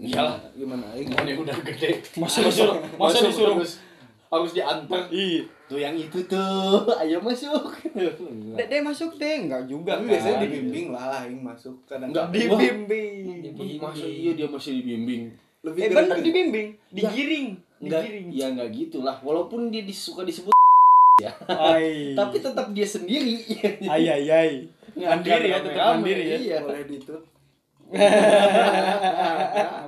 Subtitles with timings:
[0.00, 0.40] Iyalah.
[0.56, 2.00] gimana aing Ini udah gede.
[2.16, 3.56] Masa disuruh, masa Masuk disuruh.
[3.60, 3.72] Harus,
[4.26, 5.02] harus diantar.
[5.12, 5.44] Iya.
[5.68, 7.70] Tuh yang itu tuh, ayo masuk.
[7.94, 9.94] Dek, dek masuk deh, enggak juga.
[9.94, 10.10] tapi kan.
[10.10, 13.78] biasanya dibimbing lah aing masuk kadang Enggak, dibimbing.
[13.78, 15.22] Masa iya dia masih dibimbing?
[15.60, 17.48] lebih Eh bener dibimbing, digiring,
[17.84, 18.26] Enggak, digiring.
[18.32, 19.20] ya enggak gitulah.
[19.20, 20.56] Walaupun dia disuka disebut
[21.52, 22.16] Ai.
[22.16, 23.44] tapi tetap dia sendiri.
[23.84, 24.64] ai.
[24.96, 26.36] Nggak Mandiri ya, tetap mandiri ya.
[26.40, 26.58] Iya.
[26.64, 27.22] boleh ditut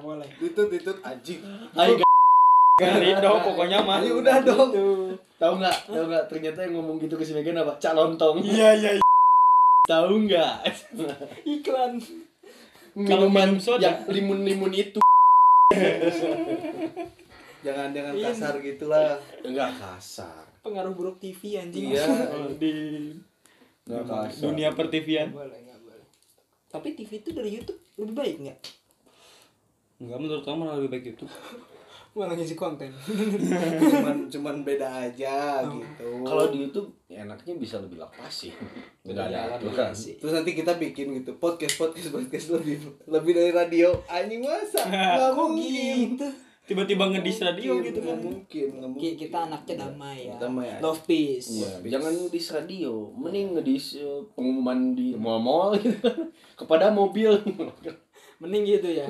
[0.03, 0.29] boleh.
[0.39, 1.41] ditut ditut anjing
[1.75, 2.03] Ayo
[2.83, 4.03] Rindu pokoknya mah.
[4.03, 4.73] Ayo, udah dong.
[5.39, 5.77] tahu nggak?
[5.87, 6.25] Tahu nggak?
[6.27, 7.79] Ternyata yang ngomong gitu ke si Megan apa?
[7.79, 8.43] Cak lontong.
[8.43, 8.91] Iya iya.
[8.99, 9.05] iya.
[9.87, 10.67] Tahu nggak?
[11.47, 12.01] Iklan.
[12.99, 13.87] Minuman minum soda.
[13.87, 14.99] yang limun-limun itu.
[17.63, 18.35] jangan jangan Iya.
[18.35, 19.15] kasar gitulah
[19.47, 20.43] Enggak kasar.
[20.65, 21.93] Pengaruh buruk TV anjing.
[21.95, 22.09] Iya.
[22.59, 22.75] Di
[23.87, 24.43] Enggak kasar.
[24.43, 25.29] dunia pertivian.
[25.31, 26.03] boleh nggak boleh
[26.73, 28.59] tapi TV itu dari YouTube lebih baik nggak?
[30.03, 31.27] Enggak menurut kamu malah lebih baik itu.
[32.13, 32.93] malah ngisi konten.
[33.89, 36.09] Cuman cuman beda aja gitu.
[36.29, 38.53] Kalau di YouTube ya enaknya bisa lebih lepas sih.
[39.09, 39.93] Enggak ada aturan.
[39.97, 43.97] terus nanti kita bikin gitu podcast podcast podcast lebih lebih dari radio.
[44.13, 44.85] Anjing masa?
[44.93, 46.29] Nggak mungkin gitu
[46.63, 48.23] Tiba-tiba ngedis radio gitu kan.
[48.23, 50.79] mungkin kita anaknya damai ya Damai aja.
[50.81, 55.99] love peace Iya, jangan ngedis radio, mending ngedis eh, pengumuman di mall-mall gitu.
[56.61, 57.35] kepada mobil.
[58.41, 59.07] mending gitu ya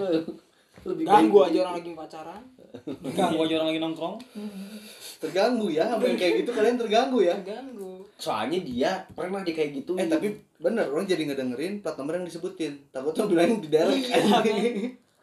[0.83, 1.49] Lebih ganggu baik.
[1.49, 2.43] aja orang lagi pacaran
[3.13, 4.17] Ganggu aja orang lagi nongkrong.
[5.23, 9.71] terganggu ya sama yang kayak gitu kalian terganggu ya ganggu Soalnya dia pernah di kayak
[9.77, 9.95] gitu.
[9.95, 13.95] eh tapi bener orang jadi ngedengerin plat nomor yang disebutin takutnya bilang di daerah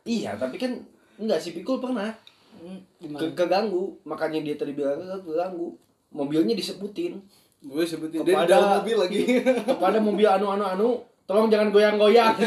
[0.06, 0.78] iya, tapi kan
[1.20, 2.10] enggak sih Pikul pernah
[2.52, 2.82] Hmm,
[3.14, 5.78] ke keganggu, makanya dia tadi bilang "Ke- keganggu.
[6.10, 7.22] Mobilnya disebutin
[7.62, 10.90] gue sebutin dia di Kepada- dalam mobil lagi kepada mobil anu anu anu,
[11.24, 12.36] tolong jangan goyang-goyang.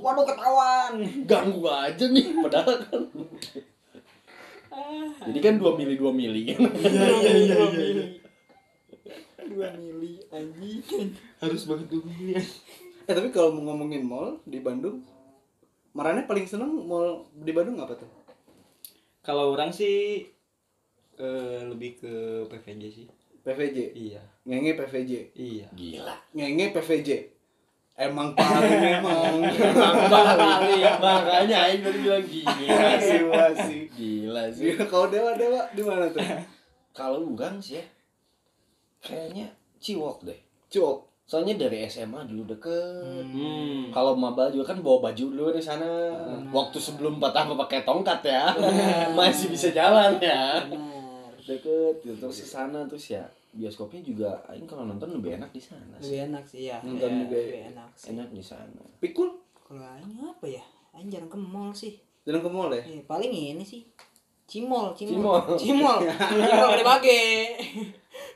[0.00, 0.92] waduh ketahuan
[1.24, 3.02] Ganggu aja nih padahal kan.
[5.24, 6.42] Jadi kan 2 mili 2 mili.
[6.50, 6.58] Iya
[7.12, 8.06] iya iya iya.
[9.44, 10.80] dua mili anjing
[11.36, 12.40] Harus banget dulu ya.
[13.04, 15.04] eh tapi kalau mau ngomongin mall di Bandung
[15.94, 18.10] Marane paling seneng mall di Bandung apa tuh
[19.22, 20.26] Kalau orang sih
[21.14, 22.12] eh, lebih ke
[22.50, 23.06] PVJ sih.
[23.40, 24.22] PVJ Iya.
[24.42, 25.66] ngenge PVJ Iya.
[25.72, 26.14] Gila.
[26.32, 27.08] ngenge PVJ
[27.94, 29.38] emang paling emang
[30.10, 33.18] Bali, makanya aing tadi bilang gila sih.
[33.22, 34.74] Gila sih Gila sih.
[34.74, 36.18] Kalau dewa dewa di mana tuh
[36.90, 37.84] Kalau orang sih ya
[38.98, 39.46] kayaknya
[39.78, 40.40] Ciwok deh.
[40.66, 43.24] Cuk Soalnya dari SMA dulu deket.
[43.24, 43.88] Hmm.
[43.88, 46.12] Kalau maba juga kan bawa baju dulu di sana.
[46.48, 48.52] Waktu sebelum patah pakai tongkat ya.
[49.18, 50.60] Masih bisa jalan ya.
[50.62, 52.16] benar Deket gitu.
[52.18, 53.20] terus ke sana terus ya
[53.52, 56.16] bioskopnya juga aing kalau nonton lebih enak di sana sih.
[56.16, 58.82] lebih enak sih ya Nonton Ya, juga lebih enak sih Enak di sana.
[58.96, 63.04] pikul kalau aing apa ya aing jarang ke mall sih jalan ke mall ya Eh,
[63.04, 63.84] paling ini sih
[64.44, 65.14] cimol Cimol.
[65.14, 65.98] cimol cimol
[66.32, 67.20] cimol gede bage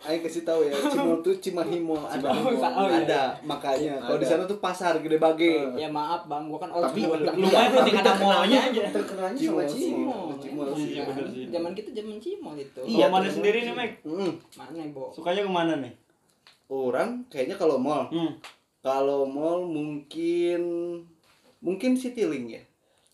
[0.01, 2.55] Ayo kasih tahu ya, Cimol tuh Cimahimo ada, Cimahimo.
[2.55, 3.03] Oh, iya.
[3.03, 3.95] ada makanya.
[3.99, 4.33] Kalau di Ada.
[4.33, 5.55] sana tuh pasar gede bage.
[5.75, 8.83] ya maaf bang gua kan old Tapi school Lumayan tuh tingkat mallnya aja.
[8.91, 10.27] Terkenalnya Cimol, sama Cimol.
[10.39, 10.91] Cimol, sih.
[10.93, 11.45] Iya, bener sih.
[11.49, 13.91] zaman kita zaman cimol itu Iya, mana sendiri nih, Mek?
[14.03, 14.33] Hmm.
[14.55, 15.93] mana bo Sukanya ke mana nih?
[16.67, 18.35] Orang kayaknya kalau mall, Hmm.
[18.81, 20.63] kalau mall mungkin
[21.59, 22.63] mungkin Citylink ya.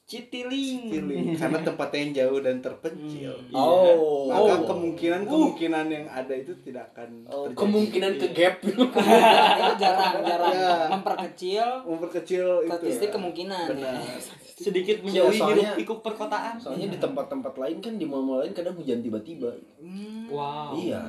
[0.04, 0.84] Citiling.
[0.84, 3.32] Citylink karena tempatnya yang jauh dan terpencil.
[3.48, 3.56] Hmm.
[3.56, 4.28] Oh.
[4.28, 4.68] Maka Oh.
[4.68, 7.56] kemungkinan kemungkinan yang ada itu tidak akan Oh, terjadi.
[7.56, 8.54] kemungkinan ke gap.
[8.64, 8.84] itu
[9.80, 10.92] jarang jarang Ya.
[10.92, 12.68] memperkecil memperkecil itu.
[12.68, 13.14] statistik ya.
[13.14, 13.94] kemungkinan Benar.
[13.96, 14.16] ya.
[14.54, 16.54] Sedikit menjauhi soalnya- hiruk pikuk perkotaan.
[16.60, 19.50] Soalnya di tempat-tempat lain kan di mall-mall lain kadang hujan tiba-tiba.
[19.80, 20.28] Hmm.
[20.28, 20.76] Wow.
[20.76, 21.00] Iya.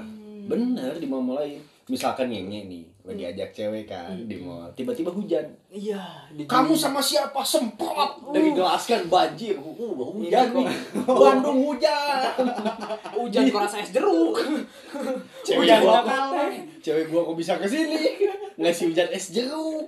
[0.45, 1.59] Bener di mall-mall lain.
[1.85, 5.45] Misalkan nyenye nih, lagi ajak cewek kan di mall, tiba-tiba hujan.
[5.69, 9.53] iya di Kamu sama siapa semprot dari gelas kan banjir.
[9.55, 10.67] Uh, hujan Ini nih.
[11.21, 12.33] Bandung hujan.
[13.21, 14.33] hujan kok rasa es jeruk
[15.45, 16.41] Cewek Hujan gua, Jakarta.
[16.81, 18.01] cewek gua kok bisa ke sini?
[18.57, 19.85] Ngasih hujan es jeruk.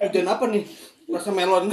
[0.00, 0.64] Hujan apa nih?
[1.06, 1.68] Rasa melon.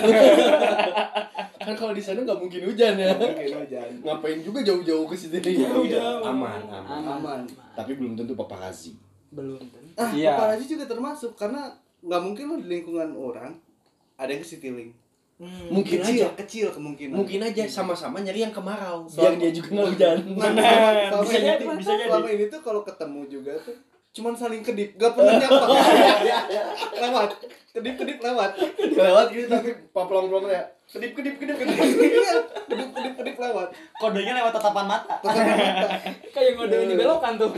[1.57, 3.15] Kan kalau di sana nggak mungkin hujan ya.
[3.15, 3.89] Mungkin hujan.
[4.03, 5.39] Ngapain juga jauh-jauh ke sini?
[5.39, 6.19] Jauh-jauh.
[6.21, 7.01] Aman, aman.
[7.07, 7.41] Aman.
[7.73, 8.99] Tapi belum tentu paparazzi.
[9.33, 10.33] belum tentu Ah, Iya.
[10.33, 11.69] paparazi juga termasuk karena
[11.99, 13.51] nggak mungkin lo di lingkungan orang
[14.15, 14.91] ada yang ke Citylink.
[15.35, 15.67] Hmm.
[15.71, 16.37] Mungkin kecil, aja.
[16.37, 17.15] kecil kemungkinan.
[17.15, 19.03] Mungkin aja sama-sama nyari yang kemarau.
[19.05, 20.17] Soal- Biar dia juga nggak hujan.
[20.29, 20.93] Nah, Benar.
[21.03, 22.05] selama Bisa ini jadi, tuh- bisa jadi.
[22.07, 23.75] Selama ini tuh kalau ketemu juga tuh
[24.13, 25.65] cuman saling kedip gak pernah nyapa.
[27.01, 27.29] Lewat
[27.73, 28.53] kedip kedip lewat.
[28.93, 30.61] Lewat gitu tapi paplong-plong ya.
[30.85, 31.73] Kedip kedip kedip kedip.
[31.81, 33.73] Iya, kedip kedip kedip lewat.
[33.97, 35.17] Kodenya lewat tatapan mata.
[36.29, 37.49] Kayak ngode ini belokan tuh.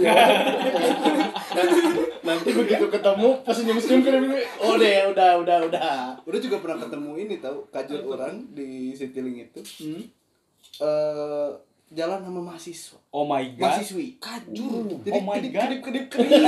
[2.25, 4.23] nanti begitu ketemu pas senyum senyum kedip
[4.63, 5.83] oh deh udah udah udah.
[6.23, 9.61] Udah juga pernah ketemu ini tahu kajur orang di Citylink itu.
[9.83, 10.03] Hmm.
[10.75, 11.49] eh
[11.87, 13.61] jalan sama mahasiswa Oh my god.
[13.69, 14.89] mahasiswi Kajur.
[15.01, 15.61] jadi Oh my kedip, God.
[15.61, 16.41] kedip kedip kedip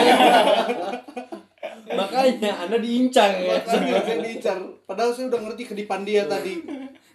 [1.89, 6.59] makanya anda diincang ya makanya saya diincar padahal saya udah ngerti kedipan dia tadi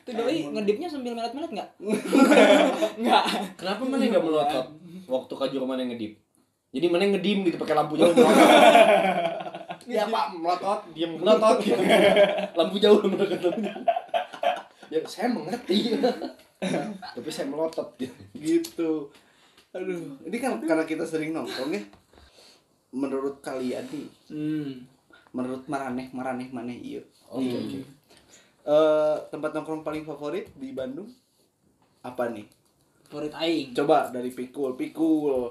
[0.03, 1.69] Itu doi ngedipnya sambil melet-melet enggak?
[2.99, 3.25] Enggak.
[3.61, 4.67] kenapa mana nggak melotot
[5.05, 6.19] waktu kajur mana ngedip
[6.73, 8.11] jadi mana ngedim gitu pakai lampu jauh
[9.85, 11.77] ya pak melotot diam melotot gitu.
[12.55, 13.61] lampu jauh ketemu
[14.89, 15.93] ya saya mengerti
[17.15, 18.91] tapi saya melotot gitu gitu
[19.71, 21.83] aduh ini kan karena kita sering nongkrong ya
[22.93, 24.85] menurut kalian nih Hmm.
[25.31, 27.81] menurut maraneh maraneh maneh iya oke oke
[28.63, 31.11] Eh, tempat nongkrong paling favorit di Bandung
[32.01, 32.47] apa nih
[33.03, 33.75] Favorit aing.
[33.75, 35.51] coba dari pikul pikul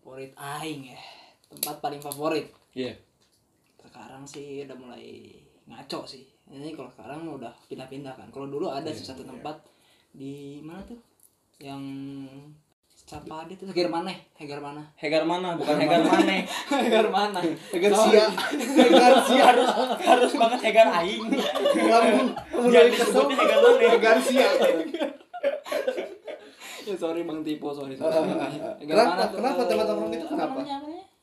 [0.00, 0.96] Favorit aing ya.
[1.46, 2.48] Tempat paling favorit.
[2.72, 2.96] Iya.
[3.76, 6.24] Sekarang sih udah mulai ngaco sih.
[6.48, 8.26] Ini kalau sekarang udah pindah-pindah kan.
[8.28, 9.60] Kalau dulu ada sih satu tempat
[10.10, 10.98] di mana tuh?
[11.60, 11.82] Yang
[13.00, 14.14] siapa dia tuh Heger mana?
[14.34, 14.82] Heger mana?
[14.94, 15.58] Hegar mana?
[15.58, 16.34] Bukan Hegar mana?
[16.70, 17.38] Heger mana?
[17.68, 18.24] Tegar sia
[18.54, 19.68] Tegar sia harus
[19.98, 21.22] harus banget Hegar aing.
[21.28, 23.78] kesel disebutnya Hegar mana?
[23.90, 24.48] Tegar sia
[26.80, 27.94] ya sorry Bang Tipo, sorry.
[27.94, 28.10] sorry.
[28.82, 29.14] Heger Kenapa?
[29.14, 29.24] mana?
[29.30, 30.60] Kenapa tempat nongkrong itu Apa kenapa?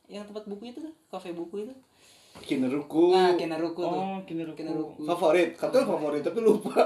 [0.08, 1.74] Yang tempat buku itu tuh, kafe buku itu.
[2.42, 3.90] Kineruku Nah, Kinaruku tuh.
[3.90, 4.58] Oh, Kineruku.
[4.58, 5.02] Kinaruku.
[5.04, 6.86] favorit katanya favorit tapi lupa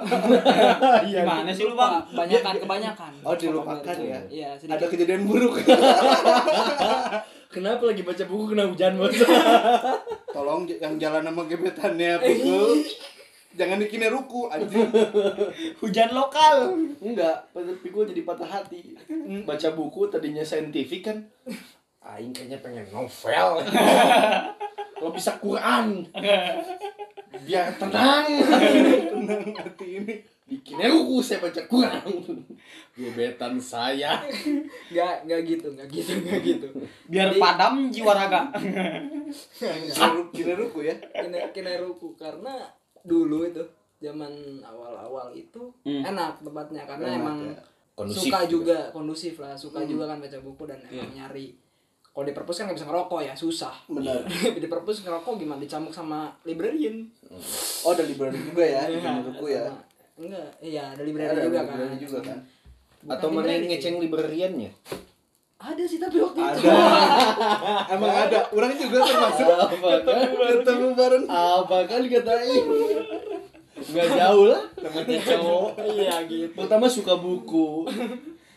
[1.07, 2.03] Gimana sih lu, Bang?
[2.07, 3.11] Kebanyakan, kebanyakan.
[3.21, 4.19] Oh, dilupakan ya?
[4.27, 5.59] Iya, ada kejadian buruk
[7.51, 9.11] kenapa lagi baca buku kena hujan bos
[10.35, 12.79] tolong yang jalan sama gebetannya pikul
[13.51, 14.87] jangan di Kineruku anjing
[15.83, 16.71] Hujan lokal.
[17.03, 17.51] enggak
[17.83, 18.95] pikul jadi patah hati
[19.43, 21.27] baca buku tadinya saintifik kan
[22.03, 23.47] aing kayaknya pengen novel.
[24.97, 26.05] Kalau bisa Quran.
[27.45, 28.25] Biar tenang.
[29.07, 30.15] Tenang hati ini.
[30.45, 32.05] Bikin buku saya baca Quran.
[32.91, 34.19] Gebetan saya.
[34.91, 36.67] Enggak, enggak gitu, enggak gitu, enggak gitu.
[37.07, 38.41] Biar Jadi- padam jiwa raga.
[39.57, 40.95] Kineruku, Kineruku ya?
[41.07, 42.67] Kina- Kineruku karena
[43.01, 43.63] dulu itu
[43.97, 46.03] zaman awal-awal itu Hmm.
[46.03, 46.83] enak tempatnya.
[46.83, 47.63] Karena Enak, emang ya.
[47.91, 48.49] Kondusif suka juga.
[48.49, 49.53] juga kondusif lah.
[49.55, 49.89] Suka Hmm.
[49.89, 51.55] juga kan baca buku dan emang nyari
[52.11, 53.71] kalau di perpus kan nggak bisa ngerokok ya susah.
[53.87, 54.19] Benar.
[54.61, 55.63] Di perpus ngerokok gimana?
[55.63, 57.07] Dicambuk sama librarian.
[57.87, 59.63] Oh ada library juga ya di Iya, Kineruku ya?
[60.19, 61.95] Enggak iya ada librarian ada juga kan.
[61.95, 62.37] juga kan.
[63.01, 64.71] Bukan atau mana yang ngeceng librariannya?
[65.61, 66.59] Ada sih tapi waktu itu.
[66.67, 66.73] Ada.
[67.95, 68.39] Emang ada.
[68.51, 70.21] Orang juga termasuk apa kan?
[70.35, 71.25] ketemu bareng.
[71.31, 72.63] Apa kan katain
[73.81, 74.63] nggak jauh lah.
[74.83, 75.69] Namanya cowok.
[75.87, 76.53] Iya gitu.
[76.59, 77.87] Pertama suka buku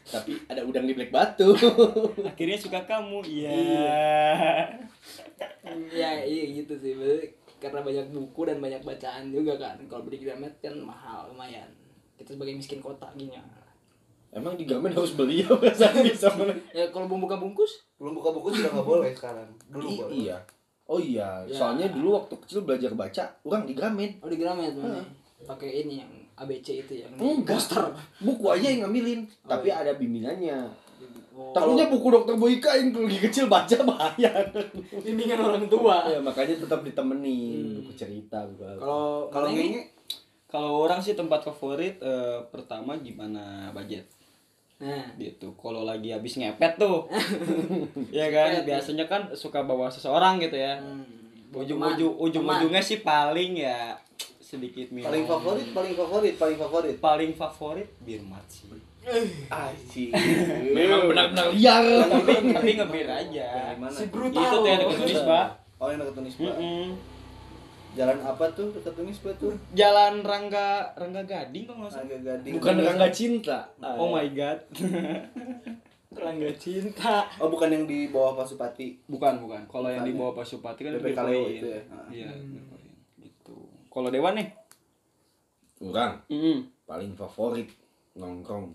[0.04, 1.56] tapi ada udang di black batu.
[2.28, 3.24] Akhirnya suka kamu.
[3.24, 3.56] Iya.
[5.90, 6.92] ya iya gitu sih.
[7.56, 9.76] Karena banyak buku dan banyak bacaan juga kan.
[9.86, 11.68] Kalau beli Gramet kan mahal lumayan.
[12.14, 13.34] Kita sebagai miskin kota gini.
[13.34, 13.44] Ya.
[14.34, 15.86] emang di Gramet harus beli ya bisa
[16.74, 17.86] ya kalau belum buka bungkus?
[17.96, 19.46] Belum buka buku sudah nggak boleh sekarang.
[19.70, 20.14] Dulu I- boleh.
[20.20, 20.38] iya.
[20.84, 21.54] Oh iya Ya.
[21.54, 25.00] soalnya dulu waktu kecil belajar baca orang di Gramet oh di Gramet mana
[25.46, 27.56] pakai ini yang ABC itu yang Enggak.
[27.56, 27.82] poster
[28.18, 29.80] buku aja yang ngambilin Oh, tapi iya.
[29.80, 30.58] ada bimbingannya.
[31.30, 34.30] Oh, takutnya buku dokter Boyka yang lagi kecil baca bahaya.
[34.96, 36.06] Bimbingan orang tua.
[36.06, 37.74] Ya makanya tetap ditemenin Hmm.
[37.80, 39.86] buku cerita buku kalau kalau ini
[40.46, 44.06] Kalau orang sih tempat favorit eh, pertama gimana budget?
[44.78, 45.10] Nah.
[45.16, 45.50] Gitu.
[45.52, 47.10] Kalau lagi habis ngepet tuh,
[48.14, 48.62] ya kan?
[48.62, 50.78] Biasanya kan suka bawa seseorang gitu ya.
[50.78, 53.98] hmm, Ujung-ujung ujung-ujungnya sih paling ya
[54.54, 55.06] sedikit minum.
[55.10, 58.70] paling favorit paling favorit paling favorit Paling favorit bir mat sih.
[59.52, 60.08] Aji.
[60.72, 63.76] memang benar-benar liar tapi tapi ngebir aja.
[63.76, 63.92] Mana?
[63.92, 65.40] Si Itu brutal tuh yang dekat Unisba.
[65.76, 66.50] Oh yang dekat Unisba.
[66.56, 66.86] Mm-mm.
[67.94, 69.52] Jalan apa tuh dekat Unisba tuh?
[69.76, 72.06] Jalan Rangga Rangga Gading kok nggak salah.
[72.08, 72.52] Agak gading.
[72.56, 74.58] bukan rangga cinta Oh my god.
[76.14, 79.02] Rangga cinta Oh bukan yang di bawah Pasupati.
[79.04, 79.66] Bukan, bukan.
[79.66, 81.52] Kalau yang di bawah Pasupati kan BPK bir Leo koin.
[81.52, 81.80] itu ya?
[82.08, 82.28] Iya.
[82.32, 82.73] Gitu.
[83.94, 84.48] Kalau Dewan nih?
[85.80, 87.68] orang Mm paling favorit
[88.14, 88.68] nongkrong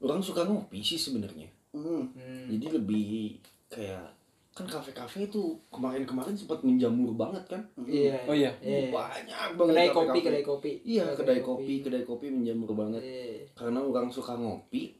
[0.00, 2.48] orang suka ngopi sih sebenarnya hmm.
[2.48, 3.36] jadi lebih
[3.68, 4.08] kayak
[4.50, 8.48] kan kafe-kafe itu kemarin-kemarin sempat menjamur banget kan iya Oh iya.
[8.58, 8.88] Iya.
[8.88, 13.44] banyak banget kedai kopi kedai kopi iya kedai kopi kedai kopi menjamur banget Iya.
[13.52, 14.96] karena orang suka ngopi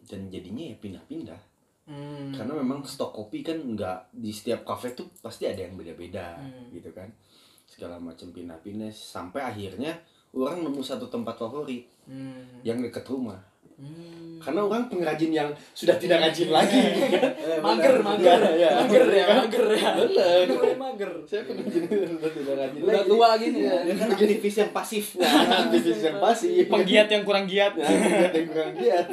[0.00, 1.40] dan jadinya ya pindah-pindah
[1.82, 2.30] Hmm.
[2.30, 6.70] karena memang stok kopi kan nggak di setiap kafe tuh pasti ada yang beda-beda Hmm.
[6.70, 7.10] gitu kan
[7.72, 9.96] segala macam pindah-pindah sampai akhirnya
[10.30, 12.42] orang nemu satu tempat favorit Hmm.
[12.60, 13.38] yang dekat rumah
[13.72, 14.36] Hmm.
[14.36, 18.18] karena orang pengrajin yang sudah tidak rajin lagi Eh, Mager, benar.
[18.18, 18.70] mager, ya.
[18.76, 19.90] mager ya, mager ya.
[20.44, 21.10] Mulai mager.
[21.24, 23.74] saya pengrajin sudah tidak rajin Udah lagi tua gini ya.
[23.88, 25.04] Kan aktivis yang pasif.
[25.14, 25.30] Nah,
[25.62, 27.72] aktivis yang pasif Penggiat yang kurang giat.
[27.72, 29.06] Nah, lihat yang kurang giat.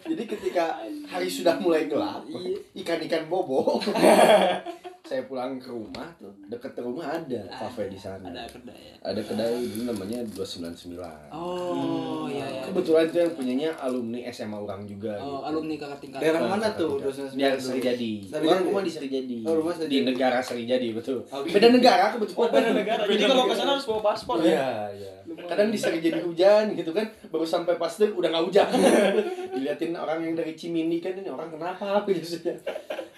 [0.00, 0.64] Jadi ketika
[1.06, 2.56] hari sudah mulai gelap, Iya.
[2.74, 3.78] ikan-ikan bobo.
[5.10, 8.22] saya pulang ke rumah tuh, deket rumah ada kafe di sana.
[8.22, 8.94] Ada kedai ya.
[9.02, 11.02] Ada kedai dulu namanya 299.
[11.28, 12.62] Oh, iya ya.
[12.62, 15.48] Kebetulan itu yang punyanya alumni SMA orang juga Oh, gitu.
[15.50, 16.18] alumni kakak tingkat.
[16.22, 17.02] Daerah mana tuh?
[17.02, 18.12] ketika- 299 Di Serijadi.
[18.30, 19.38] Orang rumah di Serijadi.
[19.42, 21.18] Oh, rumah Di negara Serijadi betul.
[21.26, 22.50] Oh, Beda negara kebetulan.
[22.52, 23.02] Beda negara.
[23.02, 24.46] Jadi kalau ke sana harus bawa paspor ya.
[24.46, 25.12] Iya, iya.
[25.42, 28.68] Kadang di Serijadi hujan gitu kan, baru sampai pas dek udah nggak hujan.
[29.54, 32.54] Diliatin orang yang dari Cimindi kan ini orang kenapa biasanya.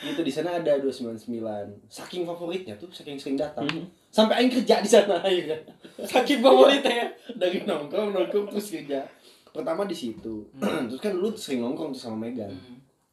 [0.03, 1.82] Gitu di sana ada 299.
[1.89, 3.67] Saking favoritnya tuh, saking sering datang.
[4.13, 5.61] Sampai aing kerja di sana ya kan.
[6.05, 7.07] Saking favoritnya ya.
[7.37, 9.05] Dari nongkrong nongkrong terus kerja.
[9.53, 10.49] Pertama di situ.
[10.89, 12.53] terus kan lu sering nongkrong tuh sama Megan.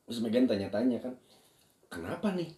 [0.10, 1.14] Terus Megan tanya-tanya kan,
[1.86, 2.50] kenapa nih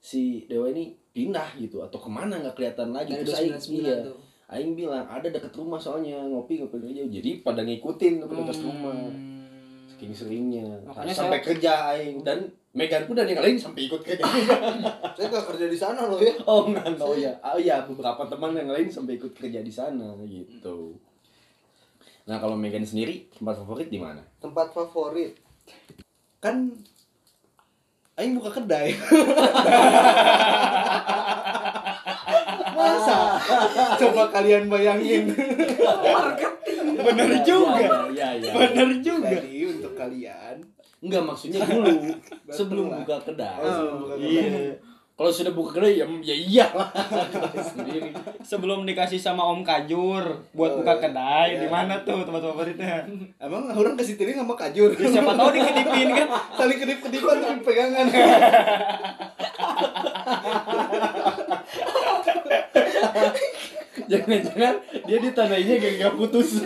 [0.00, 3.82] si Dewa ini pindah gitu atau ke mana nggak kelihatan lagi Dari terus Aing 299
[3.82, 4.18] iya tuh.
[4.46, 8.94] Aing bilang ada deket rumah soalnya ngopi ngopi aja jadi pada ngikutin ke dekat rumah
[8.94, 9.35] Hmm.
[9.96, 12.44] Saking seringnya Makanya sampai kerja Aing dan
[12.76, 14.20] Megan pun dan yang lain sampai ikut kerja
[15.16, 16.36] Saya gak kerja di sana loh ya.
[16.44, 20.12] oh enggak oh ya oh ya beberapa teman yang lain sampai ikut kerja di sana
[20.28, 20.92] gitu
[22.28, 25.32] nah kalau Megan sendiri tempat favorit di mana Tempat favorit.
[26.42, 26.76] Kan
[28.16, 28.96] Aing buka kedai.
[32.76, 33.36] Masa?
[34.00, 35.36] Coba kalian bayangin.
[36.96, 38.08] Bener juga.
[38.08, 39.36] iya iya Bener juga.
[39.36, 39.55] Jadi
[39.86, 40.56] untuk kalian
[40.98, 41.94] enggak maksudnya dulu
[42.48, 44.74] sebelum buka kedai Oh, sebelum buka iya
[45.12, 46.92] kalau sudah buka kedai ya ya iyalah
[47.72, 48.12] sendiri
[48.42, 51.02] Sebelum dikasih sama Om Kajur buat Oh, buka iya.
[51.02, 51.60] kedai, Iya.
[51.64, 53.02] di mana tuh tempat favoritnya?
[53.36, 54.92] Emang orang kasih tiring sama kajur.
[54.92, 56.28] Ya, siapa tahu dikedipin kan?
[56.54, 58.06] Saling kedip-kedipan tapi pegangan.
[64.06, 64.74] Jangan-jangan
[65.06, 66.60] dia ditandainya kayak gak putus.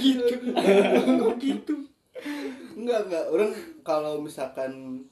[0.00, 0.24] Gitu.
[1.20, 1.74] Kok gitu?
[2.74, 3.24] Enggak, enggak.
[3.30, 3.50] Orang
[3.82, 5.04] kalau misalkan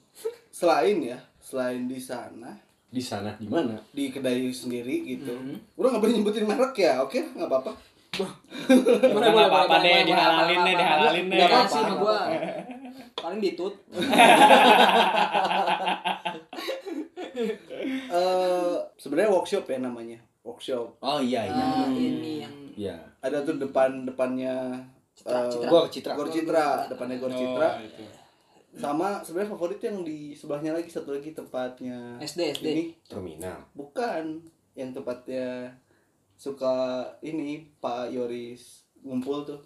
[0.49, 2.53] selain ya, selain di sana
[2.93, 3.73] Di sana di mana?
[3.89, 5.33] di kedai sendiri gitu.
[5.73, 7.17] Orang nggak boleh nyebutin merek ya, oke?
[7.33, 7.73] Nggak apa-apa.
[8.13, 11.37] Boleh, boleh, apa-apa deh, dihalalin deh, dihalalin deh.
[11.41, 11.97] Enggak sama apa-apa.
[11.97, 12.19] gua.
[13.17, 13.73] Paling ditut.
[18.13, 20.19] Eh sebenarnya workshop ya namanya.
[20.45, 21.01] Workshop.
[21.01, 21.65] Oh iya iya.
[21.65, 22.97] Ah, ini yang Iya.
[23.23, 24.83] Ada tuh depan depannya
[25.15, 25.69] Citra, eh, Citra.
[25.71, 26.13] Gor Citra.
[26.19, 27.69] Gor Citra, depannya Gor Citra.
[27.79, 28.03] Oh, itu.
[28.73, 32.65] Sama sebenarnya favorit yang di sebelahnya lagi satu lagi tempatnya SD, SD.
[32.73, 33.69] ini Terminal.
[33.77, 34.41] bukan
[34.73, 35.69] yang tempatnya
[36.33, 39.61] suka ini Pak Yoris ngumpul tuh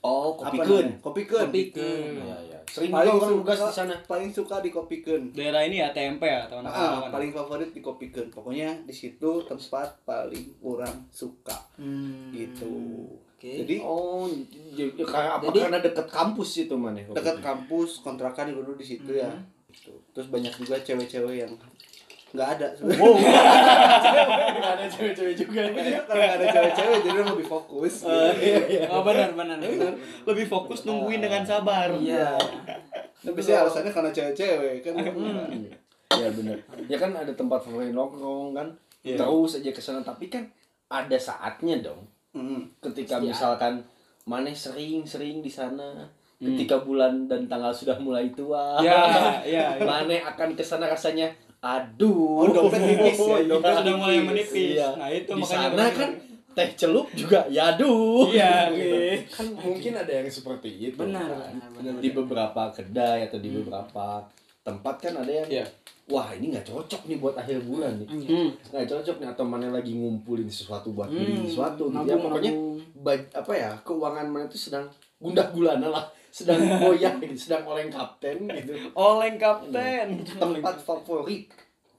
[0.00, 0.64] Oh, Apa Kopi Kun.
[0.80, 0.96] namanya?
[0.98, 1.40] Kopi Kun.
[1.42, 2.12] Kopikeun.
[2.16, 2.58] Iya iya.
[2.64, 3.94] Sering paling suka tugas di sana.
[4.02, 5.22] paling suka di Kopi Kun.
[5.30, 6.72] Daerah ini ya TMP ya, teman-teman.
[6.72, 8.28] Ah, paling favorit di Kopi Kun.
[8.28, 12.32] Pokoknya di situ tempat paling orang suka Hmm.
[12.32, 12.72] gitu.
[13.30, 13.52] Oke.
[13.58, 15.44] Jadi Oh, j- j- kayak apa?
[15.46, 17.00] Jadi- Karena deket kampus itu mana?
[17.02, 19.28] dekat kampus kontrakan dulu di situ ya.
[19.28, 19.44] Hmm.
[19.66, 19.92] Gitu.
[20.10, 21.52] Terus banyak juga cewek-cewek yang
[22.30, 22.66] nggak ada.
[22.78, 23.14] Wow.
[24.60, 25.66] Nggak ada cewek-cewek juga.
[26.06, 27.94] Kalau nggak ada cewek-cewek jadi lebih fokus.
[28.06, 28.86] gitu.
[28.86, 29.94] Oh benar benar benar.
[30.26, 31.90] Lebih fokus nungguin dengan sabar.
[31.98, 32.38] Iya.
[33.26, 34.94] Tapi sih alasannya karena cewek-cewek kan.
[36.14, 36.56] Ya benar.
[36.86, 38.68] Ya kan ada tempat favorit nongkrong kan.
[39.02, 39.18] Iya.
[39.18, 40.44] Terus aja ke sana tapi kan
[40.92, 42.04] ada saatnya dong.
[42.36, 42.78] Mm.
[42.78, 43.74] Ketika Pasti misalkan
[44.28, 46.06] Maneh sering-sering di sana.
[46.40, 48.80] Ketika bulan dan tanggal sudah mulai tua.
[48.80, 49.04] Ya,
[49.44, 49.76] ya.
[49.76, 49.84] ya.
[49.84, 51.28] Maneh akan ke sana rasanya
[51.60, 52.40] aduh.
[52.40, 54.74] Oh, dompet nipis ya, dompet Sudah mulai menipis.
[54.74, 54.88] Iya.
[54.94, 55.92] Nah, itu di makanya sana benar.
[55.94, 56.10] kan
[56.50, 58.26] teh celup juga ya aduh.
[58.26, 58.90] Iya, Gitu.
[58.90, 59.04] oke.
[59.30, 60.96] Kan mungkin ada yang seperti itu.
[60.96, 61.52] Benar, kan.
[61.52, 61.92] benar, benar.
[61.98, 64.24] Di beberapa kedai atau di beberapa
[64.60, 65.64] tempat kan ada yang Iya.
[66.06, 68.08] wah ini nggak cocok nih buat akhir bulan nih.
[68.10, 68.50] Hmm.
[68.66, 72.18] Nggak cocok nih atau mana lagi ngumpulin sesuatu buat beli Hmm, sesuatu gitu ya.
[72.18, 72.52] Pokoknya
[73.32, 74.90] apa ya keuangan mana itu sedang
[75.20, 80.22] gundah gulana lah sedang goyah gitu sedang oleng kapten gitu Oleng kapten.
[80.24, 81.50] tempat favorit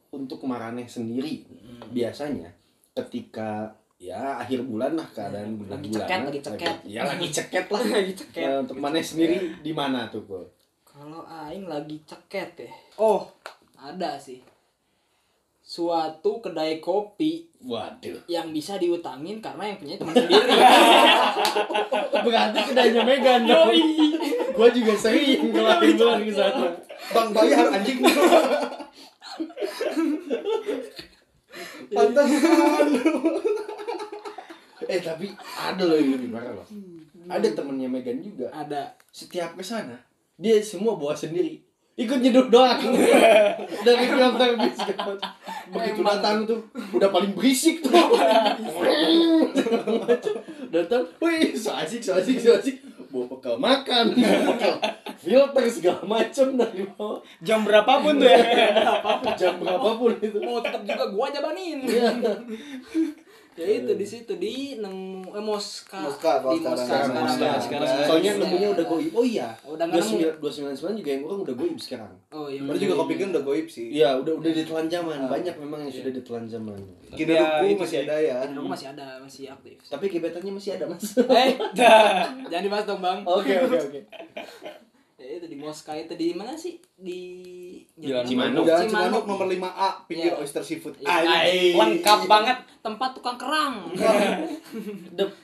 [0.09, 1.45] untuk Maraneh sendiri
[1.87, 2.49] biasanya
[2.91, 6.75] ketika ya akhir bulan lah keadaan bulan Lagi bulan ceket, lagi ceket.
[6.83, 8.43] ya lagi ceket lah Lagi ceket.
[8.43, 10.43] Nah, untuk Maneh sendiri di mana tuh Kul?
[10.81, 12.71] Kalau aing lagi ceket ya.
[12.97, 13.23] Oh,
[13.77, 14.41] ada sih.
[15.71, 20.51] Suatu kedai kopi waduh yang bisa diutangin karena yang punya teman sendiri.
[22.11, 23.71] berarti kedainya Megan dong
[24.51, 26.67] Gua juga sering kalau akhir bulan ke sana.
[27.15, 28.03] Bang bayar anjing.
[31.87, 32.87] Pantesan.
[34.91, 36.67] Eh tapi ada loh yang lebih parah loh.
[37.31, 38.51] Ada temennya Megan juga.
[38.51, 39.95] ada Setiap ke sana
[40.35, 41.63] dia semua bawa sendiri.
[42.01, 42.81] Ikut nyeduh doang.
[43.85, 44.79] Dari film bis
[45.71, 46.59] Begitu datang tuh
[46.97, 47.93] udah paling berisik tuh.
[50.73, 52.81] datang, wih, so asik, so asik, so asik.
[53.11, 54.15] Bawa bekal makan,
[54.47, 54.79] bekal
[55.19, 57.19] filter segala macem dari bawah.
[57.43, 58.39] Jam berapapun tuh ya.
[59.39, 60.39] Jam berapapun itu.
[60.39, 62.11] mau tetap juga gua jabanin Iya.
[63.61, 66.57] Ya itu di situ di nemu eh Moska Moska di.
[66.59, 67.59] Moska Sekarang Moska, ya.
[67.61, 67.87] sekarang.
[68.03, 69.11] Soalnya nemunya udah goib.
[69.13, 69.53] Oh iya.
[69.63, 72.11] udah nggak nemu Dua sembilan sembilan juga yang orang udah goib sekarang.
[72.29, 73.87] oh iya Baru juga kopi kan udah goib sih.
[73.93, 75.17] Iya, udah udah ditelan zaman.
[75.29, 76.79] Banyak memang yang sudah ditelan zaman.
[77.11, 77.99] Kini Ya, masih sih.
[78.03, 78.35] ada ya.
[78.41, 81.05] Dan aku masih ada masih aktif Tapi gebetannya masih ada, Mas.
[81.19, 81.51] eh
[82.49, 83.99] jangan dibahas dong bang Oke, oke, oke.
[85.21, 87.19] ya itu di Moska itu di mana sih di
[87.95, 88.65] Jalan Cimanuk.
[88.65, 90.41] Jalan Cimanuk nomor 5A pinggir Iya.
[90.41, 90.97] Oyster Seafood.
[90.97, 91.13] Iya.
[91.13, 91.73] Anjing.
[91.77, 92.57] Lengkap banget.
[92.81, 93.93] tempat tukang kerang
[95.17, 95.37] Dep-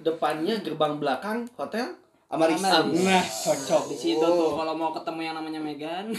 [0.00, 1.92] depannya gerbang belakang hotel
[2.28, 2.60] Amaris.
[2.60, 3.00] Amaris.
[3.02, 3.88] Nah, cocok.
[3.88, 6.12] di situ tuh kalau mau ketemu yang namanya Megan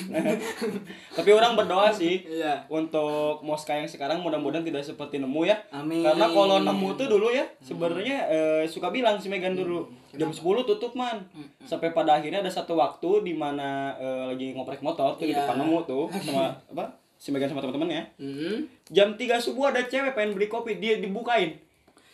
[1.17, 5.61] Tapi orang berdoa sih iya untuk Moska yang sekarang mudah-mudahan tidak seperti nemu ya.
[5.69, 10.27] amin Karena kalau nemu tuh dulu ya, sebenarnya eh, suka bilang si Megan dulu jam
[10.27, 11.29] 10 tutup man.
[11.61, 15.45] Sampai pada akhirnya ada satu waktu di mana eh, lagi ngoprek motor tuh di Iya.
[15.45, 16.89] depan nemu tuh sama apa?
[17.15, 18.17] Si Megan sama teman-temannya.
[18.17, 18.65] Hmm.
[18.89, 21.59] Jam 3 subuh ada cewek pengen beli kopi, dia dibukain.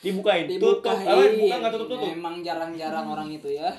[0.05, 0.85] Dibukain, tutup.
[0.85, 1.05] Dibukain.
[1.09, 2.09] Apa buka enggak tutup-tutup.
[2.13, 3.73] Emang jarang-jarang orang itu ya.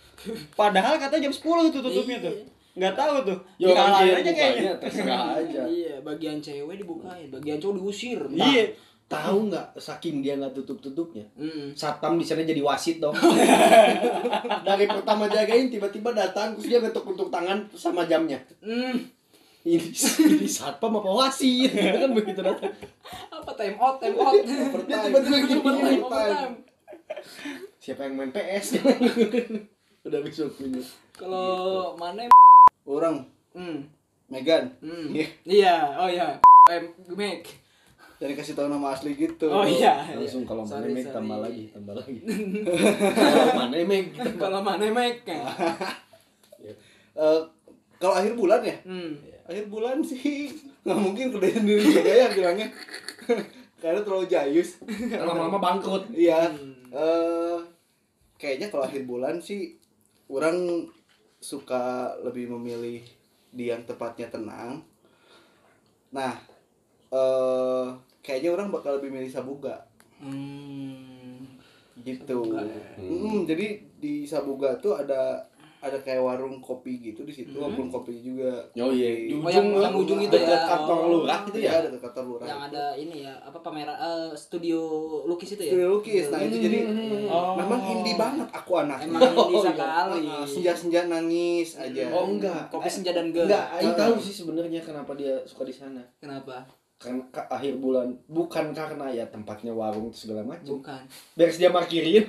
[0.58, 2.34] Padahal katanya jam 10 itu tutupnya tuh.
[2.74, 3.38] Enggak tahu tuh.
[3.62, 4.72] Ya aja kayaknya.
[4.82, 5.62] terserah aja.
[5.66, 8.18] Iya, bagian cewek dibukain, bagian cowok diusir.
[8.34, 8.74] Iya.
[9.08, 11.24] Tahu nggak saking dia nggak tutup-tutupnya?
[11.32, 11.72] Hmm.
[11.72, 13.16] Satpam di sana jadi wasit dong.
[14.68, 18.36] Dari pertama jagain tiba-tiba datang terus dia ngetuk-ngetuk tangan sama jamnya.
[18.60, 19.17] Hmm.
[19.68, 19.88] Ini,
[20.24, 21.68] ini satpam apa wasit?
[21.76, 22.72] Kan begitu datang.
[23.28, 24.32] Apa time out, time out.
[24.88, 26.00] Dia tiba-tiba gini, gini.
[26.00, 26.54] overtime.
[27.76, 28.80] Siapa yang main PS?
[30.08, 30.80] Udah bisa punya.
[31.12, 32.24] Kalau mana
[32.88, 33.84] Orang Hmm.
[34.32, 34.72] Megan.
[34.80, 35.12] Hmm.
[35.12, 35.26] Iya.
[35.44, 36.28] Iya, oh iya.
[36.72, 36.80] Eh,
[37.12, 37.44] Meg.
[38.18, 39.52] Jadi kasih tahu nama asli gitu.
[39.52, 40.04] Oh iya.
[40.16, 42.18] Langsung kalau mana Meg tambah lagi, tambah lagi.
[43.20, 44.06] Kalau mana Meg?
[44.36, 45.22] Kalau mana Meg?
[47.18, 47.40] Eh,
[47.98, 48.76] kalau akhir bulan ya?
[48.86, 49.18] Hmm.
[49.48, 50.52] Akhir bulan sih
[50.84, 52.68] nggak mungkin kerja sendiri juga ya bilangnya.
[53.82, 54.76] Karena terlalu jayus.
[55.08, 56.12] Lama-lama bangkrut.
[56.12, 56.52] Iya.
[56.52, 56.74] Hmm.
[56.92, 57.58] Eh
[58.36, 59.74] kayaknya kalau akhir bulan sih
[60.28, 60.86] orang
[61.40, 63.00] suka lebih memilih
[63.48, 64.84] di yang tempatnya tenang.
[66.12, 66.34] Nah,
[67.08, 67.86] eh
[68.20, 71.46] kayaknya orang bakal lebih milih Sabuga Hmm.
[72.02, 72.42] gitu.
[72.42, 72.66] Sabuga.
[72.98, 73.66] Mm, jadi
[74.02, 75.46] di Sabuga tuh ada
[75.78, 77.70] ada kayak warung kopi gitu di situ, Hmm.
[77.70, 78.50] warung kopi juga.
[78.74, 80.58] Oh iya, di Oh, ujung yang- yang ujung itu ya.
[80.64, 81.08] kantor Oh.
[81.16, 81.78] lurah itu Iya, ya.
[81.78, 82.46] ada dekat kantor lurah.
[82.46, 84.80] Yang ada ini ya, apa pameran eh, studio
[85.24, 85.70] lukis itu ya?
[85.72, 86.24] Studio lukis.
[86.28, 86.78] Nah, itu jadi
[87.26, 87.54] Oh.
[87.54, 88.98] memang indie banget aku anak.
[89.00, 89.62] Emang ini Oh, iya.
[89.64, 90.22] sekali.
[90.44, 92.02] senja-senja nangis aja.
[92.10, 92.66] Oh enggak.
[92.68, 93.44] Kopi senja dan ge.
[93.44, 96.02] Enggak, Aing tahu sih sebenarnya kenapa dia suka di sana.
[96.18, 96.66] Kenapa?
[96.98, 100.82] Karena ke akhir bulan bukan karena ya tempatnya warung itu segala macam.
[100.82, 100.98] Bukan.
[101.38, 102.26] Beres dia parkirin.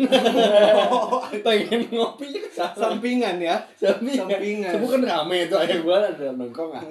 [1.46, 2.38] Pengen ngopi.
[2.54, 3.58] Sampingan ya.
[3.74, 4.30] Sampingan.
[4.30, 4.72] Sampingan.
[4.78, 6.86] Sebu kan rame itu akhir bulan ada nongkrong ah.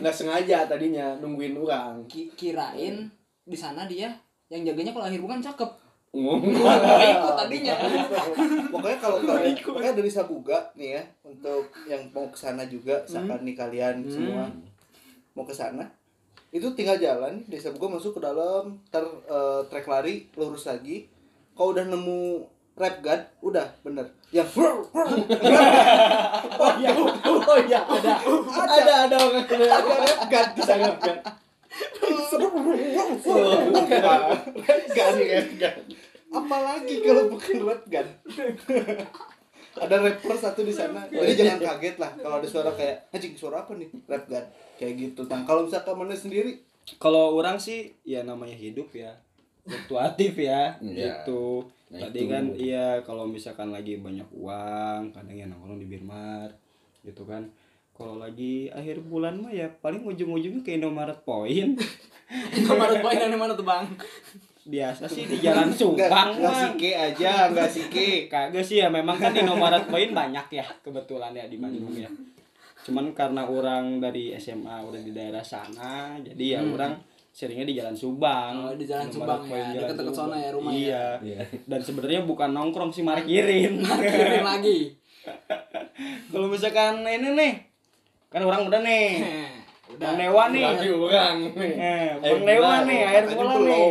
[0.00, 2.08] Nggak sengaja tadinya nungguin orang.
[2.08, 3.04] Ki- kirain
[3.44, 4.08] di sana dia
[4.48, 5.70] yang jaganya kalau akhir bukan cakep.
[6.16, 7.74] Nggak ikut tadinya.
[8.72, 13.44] Pokoknya kalau kalian pokoknya dari Sabuga nih ya untuk yang mau ke sana juga misalkan
[13.44, 14.48] nih kalian semua
[15.36, 15.84] mau ke sana
[16.54, 21.10] itu tinggal jalan dari Sabuga masuk ke dalam ter eh, trek lari lurus lagi.
[21.58, 22.46] Kalau udah nemu
[22.78, 24.06] rap guard udah bener.
[24.30, 24.54] Yang
[26.54, 26.90] Oh iya.
[27.26, 28.12] Oh iya ada.
[28.54, 29.66] Ada ada orang ada
[29.98, 30.98] rap guard di sana rap
[36.34, 38.06] apalagi kalau bukan rap gun
[39.76, 43.60] ada rapper satu di sana jadi jangan kaget lah kalau ada suara kayak anjing suara
[43.60, 46.58] apa nih rap gun kayak gitu nah kalau misalkan mana sendiri
[46.94, 49.16] Kalau orang sih ya namanya hidup ya.
[49.64, 51.24] Fluktuatif ya Iya.
[51.24, 51.64] gitu.
[51.88, 52.28] Nah, Tadi itu.
[52.28, 56.52] kan iya kalau misalkan lagi banyak uang, kadang ya nongkrong di Birmar
[57.00, 57.48] gitu kan.
[57.90, 61.80] Kalau lagi akhir bulan mah ya paling ujung-ujungnya ke Indomaret Point.
[62.68, 63.88] Nomor poin yang mana tuh, Bang?
[64.64, 66.72] Biasa sih di Jalan Subang nggak mah.
[66.72, 71.44] sike aja nggak sike Kagak sih ya memang kan Indomaret Point banyak ya kebetulan ya
[71.44, 72.08] di Bandung ya.
[72.84, 77.00] Cuman karena orang dari SMA udah di daerah sana, jadi ya orang
[77.34, 78.52] seringnya di Jalan Subang.
[78.70, 80.14] Oh, di Jalan Subang ya, Subang.
[80.14, 81.18] sana ya rumah ya.
[81.18, 81.42] Iya.
[81.66, 83.82] Dan sebenarnya bukan nongkrong sih markirin.
[84.14, 84.94] Kirim lagi.
[86.28, 87.52] Kalau misalkan ini nih,
[88.28, 89.08] kan orang udah nih.
[89.96, 90.62] Bang Dewa nih.
[90.62, 93.82] Berarti orang Eh, Air Bang nih, air bulan nih.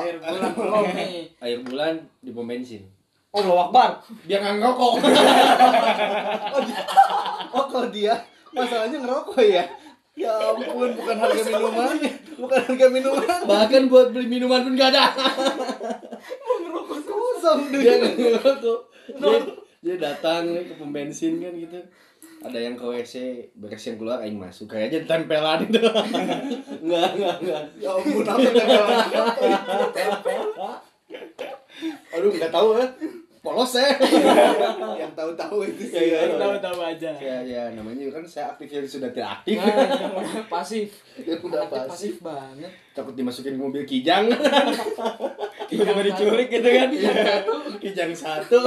[0.00, 1.10] air bulan belum nih.
[1.38, 2.82] Air bulan di pom bensin.
[3.30, 3.90] Oh, Allah Akbar.
[4.24, 4.92] biar nggak ngerokok.
[7.50, 8.14] Oh kalau dia
[8.50, 9.66] masalahnya ngerokok ya?
[10.14, 11.94] Ya ampun bukan harga minuman.
[12.36, 13.38] bukan harga minuman.
[13.42, 15.10] Bahkan buat beli minuman pun gak ada.
[17.00, 18.80] Kosong dia duit nggak ngerokok.
[19.10, 19.38] Dia,
[19.80, 21.78] dia datang ke pom bensin kan gitu
[22.40, 23.14] ada yang ke WC
[23.52, 25.76] beres yang keluar aing masuk kayaknya tempelan itu.
[26.86, 27.62] Nggak nggak nggak.
[27.76, 29.00] Ya ampun apa tempelan?
[32.16, 32.86] Aduh nggak tahu ya
[33.40, 33.96] polos ya
[35.00, 36.36] yang tahu-tahu itu Ya, ya, sih ya.
[36.36, 37.10] Tahu-tahu aja.
[37.14, 41.64] ya ya namanya kan saya aktifnya sudah tidak aktif Nah, yang udah pasif Ya, udah
[41.66, 41.88] pasif.
[41.88, 44.28] pasif banget takut dimasukin ke mobil kijang
[45.68, 46.88] Tiba-tiba diculik gitu kan.
[47.78, 48.58] kijang satu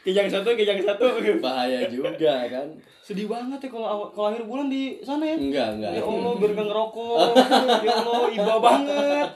[0.00, 1.04] Kijang satu, kijang satu.
[1.38, 2.14] bahaya juga
[2.46, 2.68] kan
[2.98, 5.36] Sedih banget ya kalau kalau akhir bulan di sana ya.
[5.36, 7.18] enggak enggak Ya Allah, biar ngerokok.
[7.84, 9.28] Ya Allah, iba banget.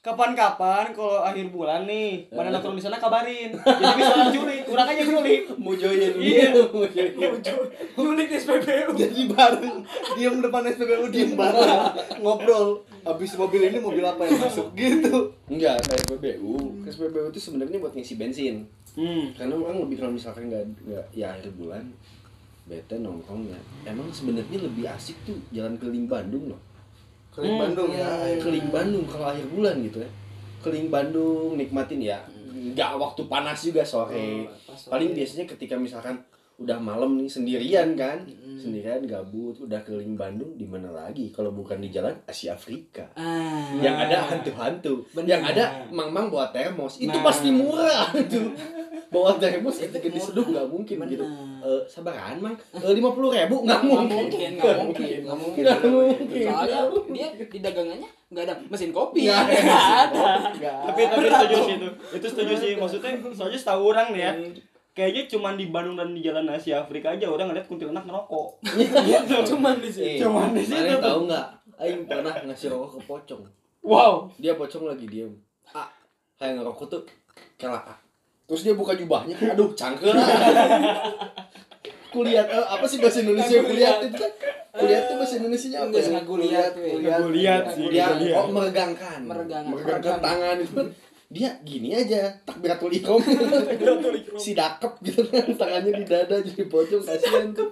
[0.00, 3.52] Kapan-kapan kalau akhir bulan nih, mana nongkrong di sana kabarin.
[3.52, 5.52] Jadi bisa nyulik, kurang aja nyulik.
[5.60, 6.56] mau join Iya.
[6.56, 6.88] mau
[7.36, 7.68] join
[8.00, 9.84] nyulik di SPBU jadi bareng
[10.16, 11.92] diem depan SPBU diem bareng.
[12.16, 12.80] Ngobrol.
[13.04, 14.72] Habis mobil ini mobil apa yang masuk?
[14.72, 15.36] Gitu.
[15.52, 18.64] Enggak ke SPBU ke SPBU itu sebenarnya buat ngisi bensin.
[18.90, 19.36] Hmm.
[19.36, 21.92] karena orang lebih kalau misalkan nggak nggak ya akhir bulan
[22.64, 23.60] bete nongkrong ya.
[23.84, 26.69] Emang sebenarnya lebih asik tuh jalan keliling Bandung loh
[27.40, 27.90] keliling Hmm, Bandung.
[27.90, 30.10] ya keliling Bandung kalau akhir bulan gitu ya.
[30.60, 32.20] Keliling Bandung nikmatin ya.
[32.50, 34.44] Nggak waktu panas juga sore.
[34.68, 34.90] Sore.
[34.90, 36.20] paling biasanya ketika misalkan
[36.56, 38.20] udah malam nih sendirian kan.
[38.54, 41.32] Sendirian gabut udah keliling Bandung di mana lagi?
[41.32, 43.08] Kalau bukan di jalan Asia Afrika.
[43.14, 43.72] Ah.
[43.74, 45.08] Yang ada hantu-hantu.
[45.16, 47.00] Yang ada mang-mang bawa termos.
[47.00, 47.24] Itu Nah.
[47.24, 48.52] pasti murah tuh
[49.10, 51.60] bawa termos ketika diseduh nggak mungkin gitu Benar.
[51.60, 52.54] Eh sabaran mang
[52.88, 56.44] lima puluh ribu nggak nggak mungkin mungkin nggak mungkin nggak mungkin Nggak mungkin.
[56.46, 59.58] soalnya dia di dagangannya nggak ada mesin kopi Nggak ada.
[60.06, 61.88] ada Nggak Tapi tapi setuju sih itu.
[62.14, 62.72] Itu setuju sih.
[62.74, 64.32] Maksudnya soalnya setahu orang nih ya.
[64.90, 68.48] Kayaknya cuma di Bandung dan di Jalan Asia Afrika aja orang ngeliat kuntilanak ngerokok.
[69.06, 69.36] Gitu.
[69.48, 70.98] cuman di situ Eh, Cuman di tuh.
[70.98, 71.46] tahu nggak
[71.76, 73.42] Aing pernah ngasih rokok ke pocong
[73.80, 74.28] Wow.
[74.36, 75.32] dia pocong lagi diem
[75.70, 75.88] ah
[76.36, 77.02] kayak ngerokok tuh
[77.56, 77.96] kelak.
[78.50, 80.10] Terus dia buka jubahnya aduh cangkel
[82.10, 84.32] kulihat eh, apa sih bahasa Indonesia kulihat itu kan?
[84.70, 86.10] Kulihat tuh bahasa Indonesia apa ya.
[86.18, 87.86] Nggak lihat sih.
[87.86, 88.38] dia Kulihat.
[88.38, 89.20] oh meregangkan.
[89.26, 89.70] Meregangkan.
[89.70, 90.74] meregangkan tangan itu.
[90.74, 90.88] Kan
[91.30, 93.22] dia gini aja takbiratul ikhram
[94.34, 97.70] si dakep gitu kan tangannya di dada jadi pocong kasihan tuh.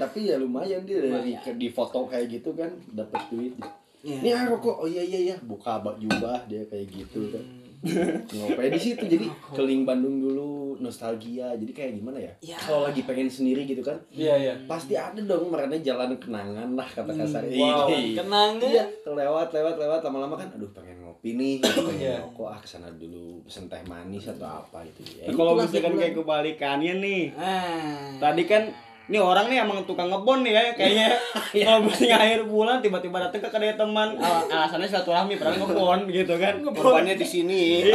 [0.00, 3.54] Tapi ya lumayan dia dari di foto kayak gitu kan dapat duit
[3.98, 4.22] Iya.
[4.22, 4.78] ini ah rokok.
[4.78, 5.36] Oh iya iya iya.
[5.42, 7.44] Buka bak jubah dia kayak gitu kan
[7.80, 12.56] ngopi di situ jadi keling Bandung dulu nostalgia jadi kayak gimana ya Ya.
[12.56, 14.54] kalau lagi pengen sendiri gitu kan Iya iya.
[14.64, 17.86] pasti ada dong marahnya jalan kenangan lah kata kasar wow.
[17.88, 18.14] Ih.
[18.14, 22.16] kenangan Iya, lewat lewat lewat lama-lama kan aduh pengen ngopi nih, pengen Iya.
[22.20, 25.26] rokok ah ke sana dulu pesen teh manis atau apa gitu ya.
[25.26, 27.22] Nah, kalau misalkan kayak kebalikannya nih.
[27.34, 28.62] ah Tadi kan
[29.08, 31.08] ini orang nih emang tukang ngebon nih ya kayaknya.
[31.64, 34.20] Kalau misalnya akhir bulan tiba-tiba datang ke kedai teman.
[34.20, 36.60] Al- alasannya silaturahmi padahal ngebon gitu kan.
[36.60, 37.88] Korbannya di sini.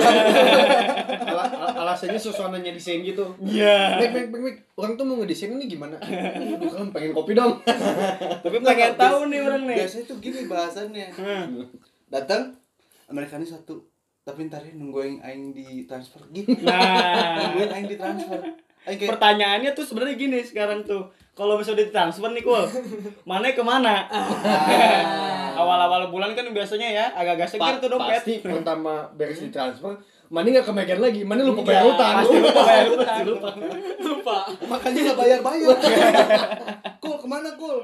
[1.30, 3.30] Ala- al- alasannya suasananya desain gitu.
[3.46, 4.02] iya.
[4.02, 4.56] Mek, mek, mek, mek.
[4.74, 6.02] Orang tuh mau ngedesain ini gimana?
[6.02, 7.62] Aduh, kan pengen kopi dong.
[8.44, 9.86] tapi pengen tahu nih orang nih.
[9.86, 11.08] biasanya tuh gini bahasannya.
[11.14, 11.70] Hmm.
[12.10, 12.58] datang
[13.06, 13.86] Amerikanya satu.
[14.26, 16.26] Tapi ntar ya nungguin aing di transfer.
[16.34, 16.58] Gitu.
[16.66, 17.54] Nah.
[17.54, 18.42] Nungguin aing di transfer
[18.86, 21.04] kayak pertanyaannya tuh sebenarnya gini sekarang tuh.
[21.34, 22.62] Kalau misalnya ditransfer nih kul
[23.24, 24.06] mana ke mana?
[25.54, 28.20] Awal-awal bulan kan biasanya ya agak-agak segir tuh dompet.
[28.20, 32.14] Pasti pertama beres di transfer, mana nggak kemegang lagi, mana lupa bayar Iya, utang.
[32.20, 33.18] pasti lupa bayar utang.
[33.24, 33.50] Lupa.
[34.00, 34.38] lupa.
[34.68, 35.76] Makanya nggak bayar bayar
[37.02, 37.78] kul ke mana kul?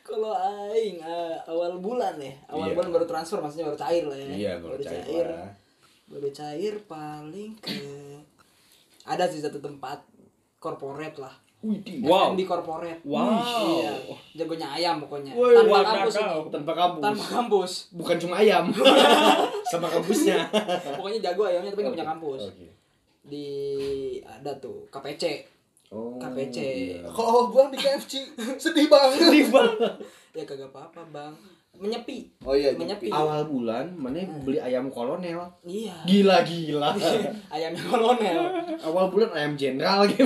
[0.00, 2.74] Kalau aing eh, awal bulan ya awal Iya.
[2.74, 4.26] bulan baru transfer maksudnya baru cair lah ya.
[4.30, 5.26] Iya, baru cair.
[5.26, 5.50] lah.
[6.06, 7.82] baru cair paling ke
[9.06, 10.02] ada sih satu tempat
[10.56, 12.04] corporate lah Widih.
[12.04, 12.34] Wow.
[12.34, 13.40] di corporate Wow.
[13.72, 13.90] iya
[14.34, 17.02] jagonya ayam pokoknya Woi, tanpa kampus ini Tanpa kampus.
[17.02, 18.64] tanpa kampus Bukan cuma ayam.
[19.72, 20.46] Sama kampusnya.
[20.92, 22.66] pokoknya jago ayamnya tapi nggak punya kampus Oke.
[23.24, 23.46] di
[24.22, 25.54] ada tuh KPC
[25.86, 26.18] Oh.
[26.18, 26.56] KPC.
[26.58, 26.98] iya.
[27.06, 28.18] kalau bulan di KFC
[28.58, 29.22] sedih banget
[30.36, 31.30] ya kagak apa-apa bang
[31.78, 35.40] menyepi oh iya menyepi Awal bulan mana beli ayam kolonel.
[35.62, 36.90] iya Gila gila.
[37.54, 38.40] ayamnya kolonel
[38.78, 40.24] Awal bulan ayam jenderal gitu.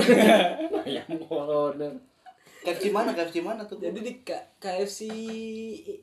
[0.85, 1.93] ayam kolonel.
[2.61, 4.99] KFC mana KFC mana tuh jadi di K- KFC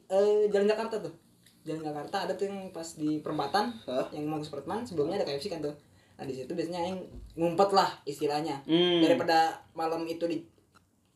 [0.05, 1.15] eh, Jalan Jakarta tuh
[1.61, 4.11] Jalan Jakarta ada tuh yang pas di perempatan Hah?
[4.11, 5.75] yang mau ke Supratman sebelumnya ada KFC kan tuh
[6.13, 6.99] nah di situ biasanya aing
[7.35, 8.99] ngumpet lah istilahnya Hmm.
[8.99, 10.43] daripada malam itu di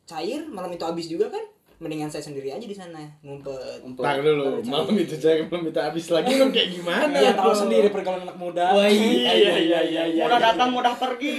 [0.03, 1.43] cair malam itu habis juga kan
[1.81, 6.07] mendingan saya sendiri aja di sana ngumpet Ntar dulu, malam itu saya belum minta habis
[6.09, 7.15] lagi lu kayak gimana?
[7.17, 8.73] Iya tahu sendiri pergaulan anak muda.
[8.73, 10.23] Wah iya iya iya iya iya.
[10.25, 11.33] Mudah datang, mudah pergi.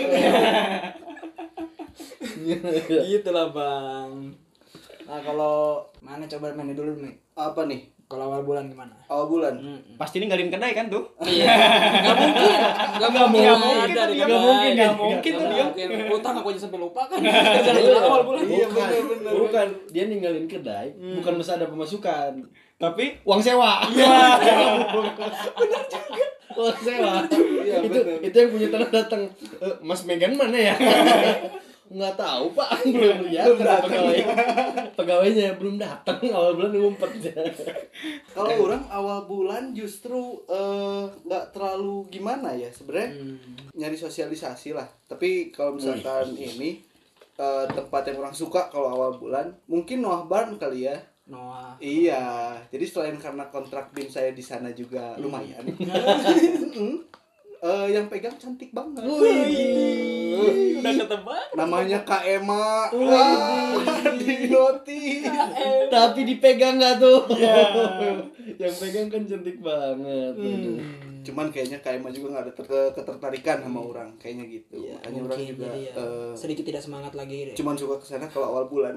[3.10, 4.43] gitu lah bang.
[5.04, 5.54] Nah kalau
[6.00, 7.14] mana coba mana dulu nih?
[7.34, 7.92] Apa nih?
[8.04, 8.92] Kalau awal bulan gimana?
[9.06, 9.54] Awal bulan.
[9.96, 11.08] Pasti ninggalin kedai kan tuh?
[11.18, 11.48] Iya.
[12.04, 12.52] Gak mungkin.
[12.94, 13.40] Gak mungkin.
[13.40, 14.36] Nggak mungkin, di nggak kedai.
[14.38, 15.64] mungkin, nggak Nggak mungkin tuh nggak dia.
[15.64, 16.12] mungkin.
[16.12, 17.18] Utang aku aja sampai lupa kan.
[17.18, 18.42] Awal bulan.
[18.44, 19.32] Iya, bener.
[19.34, 19.66] bukan.
[19.88, 20.86] Dia ninggalin kedai,
[21.16, 22.32] bukan masa ada pemasukan.
[22.76, 23.86] Tapi Uang sewa.
[23.88, 24.12] Iya.
[25.56, 26.26] Bener juga.
[26.54, 27.12] Uang sewa.
[27.64, 28.18] Iya, itu bener.
[28.20, 29.22] itu yang punya tanah datang.
[29.58, 30.74] "Eh, Mas Megan mana ya?
[31.84, 34.18] Nggak tahu Pak, belum lihat kata pegawai.
[34.96, 37.12] Pegawainya belum datang awal bulan ngumpet.
[38.32, 43.36] Kalau orang awal bulan justru eh, nggak terlalu gimana ya sebenarnya
[43.76, 44.88] nyari sosialisasi lah.
[45.04, 46.80] Tapi kalau misalkan ini
[47.36, 50.96] eh, tempat yang orang suka kalau awal bulan mungkin Noah Barn kali ya.
[51.24, 51.76] Noah.
[51.80, 55.64] Iya, jadi selain karena kontrak BIM saya di sana juga lumayan.
[57.64, 59.08] Eh, yang pegang cantik banget.
[59.08, 61.48] Udah ketebak.
[61.56, 62.92] Namanya Kak Emma.
[62.92, 65.24] Wah, di noti.
[65.88, 67.24] Tapi dipegang nggak tuh?
[68.60, 70.36] yang pegang kan cantik banget.
[70.36, 71.03] Aduh.
[71.24, 74.76] Cuman kayaknya Emma juga nggak ada ter- ketertarikan sama orang, kayaknya gitu.
[74.78, 77.54] Iya, Makanya orang juga ya, eh, sedikit tidak semangat lagi deh.
[77.54, 78.94] cuman suka ke sana kalau awal bulan.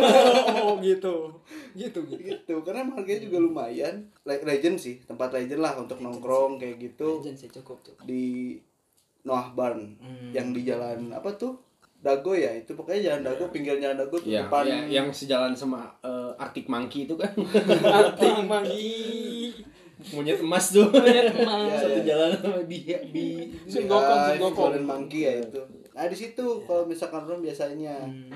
[0.62, 1.32] oh gitu.
[1.72, 2.20] Gitu gitu.
[2.20, 3.94] gitu, karena harganya juga lumayan.
[4.22, 7.96] Le- Legend sih, tempat legend lah untuk nongkrong kayak gitu Legend sih cukup tuh.
[8.02, 8.56] di
[9.22, 10.30] Noah Barn Hmm.
[10.30, 11.54] yang di jalan apa tuh?
[12.02, 15.54] Dago ya, itu pokoknya jalan Dago, pinggir jalan Dago tuh Ya, depan ya, yang sejalan
[15.54, 17.30] sama eh, Arctic Monkey itu kan
[18.02, 19.54] Arti magi.
[20.10, 20.86] Monyet emas tuh.
[20.88, 21.68] Monyet emas.
[21.70, 22.04] Ya, Satu ya.
[22.04, 23.26] jalan sama bi bi.
[23.64, 24.54] Sun Ya, Gokong, Sun itu Gokong.
[24.58, 25.60] Golden Monkey ya itu.
[25.92, 28.28] Nah di situ kalau misalkan orang biasanya Hmm.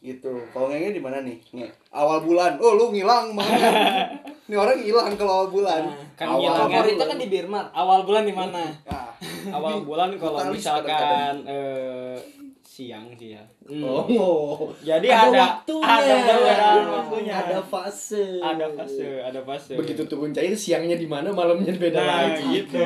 [0.00, 0.36] gitu.
[0.50, 1.36] Kalau ngenge di mana nih?
[1.50, 1.68] Nge.
[1.90, 2.56] Awal bulan.
[2.58, 3.56] Oh lu ngilang mana?
[4.44, 5.82] Ini orang hilang kalau awal bulan.
[5.82, 6.68] Nah, kan Awal.
[6.68, 7.64] Favoritnya kan di Birmar.
[7.72, 8.60] Awal bulan di mana?
[8.84, 9.08] Nah,
[9.50, 12.12] awal bulan kalau misalkan eh,
[12.60, 13.40] siang sih ya.
[13.66, 14.68] Oh.
[14.78, 15.88] Jadi ada, ada waktunya.
[15.88, 17.32] ada perbedaan waktunya.
[17.34, 18.24] Ada fase.
[18.36, 19.72] ada fase, ada fase.
[19.74, 22.44] Begitu turun cair siangnya di mana, malamnya beda Nah, lagi.
[22.60, 22.76] gitu.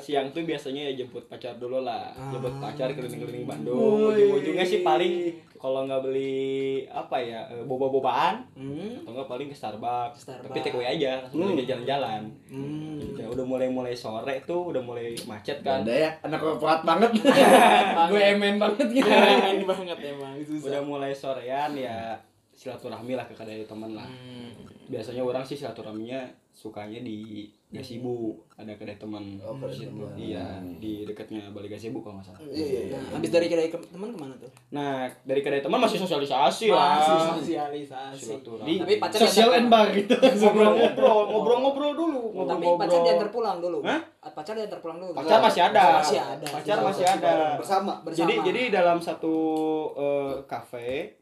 [0.00, 2.08] Siang tuh biasanya ya jemput pacar dulu lah.
[2.30, 4.08] Jemput pacar keliling-keliling Bandung.
[4.08, 6.46] Ujung-ujungnya sih paling kalau nggak beli
[6.86, 9.02] apa ya eh, boba-bobaan Hmm.
[9.02, 10.22] atau nggak paling ke Starbucks.
[10.22, 10.48] Starbucks.
[10.48, 12.22] Tapi take away aja, langsung aja jalan-jalan.
[12.46, 12.96] Hmm.
[12.96, 13.20] Gitu.
[13.26, 15.82] Udah mulai-mulai sore tuh udah mulai macet kan.
[15.82, 17.10] Ada ya, anak korporat banget.
[18.10, 19.04] Gue emen banget gitu.
[19.10, 20.62] Keren banget emang itu.
[20.62, 22.18] Udah mulai sorean ya
[22.54, 24.06] silaturahmi lah ke kedai teman lah.
[24.06, 24.50] Hmm.
[24.90, 29.92] Biasanya orang sih silaturahminya sukanya di Gasibu ada kedai teman Oh, kedai di situ.
[29.92, 30.16] teman.
[30.16, 32.40] Iya, di dekatnya Bali Gasibu kalau nggak salah.
[32.48, 32.96] iya iya iya.
[32.96, 34.48] Nah, habis dari kedai ke- teman ke mana tuh?
[34.70, 37.36] Nah, dari kedai teman masih sosialisasi Masih lah.
[37.36, 38.20] sosialisasi.
[38.24, 38.74] Silaturahmi.
[38.78, 40.16] Tapi pacar Sosial and bar gitu.
[40.16, 42.48] Ngobrol-ngobrol, ngobrol-ngobrol dulu, pulang.
[42.48, 42.80] Tapi ngobrol-ngobrol.
[42.80, 43.78] pacar diantar pulang dulu.
[43.84, 44.00] Hah?
[44.30, 45.12] Pacar diantar pulang dulu.
[45.12, 45.84] Pacar masih ada.
[45.98, 46.46] Masih ada.
[46.48, 47.34] Pacar masih ada.
[47.54, 47.92] Bersama.
[48.00, 48.16] Bersama.
[48.18, 49.34] Jadi jadi dalam satu
[49.94, 51.20] eh, kafe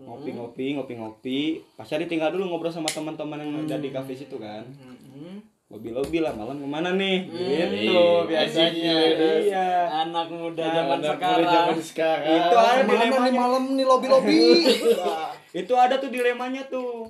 [0.00, 1.40] ngopi-ngopi ngopi-ngopi
[1.76, 4.64] pacar ditinggal dulu ngobrol sama teman-teman yang ada di kafe situ kan
[5.70, 5.76] Hmm.
[5.76, 9.66] lobby lobby lah malam ke mana nih gitu Iya, biasanya asik, iya
[10.02, 11.46] Anak muda Anak zaman muda sekarang.
[11.48, 12.26] zaman sekarang.
[12.26, 13.38] Itu ada nih dilemanya.
[13.38, 14.38] malam nih lobby lobby?
[15.60, 17.06] itu ada tuh dilemanya tuh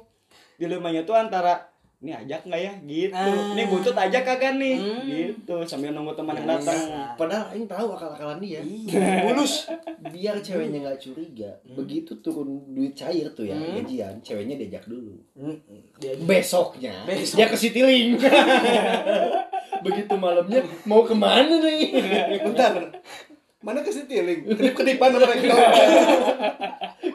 [0.54, 1.69] dilemanya tuh antara
[2.00, 3.52] ini ajak nggak ya gitu Ah.
[3.52, 5.04] ini butut ajak kagak nih Hmm.
[5.04, 6.64] gitu sambil nunggu teman yang Biasa.
[6.64, 6.80] datang
[7.12, 8.60] Padahal Aing tahu akal-akalan dia.
[9.22, 9.68] Bulus.
[10.02, 11.52] Biar ceweknya nggak curiga.
[11.62, 13.76] Begitu turun duit cair tuh ya Hmm.
[13.76, 15.12] gajian, ceweknya diajak dulu.
[15.98, 17.36] Dia Besoknya Besok.
[17.36, 18.16] dia ke Citiling.
[19.80, 22.00] Begitu malamnya mau ke mana nih?
[22.44, 22.96] Bentar.
[23.60, 24.40] Mana ke Citiling?
[24.48, 25.52] Kedip-kedipan sama mereka.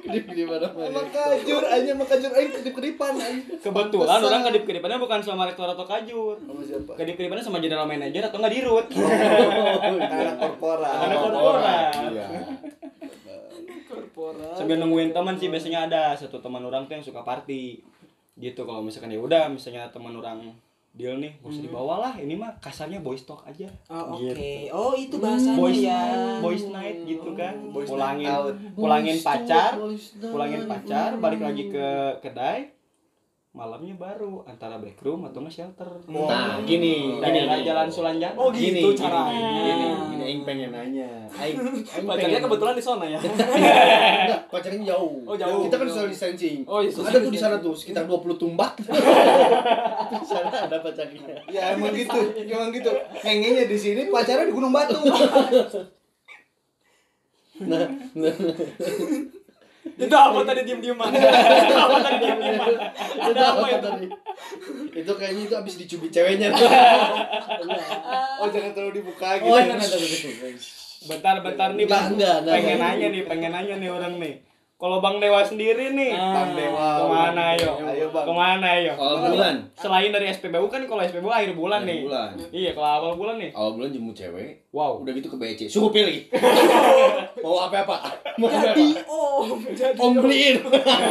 [0.05, 3.41] Kedip di mana Sama kajur aja sama kajur aing kedip-kedipan aing.
[3.57, 6.93] kebetulan orang kedip kedipannya bukan sama rektor atau kajur sama siapa?
[6.93, 10.93] kedip kedipannya sama general manager atau nggak dirut Anak korporat.
[11.01, 11.91] Anak korporat.
[12.13, 12.27] Iya.
[13.89, 14.53] korporat.
[14.53, 17.81] sambil nungguin teman sih biasanya ada satu teman orang tuh yang suka party
[18.37, 20.53] gitu kalau misalkan ya udah misalnya teman orang
[20.95, 24.31] deal nih gak usah dibawa lah ini mah kasarnya boys talk aja Oh, oke.
[24.31, 24.71] Gitu.
[24.71, 26.01] Oh, itu bahasanya boys ya.
[26.39, 28.55] boys night gitu kan Boys pulangin night out.
[28.73, 30.31] pulangin Boys pacar talk, boys talk.
[30.31, 31.87] pulangin pacar balik lagi ke
[32.21, 32.59] kedai
[33.55, 35.87] malamnya baru antara back room atau nge shelter.
[36.11, 37.67] Nah, gini, gini, Daerah gini.
[37.71, 38.35] Jalan Sulanjana.
[38.35, 39.49] Oh, Gini, gitu gini, caranya.
[39.63, 41.07] Gini, gini, Aing pengen nanya.
[41.31, 41.55] Aing,
[42.11, 43.15] Pacarnya kebetulan di sana ya.
[43.23, 45.23] Enggak, pacarnya jauh.
[45.23, 45.71] Oh, jauh.
[45.71, 46.67] Kita kan social distancing.
[46.67, 48.75] Oh, iya, Ada tuh di sana tuh sekitar 20 tumbak.
[48.83, 51.23] di sana ada pacarnya.
[51.47, 52.91] Ya emang gitu, emang gitu.
[53.23, 54.99] Ngengenya di sini, pacarnya di Gunung Batu.
[57.63, 57.87] Nah,
[58.19, 58.35] nah.
[59.85, 61.09] Itu apa tadi diem-dieman?
[61.61, 62.73] Itu apa tadi diem-dieman?
[63.21, 63.79] Ada apa itu?
[63.85, 64.07] tadi?
[64.95, 66.49] Itu kayaknya itu abis dicubit ceweknya.
[68.35, 69.47] Oh jangan terlalu dibuka gitu.
[69.47, 69.59] Oh,
[71.05, 72.11] Bentar, bentar nih, Enggak, Bang.
[72.17, 74.33] enggak, enggak, pengen nanya nih, pengen nanya nih orang nih.
[74.75, 76.99] Kalau Bang Dewa sendiri nih, Bang Dewa.
[76.99, 77.71] ke mana ayo?
[77.79, 78.25] Ayo, Bang.
[78.25, 78.91] Ke mana ayo?
[78.91, 79.55] Awal bulan.
[79.77, 81.99] Selain dari SPBU kan kalau SPBU akhir bulan Akhir nih.
[82.03, 82.29] bulan.
[82.51, 83.51] Iya, kalau awal bulan nih.
[83.53, 84.64] Awal bulan jemput cewek.
[84.75, 85.07] Wow.
[85.07, 85.71] Udah gitu ke BC.
[85.71, 86.27] Suruh pilih.
[87.43, 87.95] Mau apa apa?
[88.35, 88.75] Mau apa apa?
[88.75, 90.55] Jadi om, jadi Om beliin.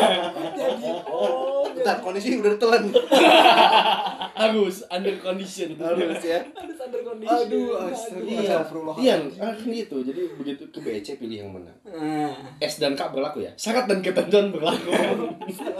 [0.61, 1.64] jadi om.
[1.72, 2.92] Bentar, kondisi udah telan.
[4.44, 5.81] Harus under condition.
[5.81, 6.44] Harus ya.
[6.53, 7.40] Harus under condition.
[7.40, 8.20] Aduh, astaga.
[8.20, 8.94] Iya, Astagfirullah.
[9.00, 9.96] iya, kan itu.
[10.05, 11.72] Jadi begitu ke BC pilih yang mana.
[11.88, 13.53] Nah, S dan K berlaku ya.
[13.57, 14.92] Syarat dan ketentuan berlaku.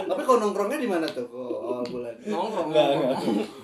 [0.09, 2.15] Tapi kalau nongkrongnya di mana tuh kok awal bulan?
[2.25, 2.67] nongkrong.
[2.73, 3.17] Enggak, enggak.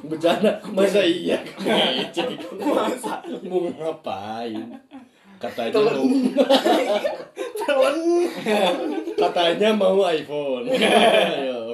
[0.05, 0.51] Bercanda.
[0.75, 2.17] Masa iya ke BC?
[2.61, 3.65] Masa mau
[4.11, 4.67] ngapain?
[5.41, 6.05] Katanya mau
[7.61, 7.97] Telan.
[9.17, 10.69] katanya mau iPhone.
[11.41, 11.73] Ayo.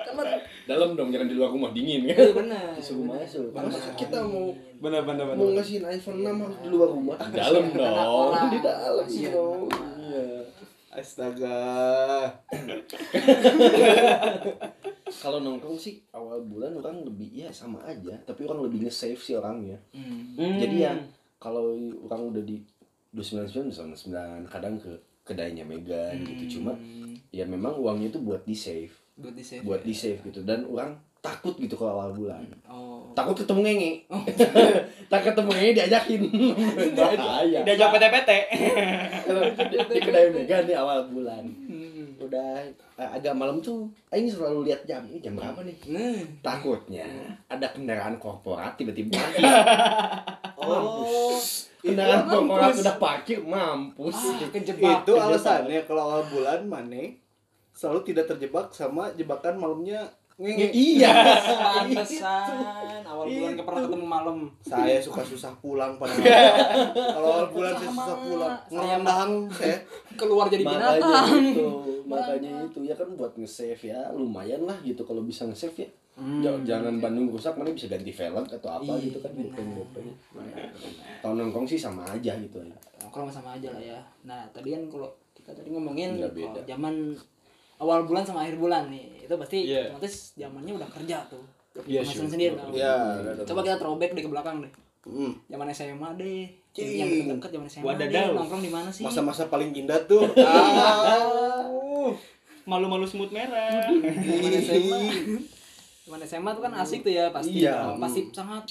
[0.00, 0.26] Temen.
[0.66, 2.18] Dalam dong jangan di luar rumah dingin kan.
[2.18, 2.66] Iya benar.
[2.74, 3.54] Disuruh masuk.
[3.54, 5.38] Masa kita mau Bener, bener, bener.
[5.38, 7.16] mau ngasihin iPhone 6 harus di luar rumah?
[7.20, 8.32] Di dalam dong.
[8.48, 9.68] Di dalam Kasihan dong.
[9.68, 9.94] orang.
[10.00, 10.28] Iya.
[10.90, 11.62] Astaga.
[15.22, 19.34] Kalau nongkrong sih awal bulan orang lebih ya sama aja, tapi orang lebih nge-save sih
[19.36, 19.78] orangnya.
[19.94, 20.58] Hmm.
[20.58, 20.94] Jadi ya
[21.40, 21.74] kalau
[22.04, 22.60] orang udah di
[23.16, 24.92] 299 299 kadang ke
[25.24, 26.60] kedainya Megan gitu.
[26.60, 26.76] Cuma
[27.32, 29.62] ya memang uangnya itu buat di save buat di save.
[29.64, 30.44] buat di save gitu.
[30.44, 32.44] Dan orang takut gitu kalau awal bulan.
[32.64, 33.12] Oh.
[33.12, 33.92] takut ketemu ngenge.
[35.10, 36.20] Tak ketemu ngenge diajakin.
[36.98, 37.60] Bahaya.
[37.66, 38.30] Diajak PT-PT.
[39.90, 41.42] di, kedai Megan nih awal bulan.
[41.44, 41.69] Hmm.
[42.30, 42.62] Udah
[42.96, 45.76] eh, agak malam tuh Aing selalu lihat jam ini jam berapa nih?
[45.90, 46.22] Nah.
[46.40, 47.06] takutnya
[47.46, 49.18] ada kendaraan korporat tiba-tiba
[50.60, 51.34] Oh,
[51.80, 52.82] kendaraan itu korporat mampus.
[52.84, 54.14] udah parkir mampus.
[54.14, 55.02] Ah, kejebak.
[55.02, 57.16] itu alasannya kalau awal bulan Mane
[57.72, 60.04] selalu tidak terjebak sama jebakan malamnya
[60.40, 60.66] ngenge.
[60.72, 61.12] iya
[61.44, 64.36] Pantesan awal bulan gak pernah ketemu malam.
[64.60, 66.16] Saya suka susah pulang pada
[66.94, 68.54] kalau awal bulan saya susah pulang.
[68.62, 69.76] Saya Ngerendang saya.
[70.12, 71.28] Keluar jadi makanya binatang.
[71.46, 71.66] itu
[72.02, 75.90] makanya itu ya kan buat nge-save ya lumayan lah gitu kalau bisa nge-save ya
[76.42, 79.46] Ja- jangan Bandung rusak mana bisa ganti velg atau apa Iya, gitu kan benar.
[79.50, 80.08] gopeng-gopeng
[81.20, 83.96] tahun nongkrong sih sama aja gitu ya Nongkrong sama aja lah ya.
[84.22, 86.28] Nah, tadi kan kalau kita tadi ngomongin Iya,
[86.66, 87.16] zaman
[87.80, 89.90] awal bulan sama akhir bulan nih, itu pasti Iya.
[89.90, 91.44] otomatis zamannya udah kerja tuh.
[91.80, 92.30] Iya, Penghasilan sure.
[92.30, 92.52] sendiri.
[92.54, 92.70] dong.
[92.70, 92.92] Iya,
[93.42, 94.72] Coba kita throwback deh ke belakang deh.
[95.48, 96.44] Zaman SMA deh.
[96.70, 96.86] Cing.
[96.94, 98.26] Yang deket-deket zaman SMA Wadadaw.
[98.26, 98.36] deh.
[98.36, 99.02] Nongkrong di mana sih?
[99.02, 100.22] Masa-masa paling indah tuh.
[100.40, 102.12] Ah.
[102.62, 103.88] Malu-malu semut merah.
[103.88, 105.00] Zaman SMA.
[106.10, 107.62] Zaman SMA tuh kan asik tuh ya pasti.
[107.62, 107.94] Iya.
[107.94, 108.66] Pasti sangat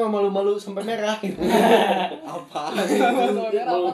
[0.00, 1.20] mah malu-malu sampai merah
[2.24, 2.72] Apa?
[2.72, 3.92] malu-malu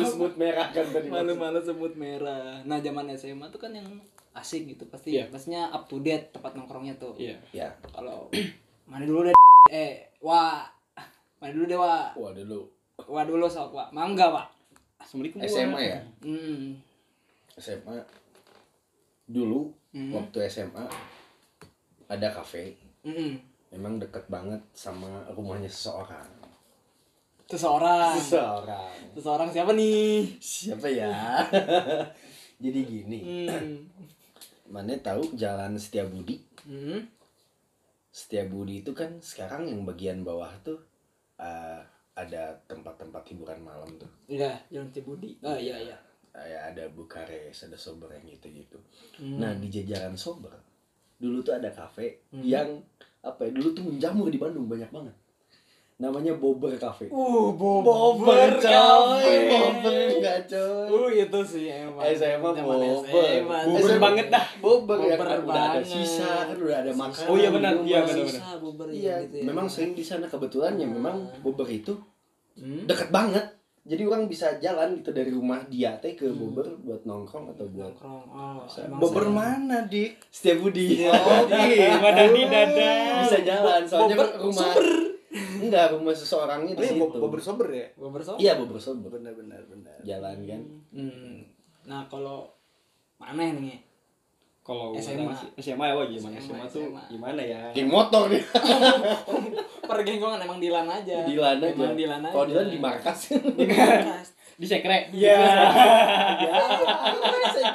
[0.00, 2.64] semut merah kan tadi malu-malu semut merah.
[2.64, 3.84] Nah, zaman SMA tuh kan yang
[4.32, 5.28] asik gitu pasti Iya.
[5.28, 7.12] pastinya up to date tempat nongkrongnya tuh.
[7.20, 7.36] Iya.
[7.52, 8.32] ya Kalau
[8.88, 9.36] mana dulu deh
[9.68, 10.64] eh wah
[11.36, 12.64] mana dulu deh wah wah dulu
[13.04, 14.48] wah dulu sok wah mangga pak
[14.96, 15.44] Assalamualaikum.
[15.44, 16.72] SMA ya hmm.
[17.60, 18.00] SMA
[19.28, 20.12] dulu Mhm.
[20.12, 20.84] waktu SMA
[22.08, 23.36] ada kafe Mm-mm.
[23.70, 26.26] memang deket banget sama rumahnya seseorang
[27.44, 31.12] seseorang seseorang seseorang siapa nih siapa ya
[32.62, 33.76] jadi gini hmm.
[34.68, 37.00] mana tahu jalan Setiabudi Hmm.
[38.12, 40.76] Setiabudi itu kan sekarang yang bagian bawah tuh
[41.40, 41.80] eh,
[42.12, 45.38] ada tempat-tempat hiburan malam tuh Iya, Jalan Cibudi.
[45.40, 45.96] Oh iya iya.
[46.28, 48.78] kayak ada Bukares ada Sober yang gitu gitu
[49.16, 49.40] Hmm.
[49.40, 50.52] nah di jajaran Sober
[51.18, 52.40] dulu tuh ada kafe Hmm.
[52.40, 52.68] yang
[53.20, 55.14] apa ya dulu tuh menjamur di Bandung banyak banget
[55.98, 59.50] namanya Bobber Cafe Uh, Bobber Cafe.
[59.50, 61.98] Bobber enggak coy Uh, itu sih emang.
[62.08, 63.58] SMA Bobber SMA.
[63.76, 64.46] SMA banget dah.
[64.62, 68.62] Bobber ya kan udah ada sisa kan udah ada makanan Oh iya benar, iya benar.
[68.62, 69.44] Bubur Iya, gitu ya.
[69.44, 71.98] memang sering di sana kebetulan ya memang Bobber itu
[72.54, 72.86] Hmm.
[72.86, 73.57] deket banget.
[73.88, 77.88] Jadi orang bisa jalan gitu dari rumah dia teh ke Bobber buat nongkrong atau buat
[77.96, 78.22] nongkrong.
[78.28, 78.92] Oh, saya-
[79.24, 80.28] mana, Dik?
[80.28, 81.08] setiap budi.
[81.08, 81.48] Oh,
[81.98, 82.92] Wadadi dada.
[83.24, 84.72] bisa jalan soalnya Bobber kan rumah
[85.58, 87.16] enggak rumah seseorangnya di Oh, iya, situ.
[87.16, 87.86] Bobber sober ya?
[87.96, 88.36] Bobber sok.
[88.36, 89.08] Iya Bobber Sober.
[89.08, 89.96] Benar benar benar.
[90.04, 90.60] Jalan kan.
[90.92, 91.36] Hmm.
[91.84, 92.44] Nah, kalau
[93.16, 93.87] mana nih?
[94.68, 95.32] Kalau SMA.
[95.56, 97.02] SMA ya wah gimana SMA, SMA, tuh SMA.
[97.08, 98.44] gimana ya Geng motor dia.
[99.88, 101.72] pergenggongan emang Dilan aja Dilan aja.
[101.72, 103.18] emang Dilan aja Kalau Dilan di markas.
[103.32, 105.38] di markas di sekre Iya.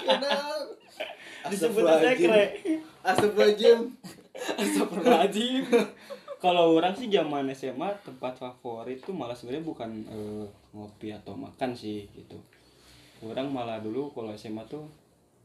[0.04, 0.56] Kenal.
[1.44, 2.44] disebut sekre
[3.04, 3.80] Astagfirullahaladzim.
[4.54, 5.64] Astagfirullahaladzim
[6.38, 11.72] kalau orang sih zaman SMA tempat favorit tuh malah sebenarnya bukan eh, ngopi atau makan
[11.72, 12.36] sih gitu
[13.24, 14.84] orang malah dulu kalau SMA tuh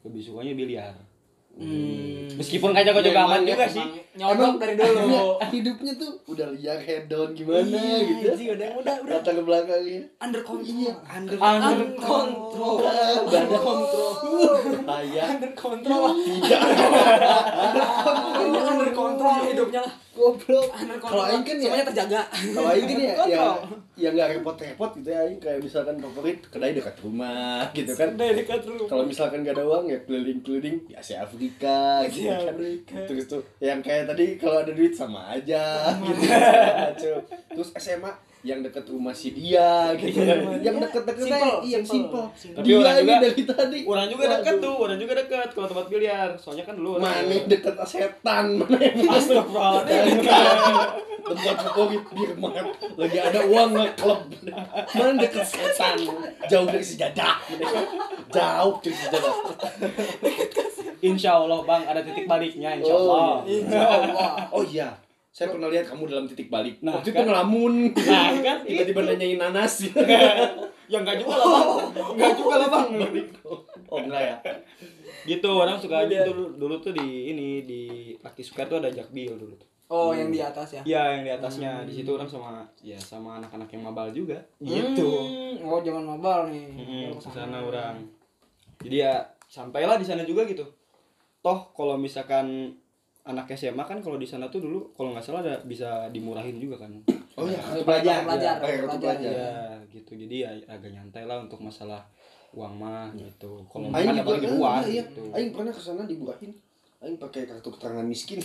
[0.03, 0.95] lebih sukanya biliar
[1.59, 2.39] hmm.
[2.39, 3.87] meskipun kayaknya kok juga aman juga sih.
[4.19, 4.99] nyodok dari dulu.
[5.07, 5.23] Iya,
[5.55, 8.29] hidupnya tuh udah liar head down gimana Iya, gitu.
[8.35, 9.15] Ji, udah udah udah.
[9.23, 10.01] Latar ke belakangnya.
[10.19, 10.75] under control.
[10.75, 12.75] Iya, under under control.
[12.83, 14.11] Udah ada kontrol.
[14.83, 16.03] Kayak under control.
[16.19, 16.61] Tidak.
[18.39, 19.95] Ini under control hidupnya lah.
[20.19, 20.67] Goblok.
[20.75, 22.21] under Kalau control aing kan ya semuanya terjaga.
[22.27, 23.45] kalau aing kan ya ya
[23.95, 25.39] yang nggak repot-repot gitu ya aing.
[25.39, 28.19] Kayak misalkan favorit kedai dekat rumah gitu kan.
[28.19, 28.87] Dari dekat rumah.
[28.91, 30.91] Kalau misalkan gak ada uang ya keliling-keliling.
[30.91, 32.53] Di Asia Afrika gitu Asia kan.
[32.53, 32.97] Afrika.
[33.09, 35.65] terus tuh yang kayak tadi kalau ada duit sama aja
[36.05, 37.13] gitu
[37.57, 40.37] terus SMA yang deket rumah si dia gitu kan.
[40.39, 40.85] Rumah yang dia.
[40.85, 42.25] deket-deket Simple, aja yang simple.
[42.33, 42.55] simple.
[42.55, 43.79] Tapi dia orang ini juga- dari tadi.
[43.85, 44.63] orang juga dekat Waduh.
[44.63, 46.29] tuh orang juga dekat kalau tempat biliar.
[46.35, 50.17] Soalnya kan dulu mana deket setan mana yang Astagfirullahaladzim.
[51.29, 52.55] tempat favorit Birmat
[52.97, 54.21] lagi ada uang nge-klub
[54.89, 55.97] mana deket setan?
[56.47, 57.37] Jauh dari sejadah.
[58.29, 59.35] Jauh dari sejadah.
[60.99, 63.37] Insya Allah bang ada titik baliknya Insya Oh, Allah.
[63.45, 64.31] insya Allah.
[64.49, 64.89] Oh iya
[65.39, 66.83] saya pernah lihat kamu dalam titik balik.
[66.83, 67.31] Nah, waktu itu kan?
[67.31, 67.95] ngelamun.
[67.95, 68.59] Nah kan?
[68.67, 69.75] Tiba-tiba nanyain nanas.
[70.89, 72.89] Ya enggak juga lah bang, enggak juga lah bang.
[73.93, 74.37] oh enggak ya?
[75.29, 77.83] Gitu orang suka aja dulu dulu tuh di ini di
[78.25, 79.69] Laki Square tuh ada jakbil dulu tuh.
[79.93, 80.83] oh yang di atas ya?
[80.89, 81.85] Iya yang di atasnya.
[81.85, 84.41] Di situ orang sama ya sama anak-anak yang mabal juga.
[84.65, 85.05] Gitu.
[85.05, 86.73] Hmm, oh jangan mabal nih.
[86.73, 87.97] Mm, Kalau ke sana orang.
[88.81, 90.65] Jadi ya sampailah di sana juga gitu.
[91.45, 92.73] Toh kalau misalkan
[93.29, 96.81] anak SMA kan kalau di sana tuh dulu kalau nggak salah ada bisa dimurahin juga
[96.81, 96.93] kan.
[97.39, 99.55] oh iya kartu Pelajar, pelajar pelajar, kartu pelajar, pelajar Ya
[99.93, 100.13] gitu.
[100.17, 102.03] Jadi ya agak nyantai lah untuk masalah
[102.57, 103.63] uang mah gitu.
[103.69, 105.23] Kalau makan apalagi kan, luar iya, gitu.
[105.37, 106.57] Aing pernah ke sana diburahin.
[107.05, 108.41] Aing pakai kartu keterangan miskin.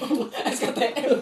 [0.56, 1.12] SKTM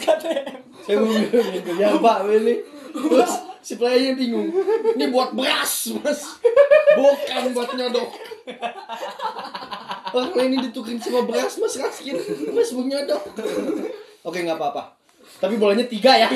[0.00, 2.54] SKTM Saya mau bilang gitu, ya Pak ini.
[2.96, 4.48] Terus si pelayannya bingung.
[4.96, 6.40] Ini buat beras, Mas.
[6.96, 8.10] Bukan buat nyodok.
[10.16, 12.16] Orang ini ditukerin sama beras, Mas Raskin.
[12.56, 13.36] Mas mau nyodok.
[14.24, 14.96] Oke, nggak apa-apa.
[15.36, 16.28] Tapi bolanya tiga ya.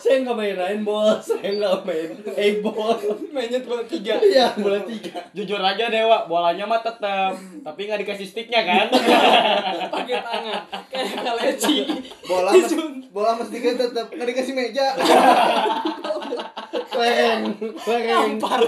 [0.00, 1.20] saya nggak main lain bos.
[1.20, 2.96] Saya nggak main eh bos.
[3.28, 5.20] mainnya cuma tiga Iya, bola tiga.
[5.36, 8.88] Jujur aja Dewa, bolanya mah tetap, tapi nggak dikasih sticknya kan?
[9.92, 11.76] pakai tangan kayak kaleci
[12.24, 12.72] Bola mas,
[13.12, 14.96] bola mas tiga tetap nggak dikasih meja.
[16.96, 17.42] Lereng,
[17.84, 18.40] lereng.
[18.40, 18.60] ngampar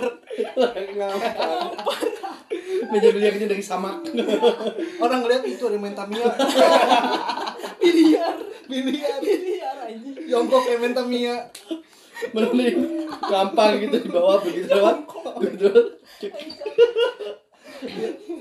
[2.90, 4.02] Meja biliarnya dari samak.
[5.04, 6.26] Orang ngeliat itu ada main Tamiya.
[7.82, 9.18] biliar Biliar.
[9.22, 11.36] biliar anjing Jongkok kayak main Tamiya.
[12.32, 14.96] Mending gampang gitu di bawah begitu lewat.
[15.42, 15.70] Begitu.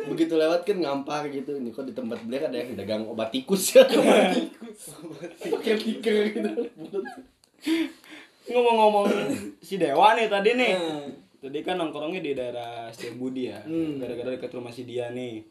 [0.06, 1.58] begitu lewat kan ngampar gitu.
[1.58, 3.86] Ini kok di tempat biliar ada yang dagang obat tikus ya.
[5.50, 6.50] Pakai tiker gitu.
[8.50, 9.06] Ngomong-ngomong
[9.62, 10.74] si Dewa nih tadi nih.
[10.78, 11.21] Hmm.
[11.42, 13.60] Tadi kan nongkrongnya di daerah Setiabudi ya.
[13.66, 13.98] Hmm.
[13.98, 15.42] Gara-gara dekat rumah si dia nih.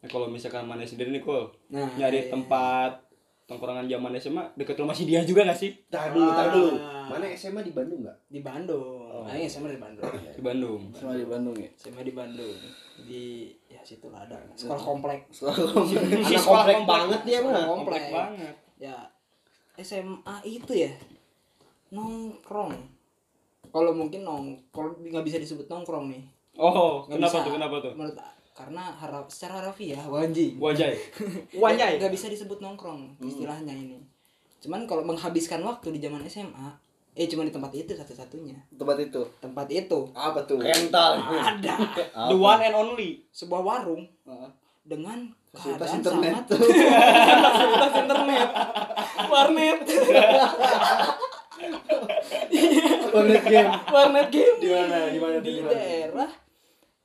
[0.00, 1.52] Nah, kalau misalkan mana sendiri nih, Kul.
[1.72, 2.32] Nah, nyari iya.
[2.32, 3.06] tempat
[3.46, 5.70] tongkrongan zaman SMA dekat rumah si dia juga gak sih?
[5.86, 6.72] Tar dulu, tar dulu.
[6.82, 7.06] Ah.
[7.06, 8.18] Mana SMA di Bandung nggak?
[8.26, 10.80] di Bandung Aing SMA di Bandung Di Bandung.
[10.90, 11.70] Sama di Bandung ya.
[11.78, 12.58] SMA di Bandung
[13.06, 16.78] di ya situ lah ada sekolah komplek sekolah komplek komplek.
[16.88, 17.52] banget dia mah.
[17.52, 17.68] Komplek.
[17.76, 18.54] Komplek banget.
[18.80, 18.96] ya
[19.76, 20.92] SMA itu ya
[21.92, 22.72] nongkrong
[23.76, 26.24] kalau mungkin nong kalau nggak bisa disebut nongkrong nih
[26.56, 27.44] Oh, Nggak kenapa bisa.
[27.44, 27.52] tuh?
[27.52, 27.92] Kenapa tuh?
[27.92, 28.16] menurut
[28.50, 30.96] karena harap secara harafiah wanji Wajay.
[31.52, 31.92] Wajay.
[32.00, 34.00] nggak bisa disebut nongkrong istilahnya ini
[34.56, 36.68] cuman kalau menghabiskan waktu di zaman SMA
[37.12, 39.20] eh cuma di tempat itu satu-satunya Tempat itu.
[39.38, 40.56] tempat itu Apa tuh?
[40.56, 41.12] Rental.
[41.20, 41.74] ada
[42.28, 43.20] The one and only.
[43.30, 44.48] sebuah warung Heeh.
[44.82, 46.32] dengan Fasilitas keadaan internet.
[46.32, 46.44] sangat
[47.44, 48.48] fasilitas internet
[49.26, 49.80] warnet
[53.08, 53.70] Warnet game.
[53.88, 54.98] warnet game Di mana?
[55.08, 55.36] Di mana?
[55.40, 56.30] di daerah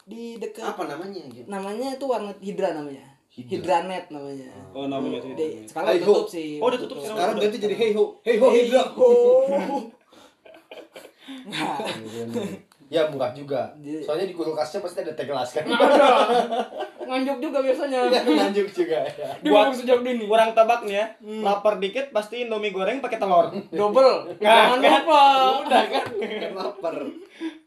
[0.01, 1.21] di dekat Apa namanya?
[1.25, 1.47] gitu?
[1.47, 3.47] namanya itu warnet hidra namanya Hidra.
[3.49, 5.23] hidranet namanya Oh, namanya.
[5.23, 6.03] Di, sekarang ho.
[6.03, 7.15] tutup sih Oh, udah tutup sekarang.
[7.15, 8.03] Sekarang ganti jadi hey ho.
[8.19, 8.83] Hey ho Hey, Hidra.
[8.89, 9.07] ho.
[11.47, 11.79] Nah,
[12.91, 13.71] Ya murah juga.
[14.03, 15.63] Soalnya di kulkasnya pasti ada teh gelas kan.
[17.11, 19.27] Nganjuk juga biasanya Ya lanjut juga ya.
[19.43, 21.05] Buat sejak dini kurang tabak nih ya.
[21.43, 23.51] Lapar dikit pasti Indomie goreng pakai telur.
[23.69, 25.01] double Nah, jangan kan?
[25.03, 25.23] lupa
[25.61, 26.05] Udah kan?
[26.51, 26.95] Lapar.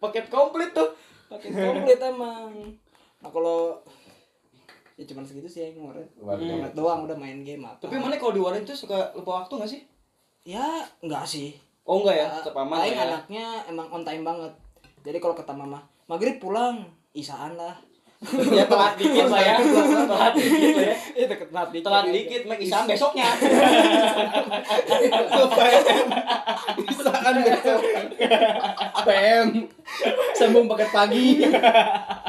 [0.00, 0.88] Paket komplit tuh.
[1.26, 2.52] pakai komplit emang
[3.16, 3.80] nah kalau
[4.92, 6.46] ya cuman segitu sih yang warnet Warnet.
[6.46, 9.52] warnet doang udah main game apa Tapi mana kalau di warnet itu suka lupa waktu
[9.56, 9.80] nggak sih?
[10.44, 10.62] ya
[11.00, 13.00] enggak sih Oh enggak ya, tetap aman ya.
[13.02, 14.52] anaknya emang on time banget
[15.00, 17.74] jadi kalau kata mama maghrib pulang isaan lah
[18.32, 19.56] ya telat dikit lah ya.
[20.08, 20.96] telat dikit lah ya.
[21.14, 21.84] itu telat dikit.
[21.84, 23.28] Telat dikit, make isam besoknya.
[26.84, 27.80] bisa kan besok
[29.04, 29.46] PM
[30.32, 31.26] sambung paket pagi.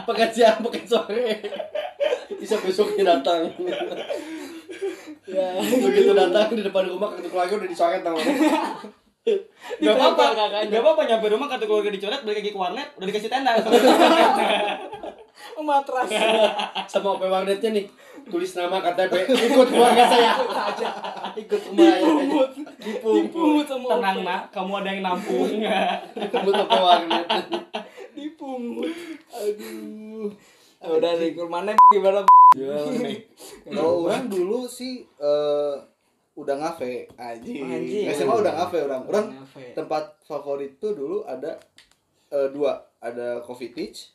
[0.06, 1.28] Paket siang paket sore.
[2.36, 3.50] Bisa besoknya datang.
[5.26, 5.58] Ya.
[5.58, 8.20] Begitu datang di depan rumah kartu keluarga udah dicoret sama
[9.82, 10.26] Gak apa-apa,
[10.70, 13.58] gak apa-apa nyampe rumah kartu keluarga dicoret, balik lagi ke warnet, udah dikasih tenda.
[15.68, 16.10] matras.
[16.92, 17.86] Sama OP warnetnya nih
[18.26, 20.32] tulis nama KTP ikut keluarga saya.
[21.42, 21.98] ikut rumah ya.
[22.82, 23.66] Dipungut.
[23.68, 25.50] Sama Tenang nak, kamu ada yang nampung.
[26.16, 27.26] ikut OP warnet
[28.16, 28.94] dipungut.
[29.30, 30.32] Aduh.
[30.80, 32.22] Ah, udah nih mana gimana
[33.66, 35.76] kalau orang dulu sih eh,
[36.36, 37.10] udah ngafe.
[37.20, 37.64] Anjing.
[37.68, 38.06] Anjing.
[38.16, 39.04] SMA udah ngafe orang.
[39.08, 39.26] Orang
[39.76, 41.60] tempat favorit tuh dulu ada
[42.32, 42.80] eh, dua.
[43.04, 44.15] Ada Coffee Teach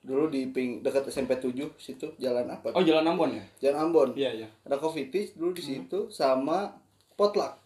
[0.00, 3.44] dulu di ping dekat SMP 7 situ jalan apa Oh jalan Ambon ya?
[3.60, 4.48] jalan Ambon Iya iya.
[4.62, 6.70] ada Coffee Teach dulu di situ sama
[7.12, 7.58] Potluck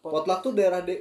[0.00, 0.98] Potluck tuh daerah D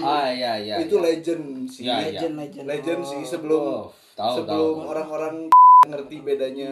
[0.00, 2.20] ah iya iya itu legend sih Iya, iya.
[2.20, 3.08] legend legend legend Oh.
[3.08, 5.34] sih sebelum Oh, tahu sebelum orang-orang
[5.84, 6.70] ngerti bedanya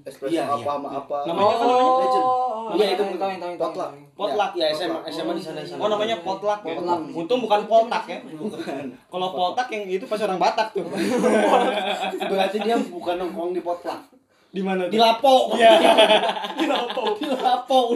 [0.00, 0.66] espresso Iya, apa iya.
[0.68, 2.24] sama apa Namanya kan namanya legend.
[2.24, 3.90] Oh, Iya, iya, itu tahu, tahu, tahu, potluck.
[4.18, 4.50] Potluck.
[4.58, 5.78] ya SMA SMA di sana sana.
[5.78, 6.74] Oh namanya potluck ya?
[6.74, 7.00] Potluck.
[7.14, 8.18] Untung bukan poltak ya?
[9.06, 10.82] Kalau poltak yang itu pasti orang Batak tuh.
[12.30, 14.10] berarti dia bukan nongkrong di potluck.
[14.50, 14.90] Di mana?
[14.90, 15.54] di lapo.
[15.54, 15.70] Iya.
[16.58, 17.14] di lapo.
[17.14, 17.94] Di lapo.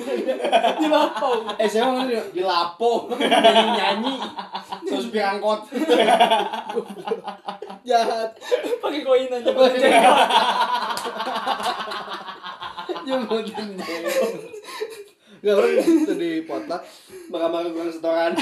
[0.79, 1.31] Di lapo.
[1.59, 3.11] Eh saya mau di lapo.
[3.19, 4.15] Nyanyi nyanyi
[4.87, 5.75] terus angkot.
[7.89, 8.31] Jahat.
[8.79, 9.51] Pakai koin aja.
[13.03, 13.75] Nyebutin
[15.43, 16.83] Gak orang itu di potluck
[17.29, 18.33] marah-marah kurang setoran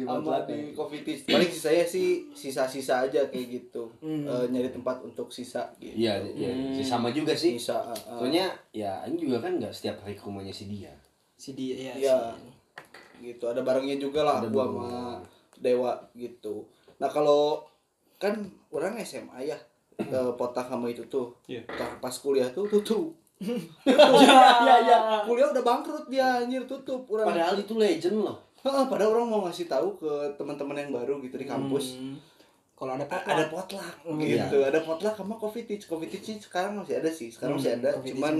[0.00, 1.20] sama di coffee tea.
[1.28, 3.92] Paling sisanya sih sisa-sisa aja kayak gitu.
[4.00, 4.24] Hmm.
[4.24, 5.92] Eh, nyari tempat untuk sisa gitu.
[5.94, 7.84] iya iya sih, sama juga sih Sisa.
[7.84, 8.18] eh, eh.
[8.18, 10.92] soalnya ya ini juga kan nggak setiap hari ke rumahnya si dia
[11.34, 12.16] si dia ya Iya.
[12.32, 12.56] si-
[13.20, 14.88] gitu ada barangnya juga lah Ada gua sama
[15.54, 16.64] dewa gitu
[16.96, 17.66] nah kalau
[18.16, 18.38] kan
[18.70, 19.58] orang SMA ya
[19.98, 21.66] eh, potak sama itu tuh Iya.
[21.68, 24.96] Nah, pas kuliah tuh tutup Iya iya.
[25.26, 27.26] kuliah udah bangkrut dia anjir tutup orang.
[27.28, 28.36] Padahal itu legend loh.
[28.58, 31.94] Heeh, padahal orang mau ngasih tahu ke teman-teman yang baru gitu di kampus.
[31.96, 32.18] Hmm.
[32.74, 33.26] kalau ada potluck.
[33.26, 34.62] ada potluck Oh, gitu.
[34.62, 37.90] ada potluck sama coffee tea coffee tea sih sekarang masih ada sih sekarang masih ada
[37.98, 38.34] cuman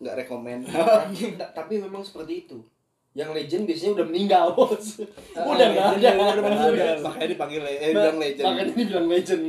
[0.00, 0.64] nggak rekomen.
[1.36, 2.64] Ta- tapi memang seperti itu.
[3.12, 5.04] Yang legend biasanya udah meninggal bos.
[5.36, 6.10] Ah, udah nggak ada.
[6.40, 6.90] ada.
[6.98, 8.44] Makanya dipanggil le- eh, bilang legend.
[8.48, 9.42] makanya dibilang legend.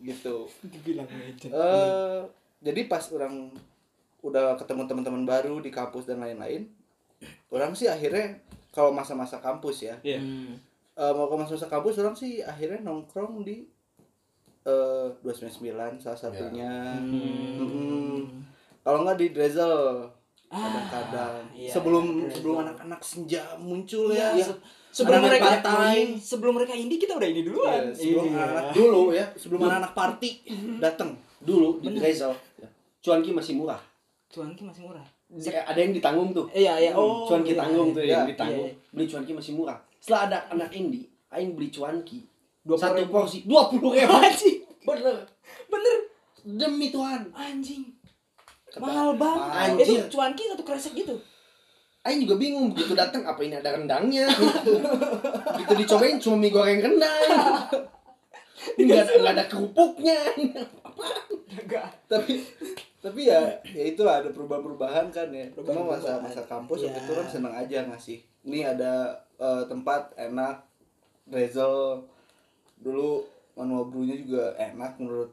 [0.00, 0.34] Gitu.
[0.66, 1.50] Dibilang legend.
[1.52, 2.20] Eh
[2.60, 3.54] jadi pas orang
[4.22, 6.68] udah ketemu teman-teman baru di kampus dan lain-lain
[7.48, 8.36] orang sih akhirnya
[8.68, 10.18] kalau masa-masa kampus ya Iya.
[10.18, 10.54] Hmm.
[10.92, 13.64] eh, mau ke masa-masa kampus orang sih akhirnya nongkrong di
[14.62, 17.56] eh 299 salah satunya Hmm.
[17.58, 18.18] Mm-mm.
[18.80, 20.04] kalau nggak di Drezel
[20.46, 24.60] kadang-kadang iya, sebelum iya, sebelum anak-anak senja muncul Iya, ya se-
[24.92, 26.18] sebelum mereka pantai.
[26.18, 28.34] sebelum mereka indie kita udah ini duluan Iya, sebelum Iya.
[28.36, 30.30] anak-anak dulu ya sebelum anak-anak party
[30.76, 32.34] datang dulu di Drezel
[33.00, 33.80] cuanki masih murah
[34.30, 35.06] cuanki masih murah.
[35.66, 36.46] Ada yang ditanggung tuh.
[36.54, 36.90] Iya iya.
[36.94, 38.14] Oh cuanki iya, tanggung tuh iya.
[38.22, 38.70] yang ditanggung.
[38.70, 39.78] Iya, beli cuanki masih murah.
[39.98, 42.26] Setelah ada anak indie aing beli cuanki
[42.66, 43.42] satu porsi.
[43.46, 44.14] Dua puluh ribu.
[44.22, 44.62] Anjing.
[44.86, 45.18] Bener.
[45.66, 45.96] Bener.
[46.46, 47.30] Demi Tuhan.
[47.34, 47.84] Anjing.
[48.70, 49.50] Kata- mahal banget.
[49.74, 49.86] Anjir.
[49.86, 51.18] itu cuanki satu kresek gitu.
[52.00, 54.24] Aing juga bingung begitu datang apa ini ada rendangnya?
[55.52, 57.28] Begitu dicobain cuma mie goreng rendang.
[58.80, 60.16] Nggak ada ada kerupuknya.
[61.52, 61.92] Enggak.
[62.08, 62.40] Tapi
[63.00, 65.48] tapi ya ya itulah ada perubahan-perubahan kan ya.
[65.50, 66.20] Cuma Perubahan-perubahan.
[66.20, 67.04] masa masa kampus waktu Ya.
[67.04, 68.18] itu kan senang aja ngasih.
[68.44, 68.92] Ini ada
[69.36, 70.64] eh, tempat enak
[71.26, 72.04] Rezel
[72.76, 73.24] dulu
[73.54, 75.30] manual brewnya juga enak menurut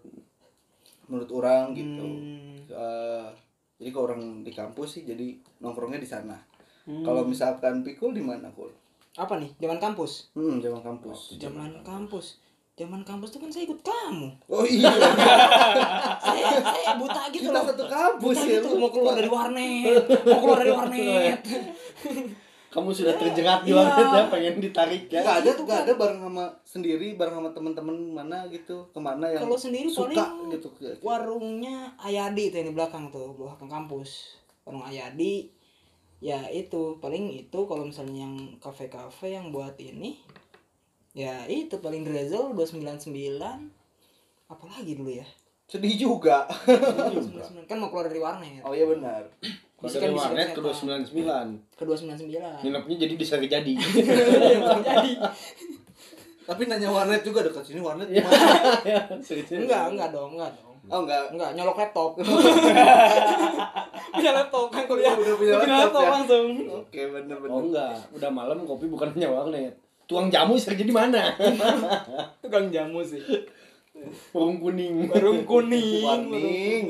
[1.07, 2.03] menurut orang gitu.
[2.03, 2.55] Hmm.
[2.63, 3.27] Eh,
[3.77, 6.37] jadi kalau orang di kampus sih jadi nongkrongnya di sana.
[6.87, 7.03] Hmm.
[7.03, 8.71] kalau misalkan pikul di mana kul?
[9.19, 9.51] Apa nih?
[9.59, 10.31] Zaman kampus?
[10.31, 11.35] Hmm zaman kampus.
[11.35, 12.39] Zaman kampus
[12.77, 14.29] zaman kampus tuh kan saya ikut kamu.
[14.47, 14.85] Oh iya.
[16.27, 17.65] Saya saya buta gitu kita loh.
[17.65, 18.77] satu kampus buta ya gitu lu.
[18.77, 21.39] mau keluar dari warnet mau keluar dari warnet.
[22.67, 23.79] Kamu sudah terjerat di Iya.
[23.79, 25.25] warnet ya pengen ditarik ya.
[25.25, 29.25] Gak ada Itu gak ada bareng sama sendiri bareng sama teman-teman mana gitu ke mana
[29.25, 30.67] yang Kalau sendiri suka paling gitu
[31.01, 34.37] warungnya Ayadi tuh yang di belakang tuh belakang kampus.
[34.61, 35.49] Warung Ayadi.
[36.19, 37.01] Ya itu.
[37.01, 40.21] Paling itu kalau misalnya yang kafe-kafe yang buat ini
[41.17, 43.09] ya itu paling Drezel 299
[44.47, 45.25] apalagi dulu ya?
[45.65, 46.45] Sedih juga.
[47.65, 48.61] Kan mau keluar dari warnet.
[48.61, 49.25] Oh iya benar.
[49.77, 50.97] Bisikan- dari warnet ke setan.
[51.03, 52.55] 299 ke dua sembilan sembilan.
[52.61, 53.73] Nginepnya jadi di Sari Jadi
[54.87, 55.11] jadi
[56.47, 58.23] tapi nanya warnet juga dekat sini warnet Iya.
[59.59, 60.75] enggak enggak dong enggak dong.
[60.87, 61.27] Oh enggak.
[61.29, 62.11] Enggak nyolok laptop.
[64.15, 65.13] Punya laptop kan kuliah.
[65.13, 66.11] Udah punya laptop ya?
[66.15, 66.45] langsung.
[66.71, 69.75] Oke bener bener Oh enggak, udah malam kopi bukan hanya warnet
[70.07, 71.35] Tuang jamu Sari Jadi mana?
[72.41, 73.19] tukang jamu sih.
[74.31, 75.11] Warung kuning.
[75.11, 76.87] Warung kuning warung kuning.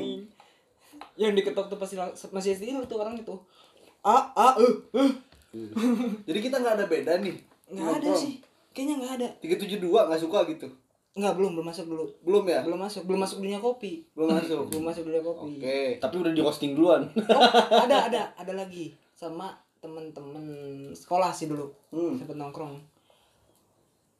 [1.18, 1.98] yang diketok tuh pasti
[2.30, 3.34] masih tidur tuh orang itu.
[4.06, 5.10] Ah ah eh eh
[6.30, 7.34] jadi kita nggak ada beda nih.
[7.74, 8.38] Nggak ada sih.
[8.70, 9.28] Kayaknya nggak ada.
[9.42, 10.70] tiga tujuh dua nggak suka gitu.
[11.18, 12.06] Nggak belum belum masuk dulu.
[12.22, 12.62] Belum ya?
[12.62, 14.06] Belum masuk belum masuk dunia kopi.
[14.14, 14.70] Belum masuk.
[14.70, 15.58] Belum masuk dunia kopi.
[15.58, 17.02] Oke Tapi udah di roasting duluan.
[17.18, 17.50] Oh
[17.82, 18.94] ada ada ada lagi.
[19.18, 19.50] Sama
[19.82, 20.46] temen-temen
[20.94, 21.66] sekolah sih dulu.
[21.90, 22.14] Hmm.
[22.14, 22.78] sempet nongkrong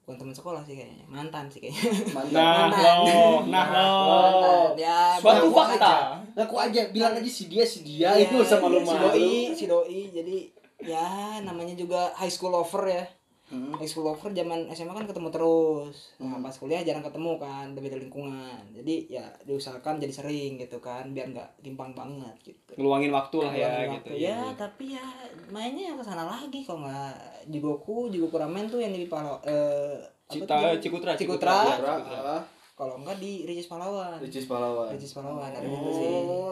[0.09, 2.97] bukan teman sekolah sih kayaknya mantan sih kayaknya mantap Nah, Mantan.
[3.05, 3.93] lo, nah lo.
[4.01, 5.77] mantan ya Suatu fakta.
[5.77, 5.97] aja.
[6.35, 9.53] Ngaku aja, bilang aja si dia, si dia Iya, itu sama lu si malu doi
[9.53, 10.37] si doi jadi
[10.81, 11.05] ya
[11.43, 13.05] namanya juga high school lover ya
[13.49, 13.73] Hmm.
[13.81, 16.13] high school lover zaman SMA kan ketemu terus.
[16.21, 18.61] Nah pas kuliah jarang ketemu kan beda lingkungan.
[18.77, 22.77] Jadi ya diusahakan jadi sering gitu kan biar nggak timpang banget gitu.
[22.77, 24.29] Ngeluangin waktu lah ya Waktu, gitu.
[24.29, 25.05] ya tapi ya
[25.49, 27.17] mainnya ke sana lagi kalau nggak.
[27.49, 29.97] Jigoku jigoku ramen tuh yang di Palo eh
[30.29, 30.77] Cita?
[30.77, 31.55] Cikutra, Cikutra.
[31.65, 32.05] Cikutra.
[32.37, 32.43] ah.
[32.77, 34.21] Kalau enggak di Ricis Palawan.
[34.21, 35.91] Ricis pahlawan Ricis Palawan dari itu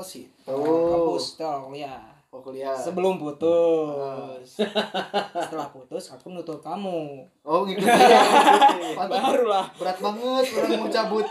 [0.00, 0.24] sih.
[0.48, 2.76] Oh kampus tuh kuliah oh kuliah.
[2.76, 4.60] Sebelum putus.
[5.48, 7.24] Setelah putus aku nutup kamu.
[7.40, 7.88] Oh ngikutin
[9.00, 9.16] Pantes.
[9.24, 9.66] Barulah.
[9.80, 11.26] Berat banget orang mau cabut.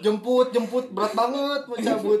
[0.00, 2.20] Jemput jemput berat banget mau cabut.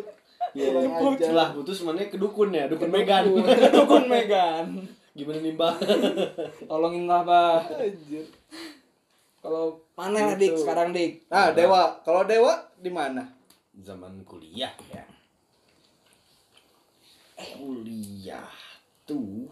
[0.56, 1.16] Iya, ajar.
[1.20, 3.28] setelah putus mana ke dukun ya, dukun Megan.
[3.72, 4.04] dukun.
[4.08, 4.64] Megan.
[5.12, 5.68] Gimana nimba?
[6.64, 8.24] tolongin lah Anjir.
[9.38, 10.60] kalau mana lah dik Gitu.
[10.64, 11.24] sekarang dik.
[11.32, 12.00] Nah dewa.
[12.04, 13.24] Kalau dewa di mana?
[13.78, 15.07] Zaman kuliah ya
[17.38, 18.50] Kuliah
[19.06, 19.46] tuh.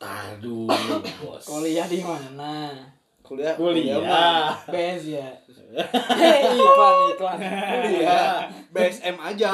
[0.00, 0.72] Tar dulu
[1.20, 1.44] bos.
[1.44, 2.80] Kuliah di mana?
[3.22, 4.50] Kuliah Kuliah.
[4.66, 5.28] bes ya.
[6.20, 7.38] Hei iklan iklan.
[7.38, 9.52] Kuliah BSM aja.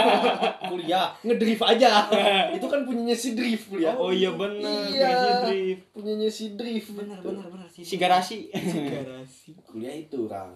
[0.70, 2.06] Kuliah, ngedrift aja.
[2.56, 5.10] Itu kan punyanya si drift kuliah Oh iya bener, Iya.
[5.10, 5.82] Crazy Drift.
[5.94, 6.88] Punyanya si drift.
[6.94, 8.50] Benar benar benar sih Si garasi.
[8.54, 10.54] garasi Kuliah itu orang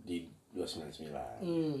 [0.00, 0.24] Di
[0.56, 1.12] 299
[1.44, 1.80] hmm.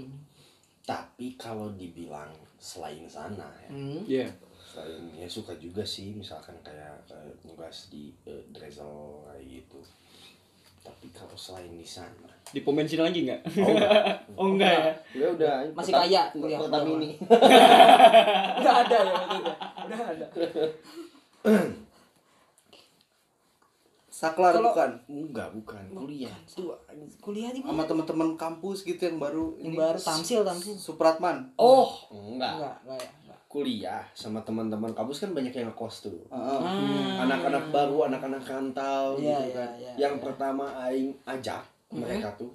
[0.84, 2.28] Tapi kalau dibilang
[2.60, 4.28] selain sana ya hmm Iya.
[4.62, 9.80] selain ya suka juga sih misalkan kayak eh, nugas di eh, Drizzle kayak gitu
[10.80, 13.40] tapi kalau selain di sana Di pom bensin lagi nggak?
[13.54, 13.92] oh enggak
[14.40, 14.74] Oh enggak
[15.14, 15.28] ya.
[15.30, 16.58] udah Masih kaya kuliah.
[16.58, 17.14] Pertamini
[18.60, 20.26] udah ada ya waktu itu udah ada
[24.20, 24.90] saklar Kalau- bukan?
[25.08, 25.84] Enggak bukan.
[25.96, 26.36] Kuliah.
[26.44, 26.76] Tuh
[27.18, 29.76] kuliah di sama mana teman-teman kampus gitu yang baru yang ini.
[29.78, 29.96] baru?
[29.96, 30.76] Tamsil tamsil.
[30.76, 31.48] Supratman.
[31.56, 31.88] Oh.
[32.12, 32.60] Enggak.
[32.60, 33.38] Enggak enggak ya enggak.
[33.48, 36.20] Kuliah sama teman-teman kampus kan banyak yang ngekos tuh.
[36.28, 37.24] Ah.
[37.24, 39.70] anak-anak baru anak-anak rantau Iya, gitu iya, kan.
[39.74, 40.22] iya, yang iya.
[40.22, 42.52] pertama aing ajak mereka tuh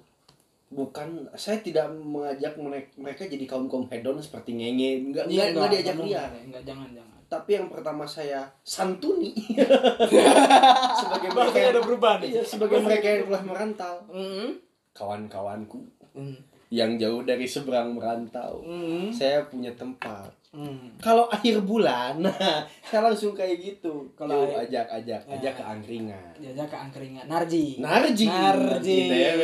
[0.66, 5.46] bukan saya tidak mengajak mereka, mereka jadi kaum kaum hedon seperti ngenge enggak Iya, enggak,
[5.52, 9.34] enggak diajak enggak, liar enggak, enggak jangan jangan tapi yang pertama saya santuni.
[11.00, 13.96] Sebagai mereka Bahasanya ada perubahan iya, sebagai mereka yang telah merantau.
[14.08, 14.48] Hmm
[14.96, 20.32] kawan-kawanku hmm yang jauh dari seberang merantau hmm saya punya tempat.
[20.50, 22.34] Hmm kalau akhir bulan nah
[22.88, 24.08] saya langsung kayak gitu.
[24.16, 25.34] Kalau ajak ajak Ya.
[25.36, 26.32] ajak ke angkringan.
[26.40, 27.24] Jajak ke angkringan.
[27.28, 27.66] Narji.
[27.78, 28.26] Narji.
[28.26, 28.98] Narji.
[29.06, 29.42] ITB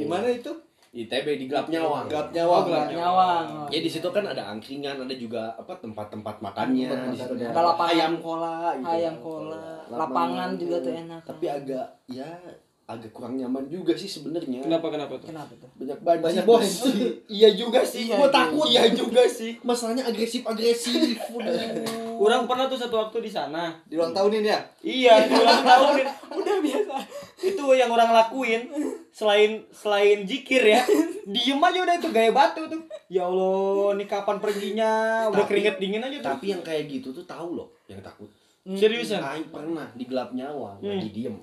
[0.00, 0.52] di mana itu
[0.92, 2.04] ITB di Gelap Nyawang.
[2.04, 2.62] Gelap oh Nyawang.
[2.68, 3.46] gelap nyawang.
[3.48, 7.60] Oh, ya di situ kan ada angkringan ada juga apa tempat-tempat makannya Tempat ada Ada
[7.64, 7.92] lapangan.
[7.96, 8.92] ayam kola gitu.
[8.92, 9.64] ayam kola.
[9.88, 11.20] Lapangan juga tuh enak.
[11.24, 12.28] Tapi agak ya
[12.92, 14.60] agak kurang nyaman juga sih sebenarnya.
[14.60, 15.28] Kenapa kenapa tuh?
[15.28, 15.68] kenapa tuh?
[15.74, 16.68] Banyak banjir Banyak bos.
[17.26, 18.34] iya juga sih Iya, gua iya.
[18.34, 18.66] takut.
[18.66, 19.56] iya juga sih.
[19.64, 21.16] Masalahnya agresif agresif
[22.20, 23.74] Kurang pernah tuh satu waktu di sana.
[23.82, 24.58] di ulang tahunin ya?
[24.80, 25.94] Iya, di ulang tahun.
[26.38, 26.94] udah biasa.
[27.42, 28.62] Itu yang orang lakuin
[29.10, 30.80] selain selain jikir ya.
[31.24, 32.78] Diem aja udah itu gaya batu tuh.
[33.06, 34.92] Ya allah ini kapan perginya?
[35.28, 36.28] Udah Tapi- keringet dingin aja tuh.
[36.30, 38.30] tapi yang kayak gitu tuh tahu loh yang takut.
[38.64, 39.18] Seriusan?
[39.18, 40.94] Aing pernah di gelap nyawang Hmm.
[40.94, 41.34] lagi diem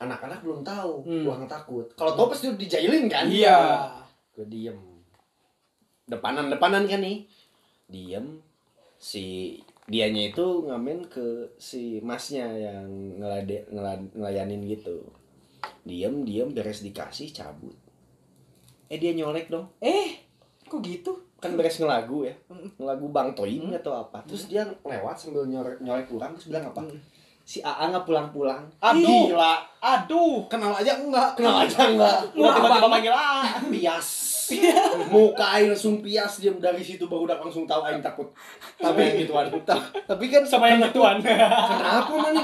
[0.00, 1.22] anak-anak belum tahu Hmm.
[1.22, 1.86] kurang takut.
[1.92, 3.28] Kalau tahu pasti udah dijailin kan?
[3.28, 3.58] Iya.
[4.32, 4.78] gue diem.
[6.06, 7.28] Depanan depanan kan nih.
[7.86, 8.40] Diem.
[8.96, 11.26] Si dianya itu ngamen ke
[11.56, 12.88] si masnya yang
[13.18, 15.04] ngelade ngelad- ngelayanin gitu.
[15.82, 17.76] Diem diem beres dikasih cabut.
[18.88, 19.68] Eh dia nyolek dong.
[19.78, 20.16] Eh
[20.64, 21.12] kok gitu?
[21.36, 22.34] Kan beres ngelagu ya.
[22.76, 24.24] Ngelagu bang toim atau apa.
[24.24, 26.80] Terus dia lewat sambil nyolek nyolek orang terus bilang apa?
[26.80, 26.96] Mm.
[27.50, 28.62] Si AA nggak pulang-pulang.
[28.78, 29.34] Aduh.
[29.34, 29.54] Gila.
[29.82, 30.46] Aduh.
[30.46, 31.34] Kenal aja enggak.
[31.34, 32.30] Kenal aja enggak?
[32.38, 33.42] Mau tiba-tiba panggil A.
[33.74, 34.08] Pias.
[35.14, 38.30] Muka aing langsung pias dia dari situ baru udah langsung tahu aing takut.
[38.78, 39.46] Sama yang gituan.
[40.06, 41.22] Tapi kan Sama yang gituan.
[41.22, 42.42] Kenapa mana?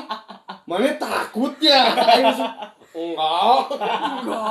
[0.66, 1.94] Mana takut ya?
[1.94, 2.50] Aing langsung
[2.96, 3.62] enggak.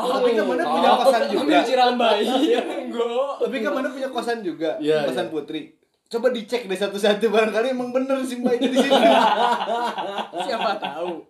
[0.05, 1.41] tapi kan mana punya kosan juga.
[1.43, 2.21] Ambil cirambai.
[2.23, 3.33] Enggak.
[3.43, 4.71] Tapi kan mana punya kosan juga.
[4.79, 5.27] Iya, kosan.
[5.31, 5.75] Putri.
[6.05, 8.93] Coba dicek deh satu-satu barangkali emang bener si Mbak itu di sini.
[10.45, 11.25] Siapa tahu.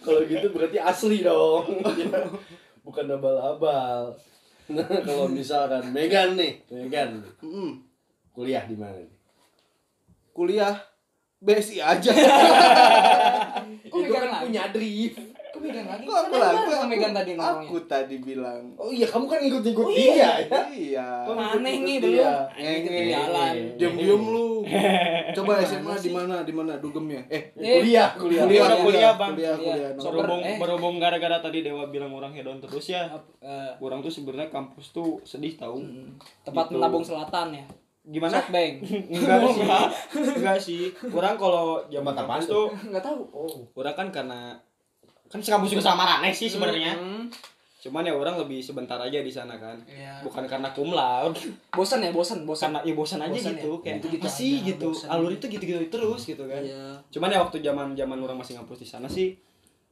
[0.00, 1.66] Kalau gitu berarti asli dong.
[2.86, 4.14] Bukan abal-abal.
[4.68, 7.82] Nah, kalau misalkan Megan nih, Megan Mm,
[8.30, 9.12] kuliah di mana nih?
[10.30, 10.78] kuliah
[11.42, 12.14] BSI aja.
[13.82, 14.42] Itu kan lagi?
[14.46, 15.18] punya drift.
[15.58, 16.04] Kok Megan lagi?
[16.04, 17.82] Kok aku Kan lah, bareng sama Megan tadi aku nongkrongnya.
[17.84, 18.62] tadi bilang.
[18.74, 20.30] Oh iya, kamu kan ngikut-ngikut Oh dia ya.
[20.68, 21.06] Iya.
[21.26, 22.14] Aneh nih Ikut belum.
[22.14, 22.32] dia.
[22.54, 23.54] Ngikutin jalan.
[23.74, 24.48] Diam-diam lu.
[25.36, 26.34] Coba SMA di mana?
[26.40, 27.20] Di mana dugemnya?
[27.26, 28.44] Eh, Eh, Kuliah, kuliah.
[28.44, 29.34] Kuliah, kuliah, Bang.
[29.34, 29.74] Kuliah, Iya.
[29.90, 29.90] kuliah.
[29.98, 30.56] Berhubung Eh.
[30.56, 33.10] berhubung gara-gara tadi Dewa bilang orang hedon terus ya.
[33.40, 35.82] eh, Orang tuh sebenarnya kampus tuh sedih tahu.
[36.40, 36.74] tempat Gitu.
[36.74, 37.66] menabung selatan ya.
[38.04, 38.40] Gimana?
[38.40, 38.74] Softbank.
[39.12, 39.62] Enggak sih.
[40.32, 40.82] Enggak sih.
[41.08, 43.20] Orang kalau zaman Tempat kampus tuh Enggak tahu.
[43.28, 43.52] Oh.
[43.74, 44.40] orang kan karena
[45.28, 46.96] kan sekampus juga sama Raneh sih sebenarnya.
[46.96, 47.28] Hmm.
[47.78, 49.78] Cuman ya orang lebih sebentar aja di sana kan.
[49.86, 50.18] Iya.
[50.26, 51.38] Bukan karena cum laude,
[51.70, 52.74] Bosan ya, bosan, bosan.
[52.74, 53.78] karena ya bosan aja Bosan gitu ya?
[53.86, 54.88] kayak Gitu-gitu apa sih gitu.
[54.90, 55.08] bosan.
[55.14, 56.58] Alur itu gitu-gitu terus gitu kan.
[56.58, 56.98] Iya.
[57.14, 59.38] Cuman ya waktu zaman-zaman orang masih ngampus di sana sih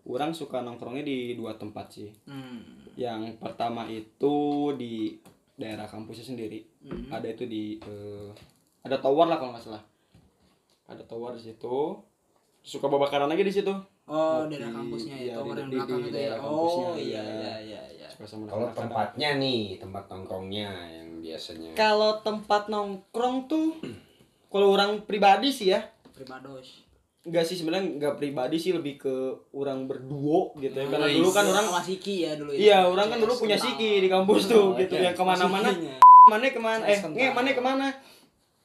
[0.06, 2.10] orang suka nongkrongnya di dua tempat sih.
[2.26, 2.90] Hmm.
[2.98, 4.34] Yang pertama itu
[4.74, 5.14] di
[5.54, 6.66] daerah kampusnya sendiri.
[6.82, 7.06] Hmm.
[7.12, 8.30] Ada itu di eh,
[8.82, 9.82] ada tower lah kalau nggak salah.
[10.90, 11.94] Ada tower di situ.
[12.66, 13.70] Suka babakaran lagi di situ.
[14.06, 16.34] Oh, Di- daerah kampusnya iya, ya, tower di- yang belakang di itu ya.
[16.38, 17.22] Oh, iya iya.
[17.26, 18.08] iya iya iya.
[18.46, 21.70] Kalau tempatnya nih, tempat nongkrongnya yang biasanya.
[21.74, 23.74] Kalau tempat nongkrong tuh
[24.46, 26.86] kalau orang pribadi sih ya Pribados.
[27.26, 29.14] Enggak sih sebenarnya enggak pribadi sih lebih ke
[29.50, 30.86] orang berduo gitu ya.
[30.86, 31.18] Karena Nice.
[31.18, 32.58] dulu kan orang Siki ya dulu ya.
[32.58, 35.10] Iya, orang kan dulu punya siki di kampus tuh Oh, gitu iya.
[35.10, 35.68] yang ke mana-mana.
[35.68, 35.98] Sikinya.
[36.26, 36.82] Mana ke mana?
[36.86, 37.86] Eh, nge, mana ke mana?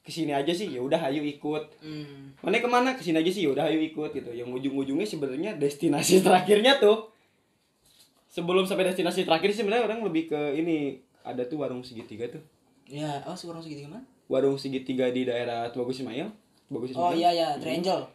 [0.02, 1.78] Ke sini aja sih, ya udah ayo ikut.
[1.78, 2.34] Hmm.
[2.42, 2.98] Mana ke mana?
[2.98, 4.34] Ke sini aja sih, ya udah ayo ikut gitu.
[4.34, 7.14] Yang ujung-ujungnya sebenarnya destinasi terakhirnya tuh
[8.32, 12.42] sebelum sampai destinasi terakhir sih sebenarnya orang lebih ke ini ada tuh warung segitiga tuh.
[12.90, 14.04] Ya, oh seorang segitiga mana?
[14.26, 16.32] Warung segitiga di daerah Tubagus Ismail.
[16.66, 17.20] Tubagus Oh Ismail.
[17.20, 18.08] iya ya, Triangle.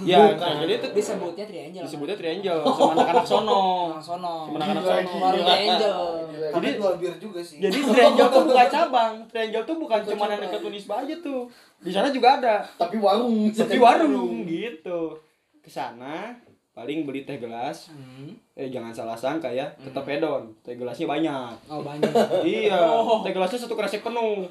[0.00, 1.84] Ya, jadi itu Disebutnya Triangle.
[1.84, 3.62] disebutnya Triangle sama anak-anak sono.
[4.00, 4.48] Sono.
[4.48, 5.26] Sama anak-anak sono.
[5.30, 6.04] Triangle.
[6.50, 7.60] Tapi jual bir juga sih.
[7.60, 9.14] Jadi Triangle tuh bukan cabang.
[9.28, 11.44] Triangle tuh bukan cuma yang dekat Unisba aja tuh.
[11.78, 12.64] Di sana juga ada.
[12.74, 13.52] Tapi warung.
[13.52, 15.20] Tapi warung gitu.
[15.60, 16.32] Ke sana
[16.72, 17.92] paling beli teh gelas.
[17.92, 18.34] Hmm.
[18.52, 20.48] Eh jangan salah sangka ya, tetap hedon.
[20.58, 21.54] Teh gelasnya banyak.
[21.68, 22.10] Oh banyak.
[22.42, 23.20] iya, Oh.
[23.20, 24.48] teh gelasnya satu kresek penuh.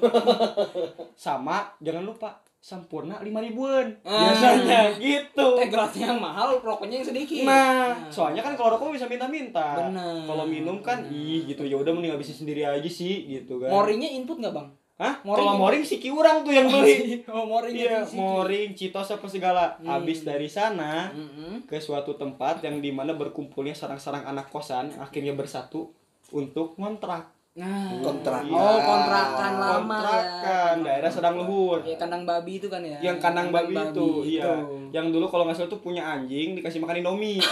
[1.18, 4.32] Sama, jangan lupa sampurna lima ribuan Ah.
[4.32, 5.60] biasanya gitu.
[5.60, 7.44] Teh gelasnya yang mahal, rokoknya yang sedikit.
[7.44, 9.76] Nah, soalnya kan kalau rokok bisa minta-minta.
[9.76, 10.24] Bener.
[10.24, 13.68] Kalau minum kan, ih gitu ya udah mending habisin sendiri aja sih gitu kan.
[13.68, 14.68] Moringnya input nggak bang?
[14.96, 15.20] Hah?
[15.26, 17.20] Moring Kalau moring si orang tuh yang beli.
[17.34, 19.76] oh moring iya, moring, citos apa segala.
[19.82, 20.00] Hmm.
[20.00, 21.68] Habis dari sana Mm-mm.
[21.68, 25.92] ke suatu tempat yang di mana berkumpulnya sarang-sarang anak kosan akhirnya bersatu
[26.32, 27.33] untuk ngontrak.
[27.54, 28.02] Nah.
[28.02, 28.50] Kontrakan.
[28.50, 30.82] Oh kontrakan lama Kontrakan, ya.
[30.82, 31.78] daerah sedang luhur.
[31.86, 32.98] Ya kandang babi itu kan ya.
[32.98, 34.58] Yang kandang babi, itu, iya.
[34.90, 37.38] Yang dulu kalau nggak salah tuh punya anjing dikasih makan indomie.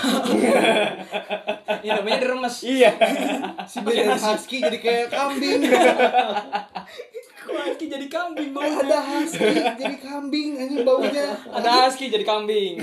[1.82, 2.62] Iya namanya diremes.
[2.62, 2.94] iya.
[3.66, 5.66] Si dari husky jadi kayak kambing.
[7.42, 11.26] Kok husky jadi kambing Eh, ada husky jadi kambing anjing baunya.
[11.50, 12.78] Ada husky jadi kambing.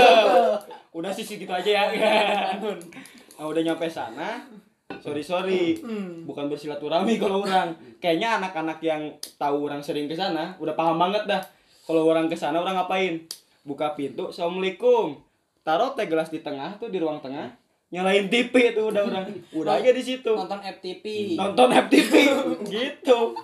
[1.00, 1.84] udah sih segitu aja ya.
[3.40, 4.44] nah, udah nyampe sana.
[5.00, 5.80] Sorry sorry,
[6.22, 7.72] bukan bersilaturahmi kalau orang.
[7.98, 9.02] Kayaknya anak-anak yang
[9.34, 11.42] tahu orang sering ke sana udah paham banget dah.
[11.84, 13.24] Kalau orang ke sana orang ngapain?
[13.64, 15.16] Buka pintu, assalamualaikum.
[15.64, 17.48] Taruh teh gelas di tengah tuh di ruang tengah.
[17.88, 19.24] Nyalain TV tuh udah orang.
[19.54, 20.26] Udah aja di situ.
[20.34, 21.38] Nonton FTP.
[21.38, 22.12] Nonton FTV
[22.74, 23.38] gitu.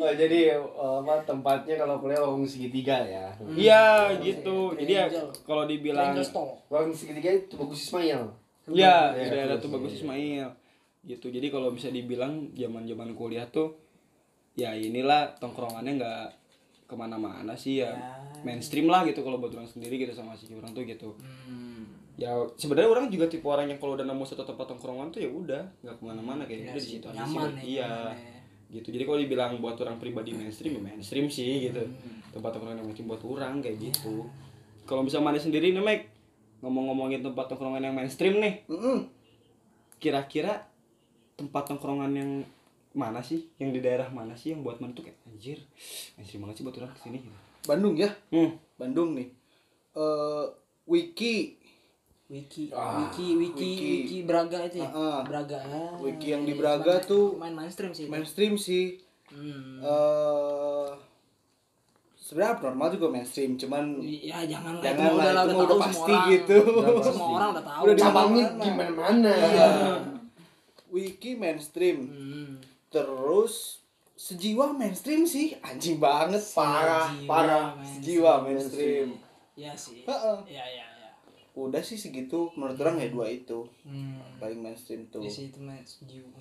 [0.00, 3.30] Oh, jadi eh, apa tempatnya kalau kuliah warung segitiga ya.
[3.54, 4.74] Iya gitu.
[4.74, 5.06] Jadi ya
[5.46, 6.16] kalau dibilang.
[6.66, 8.26] Warung segitiga itu bagus Ismail.
[8.72, 9.98] Iya, di daerah tuh bagus.
[9.98, 10.48] Ismail.
[11.00, 11.26] Gitu.
[11.28, 13.72] Jadi kalau bisa dibilang zaman-zaman kuliah tuh
[14.52, 16.24] ya inilah tongkrongannya nggak
[16.84, 17.94] ke mana-mana sih ya.
[18.42, 21.14] Mainstream lah gitu kalau buat orang sendiri gitu sama si orang tuh gitu.
[21.46, 21.86] Hmm.
[22.20, 25.30] Ya sebenarnya orang juga tipe orang yang kalau udah nemu satu tempat tongkrongan tuh ya
[25.32, 27.32] udah nggak ke mana-mana kayak udah di situ aja sih.
[27.32, 27.88] ya, Iya.
[28.12, 28.38] ya.
[28.70, 28.88] Gitu.
[28.92, 31.80] Jadi kalau dibilang buat orang pribadi mainstream ya mainstream sih gitu.
[31.80, 32.20] Hmm.
[32.30, 34.28] Tempat tongkrongan yang mainstream buat orang kayak gitu.
[34.84, 36.04] Kalau bisa mana sendiri nih Mike
[36.60, 39.08] ngomong-ngomongin tempat tongkrongan yang mainstream nih Mm-mm.
[39.96, 40.68] kira-kira
[41.34, 42.30] tempat tongkrongan yang
[42.90, 45.58] mana sih yang di daerah mana sih yang buat mana tuh kayak anjir
[46.14, 48.50] mainstream banget sih buat orang ke sini gitu Bandung ya Hmm.
[48.74, 49.28] Bandung nih
[49.92, 50.46] eh
[50.84, 51.60] Wiki
[52.26, 53.90] Wiki, Ah, Wiki, Wiki, Wiki.
[53.98, 54.86] Wiki Braga itu ya?
[54.88, 55.18] Ah.
[55.20, 55.58] Braga.
[55.60, 55.98] ah.
[55.98, 58.06] Wiki yang di Braga tuh main mainstream sih.
[58.06, 58.10] itu.
[58.10, 59.78] mainstream sih Hmm.
[59.80, 60.90] eh
[62.30, 66.30] sebenarnya normal juga mainstream cuman Ya jangan lah, Jangan lah, udah, itu udah pasti orang.
[66.30, 66.56] gitu.
[66.62, 67.82] Udah Semua orang udah tahu.
[67.82, 68.62] Udah cabangnya mana-mana.
[68.62, 69.68] di mana-mana Iya.
[70.88, 72.52] Wiki mainstream Hmm.
[72.88, 73.82] terus
[74.16, 77.94] sejiwa mainstream sih anjing banget parah Sejiwa parah mainstream.
[77.96, 79.08] sejiwa mainstream
[79.52, 80.02] Iya sih.
[80.02, 80.38] Heeh.
[80.48, 81.10] Iya, iya, iya.
[81.52, 84.22] udah sih segitu menurut orang ya dua itu Hmm.
[84.36, 86.38] paling mainstream tuh Iya sih itu sejiwa.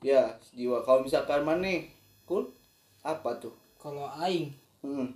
[0.00, 1.90] ya sejiwa kalau misalkan mana nih
[2.22, 2.46] cool
[3.02, 4.50] apa tuh Kalau aing
[4.82, 5.08] hmm.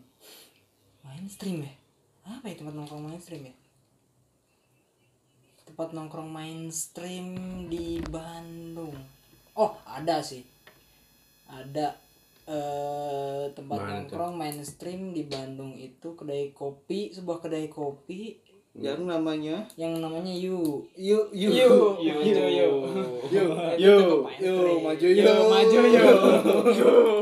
[1.04, 1.72] mainstream ya?
[2.28, 3.54] Apa ya tempat nongkrong mainstream ya?
[5.66, 7.26] Tempat nongkrong mainstream
[7.66, 8.94] di Bandung.
[9.56, 10.44] Oh, ada sih.
[11.50, 11.96] Ada
[12.50, 13.94] eh tempat Mana tuh?
[13.94, 18.49] nongkrong mainstream di Bandung itu kedai kopi, sebuah kedai kopi
[18.80, 20.80] yang namanya yang namanya Yu.
[20.96, 21.68] yuk yuk Yu,
[22.00, 22.68] Yu, Yu, Yu.
[23.28, 23.44] Yu,
[23.76, 23.96] Yu,
[24.40, 25.28] Yu, maju Yu.
[25.52, 26.04] maju Yu.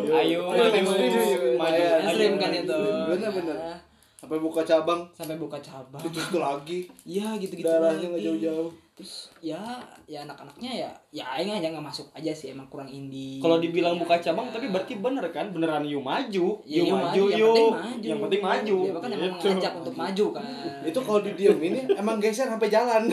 [0.09, 1.21] Ayo, maju, maju.
[1.59, 2.79] Mainstream kan itu.
[3.11, 3.57] Bener-bener.
[3.59, 3.75] Ya,
[4.19, 6.03] sampai buka cabang Sampai buka cabang.
[6.03, 7.67] itu lagi Iya gitu-gitu.
[7.67, 8.27] darahnya nggak lagi.
[8.31, 12.91] jauh-jauh Terus ya ya anak-anaknya ya ya aing aja nggak masuk aja sih emang kurang
[12.91, 13.39] indie.
[13.39, 14.59] Kalau dibilang Ya, buka cabang, ya.
[14.59, 15.55] tapi berarti bener kan?
[15.55, 17.97] Beneran you maju, Ya, you iya, maju, yang penting maju.
[18.03, 18.77] Yang penting maju.
[18.83, 19.47] Ya kan emang Gitu.
[19.49, 20.43] ngajak untuk maju kan.
[20.83, 23.03] itu kalau didiemin ya, emang geser sampai jalan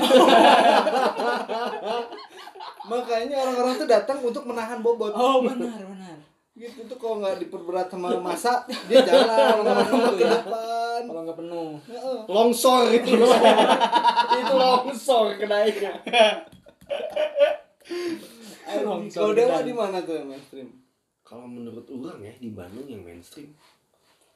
[2.85, 6.17] makanya orang-orang tuh datang untuk menahan bobot Oh benar benar.
[6.55, 9.65] gitu tuh kalau nggak diperberat sama masa dia jalan
[10.15, 11.69] ke depan Kalau nggak penuh.
[11.83, 12.19] Heeh.
[12.25, 12.87] longsor.
[12.89, 13.11] Itu
[14.39, 15.91] itu longsor kenainya
[19.11, 20.69] kalau dewa di mana tuh yang mainstream?
[21.25, 23.49] Kalau menurut orang ya di Bandung yang mainstream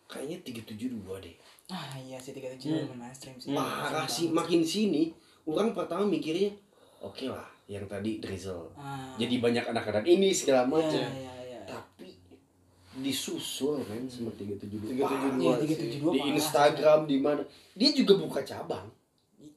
[0.10, 1.36] kayaknya 372 deh.
[1.70, 3.54] Ah iya sih tiga tujuh mainstream sih.
[3.54, 5.14] parah sih makin sini
[5.46, 6.50] orang pertama mikirnya
[7.00, 8.74] oke lah yang tadi drizzle.
[8.74, 9.14] Ah.
[9.22, 10.98] jadi banyak anak-anak ini segala Iya macam.
[10.98, 11.30] iya iya.
[11.30, 11.39] tapi
[12.96, 15.38] disusul kan sama 372 372 Parah.
[15.38, 15.62] Iya sih.
[15.62, 16.12] tiga tujuh dua.
[16.12, 18.90] di Instagram di mana dia juga buka cabang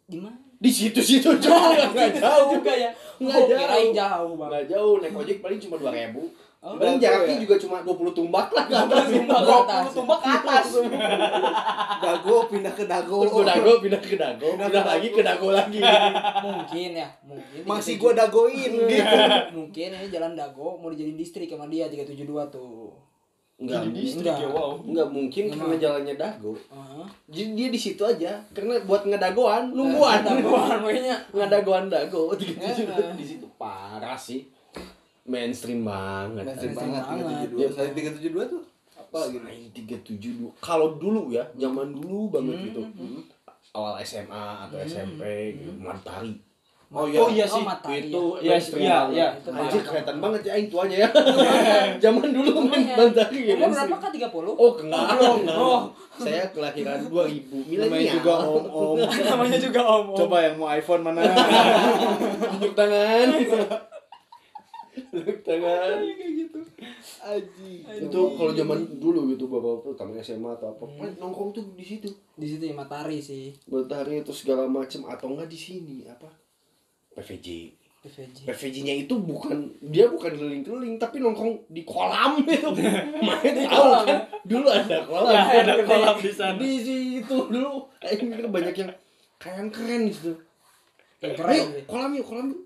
[0.04, 0.36] Di mana?
[0.54, 2.90] di situ-situ juga nggak jauh juga ya.
[3.18, 3.58] Nggak Oh, jauh.
[3.58, 4.48] kirain jauh bang.
[4.48, 6.22] nggak jauh naik ojek paling cuma dua ribu
[6.62, 7.42] Oh, paling jauh jaraknya ya?
[7.42, 9.82] juga cuma 20 tumbak lah ke atas 20 tumbak ke atas.
[9.84, 10.66] 20 tumbak ke atas
[11.98, 15.22] dago pindah ke dago Terus gue dago pindah ke dago Pindah pindah ke lagi ke
[15.22, 15.80] dago lagi
[16.38, 17.60] Mungkin ya, mungkin.
[17.64, 17.98] masih 372.
[17.98, 19.16] gua dagoin gitu
[19.52, 22.91] mungkin ini jalan dago mau dijadiin distrik sama dia 372 tuh.
[23.62, 24.42] Enggak, Jadi distrik Enggak.
[24.42, 24.72] ya, wow.
[24.82, 25.54] enggak mungkin Emang.
[25.56, 26.52] karena jalannya dago.
[26.52, 27.06] Heeh.
[27.30, 30.18] Jadi dia di situ aja karena buat ngedagoan, nungguan.
[30.20, 31.16] Dagoan kayaknya.
[31.36, 33.14] ngedagoan dago gitu Eh.
[33.20, 34.50] di situ parah sih.
[35.22, 36.42] Mainstream banget.
[36.42, 37.48] mainstream Mainstream banget banget.
[37.54, 40.58] 372 selain 372 tuh apa lagi nih Selain 372.
[40.58, 42.80] Kalau dulu ya, zaman dulu banget Hmm, gitu.
[43.72, 45.22] Awal SMA atau SMP
[45.54, 46.34] gitu, Matahari.
[46.92, 47.56] Oh Oh iya sih.
[47.56, 49.28] Oh, Matahari, itu Iya, mainstream iya, iya.
[49.40, 51.08] Itu Anjir kelihatan banget ya aing tuanya ya.
[52.04, 52.96] zaman dulu main Lumayan.
[53.00, 53.54] Matahari ya.
[53.56, 53.88] Umur mainstream.
[53.88, 54.60] berapa kak 30?
[54.60, 55.06] Oh, enggak.
[55.08, 55.56] enggak.
[55.56, 55.80] Oh.
[56.12, 57.08] Saya kelahiran 2000.
[57.08, 58.14] namanya Milenial.
[58.20, 58.96] juga om om
[59.32, 60.04] Namanya juga om.
[60.12, 60.16] om.
[60.20, 61.20] coba yang mau iPhone mana
[62.52, 63.26] tunjuk tangan.
[64.92, 65.96] tunjuk tangan.
[66.04, 66.58] Kayak gitu.
[67.22, 67.72] aji
[68.02, 72.10] Itu kalau zaman dulu gitu bapak pertama SMA atau apa, paling nongkrong tuh di situ.
[72.34, 73.54] Di situ ya Matahari sih.
[73.70, 76.41] Matahari itu segala macam atau enggak di sini apa?
[77.12, 77.48] PVJ.
[78.02, 78.38] PVJ.
[78.50, 82.66] PVJ-nya itu bukan dia bukan keliling-keliling tapi nongkrong di kolam itu.
[83.22, 84.20] Main tahu kan?
[84.42, 85.30] Dulu ada kolam.
[85.30, 86.58] Ya, ada kolam di sana.
[86.58, 87.86] Di situ dulu.
[88.02, 88.90] Ini banyak yang
[89.38, 90.34] keren-keren gitu.
[91.22, 91.84] Yang keren Ayo, sih.
[91.86, 92.62] kolam yuk, kolam yuk.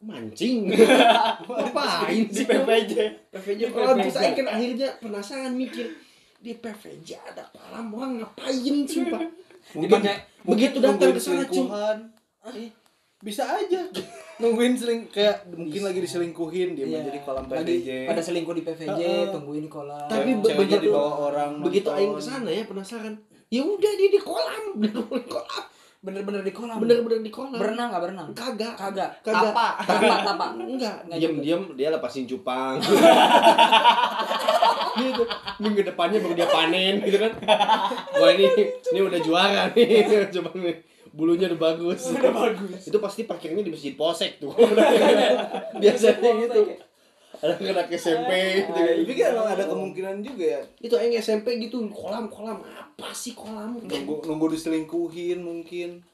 [0.00, 0.72] Mancing.
[1.44, 2.44] Ngapain Di sih?
[2.48, 2.92] PPJ.
[3.36, 5.92] PVJ kolam terus kan akhirnya penasaran mikir
[6.40, 9.20] di PVJ ada kolam orang ngapain sumpah.
[9.76, 10.00] mungkin
[10.40, 11.98] begitu datang ke sana cum selingkuhan
[12.48, 12.72] Eh,
[13.20, 13.80] bisa aja
[14.40, 17.00] nungguin seling kayak mungkin lagi diselingkuhin dia Iya.
[17.06, 19.24] jadi kolam Lagi PVJ pada selingkuh di PVJ, Heeh.
[19.28, 20.08] tungguin di kolam.
[20.08, 23.14] Tapi be- begitu- dibawa orang begitu aing ke sana ya penasaran
[23.46, 25.64] ya udah dia di kolam di kolam
[26.00, 26.80] bener-bener di kolam.
[26.80, 28.28] bener-bener di kolam Berenang nggak berenang?
[28.32, 29.20] kagak Kagak.
[29.20, 29.52] Kagak.
[29.52, 30.46] Tapa, tapa, tapa.
[30.56, 32.80] enggak Nggak diam diam dia lepasin cupang
[34.92, 35.22] gitu
[35.60, 37.32] minggu depannya baru dia panen gitu kan
[38.14, 38.48] wah ini
[38.86, 40.76] ini udah juara nih cupang nih
[41.10, 42.10] bulunya udah bagus.
[42.14, 42.80] Udah bagus.
[42.86, 44.54] Itu pasti parkirnya di masjid polsek tuh.
[45.82, 46.62] Biasanya gitu.
[47.40, 48.68] ada anak SMP gitu.
[48.76, 49.00] Kan.
[49.00, 50.62] tapi kan emang ada kemungkinan juga ya.
[50.76, 52.60] Itu yang SMP gitu kolam kolam.
[52.60, 53.80] Apa sih kolam?
[53.80, 56.04] Nunggu nunggu diselingkuhin mungkin.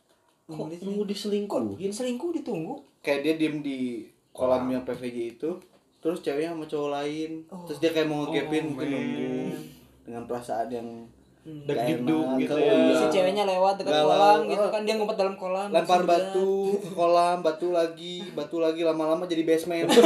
[0.47, 1.91] Kok nunggu diselingkuhin?
[1.91, 2.83] Selingkuh ditunggu.
[3.07, 4.03] kayak dia diem di
[4.35, 5.51] kolamnya PVJ itu
[6.03, 7.31] terus ceweknya sama cowok lain.
[7.67, 9.27] Terus dia kayak mau ngegapin Oh, mungkin nunggu
[10.07, 10.89] dengan perasaan yang
[11.47, 12.75] dak Gak dikduk gitu ya.
[12.75, 12.97] iya.
[12.97, 14.69] si ceweknya lewat dekat kolam gitu Oh.
[14.69, 19.43] kan dia ngumpet dalam kolam lempar batu ke kolam batu lagi batu lagi lama-lama jadi
[19.43, 19.87] basement.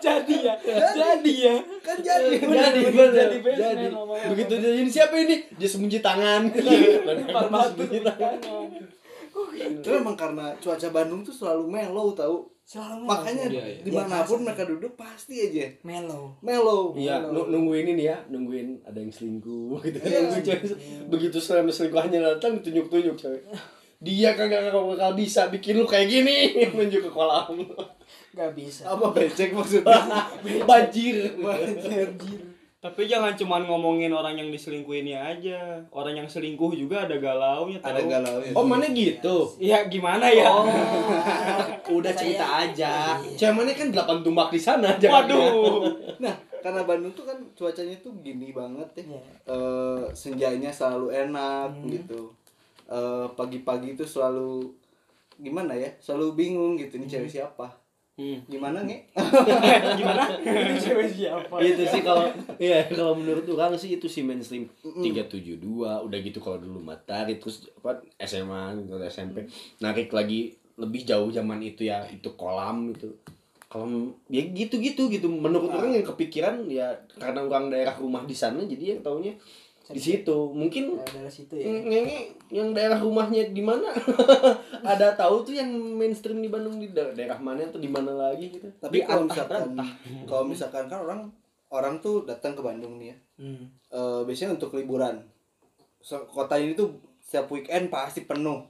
[0.00, 1.32] Jadi ya jadi.
[1.44, 1.56] ya.
[1.84, 2.40] Kan jadi.
[2.40, 2.80] Jadi jadi.
[2.88, 3.12] basement
[3.52, 3.86] jadi
[4.26, 5.44] begitu dia ini siapa ini?
[5.52, 6.48] Dia sembunyi tangan.
[7.06, 8.36] Lempar batu Sembunyi tangan.
[9.60, 13.82] itu emang karena cuaca Bandung tuh selalu mellow tahu selalu makanya Iya, iya.
[13.82, 18.86] di mana pun mereka duduk pasti aja melo mellow Iya, nu- nungguin ini ya, nungguin
[18.86, 19.98] ada yang selingkuh gitu.
[19.98, 20.62] Nungguin cewek.
[21.10, 23.42] Begitu selama selingkuhannya datang ditunjuk-tunjuk cewek.
[23.98, 27.58] Dia kagak kagak bakal bisa bikin lu kayak gini, nunjuk ke kolam.
[28.30, 30.22] nggak bisa apa becek maksudnya
[30.70, 31.34] Banjir.
[32.80, 35.76] Tapi jangan cuman ngomongin orang yang diselingkuhinnya aja.
[35.92, 37.92] Orang yang selingkuh juga ada galaunya tahu.
[37.92, 39.52] ada galau ya Oh, mana gitu?
[39.60, 40.48] Iya gimana ya?
[41.92, 43.20] Udah cerita aja.
[43.36, 45.36] Cewek mana kan delapan tumbak di sana jangan ya.
[45.36, 45.92] waduh
[46.24, 49.04] nah karena Bandung tuh kan cuacanya tuh gini banget ya.
[49.12, 49.20] Iya.
[49.44, 52.32] Eh, senjanya selalu enak gitu.
[52.88, 54.72] Eh, pagi-pagi tuh selalu
[55.36, 55.92] gimana ya?
[56.00, 57.68] Selalu bingung gitu ini cewek siapa
[58.18, 58.44] Hmm.
[58.52, 59.08] gimana nge?
[59.98, 60.28] Gimana?
[60.44, 61.56] Ini cewek siapa?
[61.62, 62.28] Itu sih kalau
[62.60, 64.68] iya kalau menurut orang sih itu sih mainstream.
[64.84, 69.48] 372 udah gitu kalau dulu matahari terus apa SMA gitu SMP
[69.80, 73.08] narik lagi lebih jauh zaman itu ya itu kolam itu
[73.72, 75.08] kalau ya gitu gitu.
[75.08, 79.32] Gitu menurut orang yang kepikiran ya karena orang daerah rumah di sana jadi yang taunya
[79.90, 80.36] di situ.
[80.54, 81.66] Mungkin dari situ ya.
[82.50, 83.90] Yang daerah rumahnya di mana?
[84.90, 88.54] Ada tahu tuh yang mainstream di Bandung di da- daerah mana atau di mana lagi
[88.54, 88.70] gitu?
[88.78, 89.76] Tapi kalau misalkan
[90.26, 91.20] kalau misalkan kan orang
[91.70, 93.16] orang tuh datang ke Bandung nih ya.
[93.42, 93.64] Hmm.
[93.90, 95.22] Eh, biasanya untuk liburan.
[96.00, 98.66] So, kota ini tuh setiap weekend pasti penuh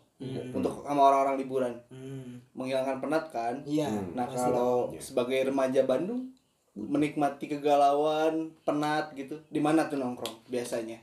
[0.53, 1.75] untuk sama orang-orang liburan.
[1.89, 2.45] Hmm.
[2.51, 3.57] menghilangkan penat kan?
[3.64, 4.37] Iya nah pasti.
[4.37, 6.29] kalau sebagai remaja Bandung
[6.77, 9.41] menikmati kegalauan penat gitu.
[9.49, 11.01] Di mana tuh nongkrong biasanya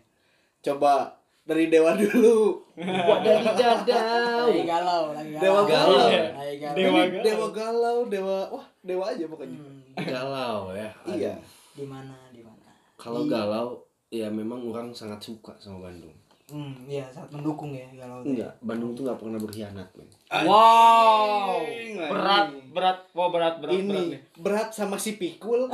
[0.63, 2.61] coba dari dewa dulu.
[2.77, 6.75] Buat dari dadau lagi galau lagi Dewa galau galau.
[6.77, 7.23] Dewa galau.
[7.25, 9.57] dewa galau dewa wah dewa aja pokoknya.
[9.57, 9.81] Hmm.
[9.97, 11.33] galau ya iya.
[11.73, 12.69] Di mana di mana?
[12.99, 13.81] Kalau galau
[14.13, 16.15] ya memang orang sangat suka sama Bandung
[16.47, 20.07] hmm iya sangat mendukung ya galau enggak Bandung tuh nggak pernah berkhianat men.
[20.47, 21.59] Wow
[22.07, 24.21] berat berat wah berat berat berat ini nih.
[24.39, 25.67] berat sama si pikul.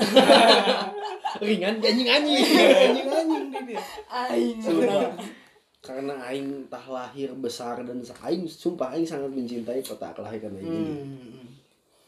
[1.46, 2.42] Ringan anjing anjing.
[2.42, 4.58] Anjing anjing dia aing.
[5.84, 10.82] Karena aing tah lahir besar dan aing sumpah aing sangat mencintai kota kelahiran aing ini.
[10.90, 11.48] Hmm.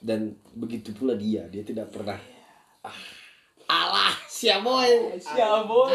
[0.06, 2.18] dan begitu pula dia dia tidak pernah
[2.86, 3.02] ah,
[3.66, 4.92] alah siapa boy.
[5.18, 5.92] Siapa boy.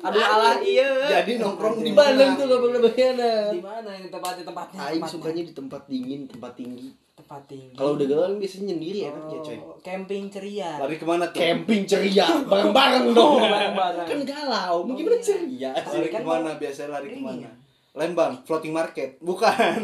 [0.00, 1.20] Aduh alah iya.
[1.20, 2.40] Jadi nongkrong di Bandung mana?
[2.40, 4.78] tuh gak pernah berkhianat di mana ini tempatnya tempatnya?
[4.88, 6.88] Aing sukanya di tempat dingin tempat tinggi.
[7.18, 7.74] Tempat tinggi.
[7.76, 9.58] Kalau udah galau biasanya nyendiri enaknya coy?
[9.60, 10.70] Oh, camping ceria.
[10.80, 11.40] Lari ke mana tuh?
[11.42, 13.40] Camping ceria bareng-bareng dong.
[13.44, 14.06] Bareng-bareng.
[14.08, 15.70] kan galau mau gimana ceria?
[15.84, 16.50] Sih lari kan ke mana?
[16.56, 17.50] biasanya lari ke mana?
[17.92, 19.18] Lembang floating market.
[19.20, 19.78] Bukan.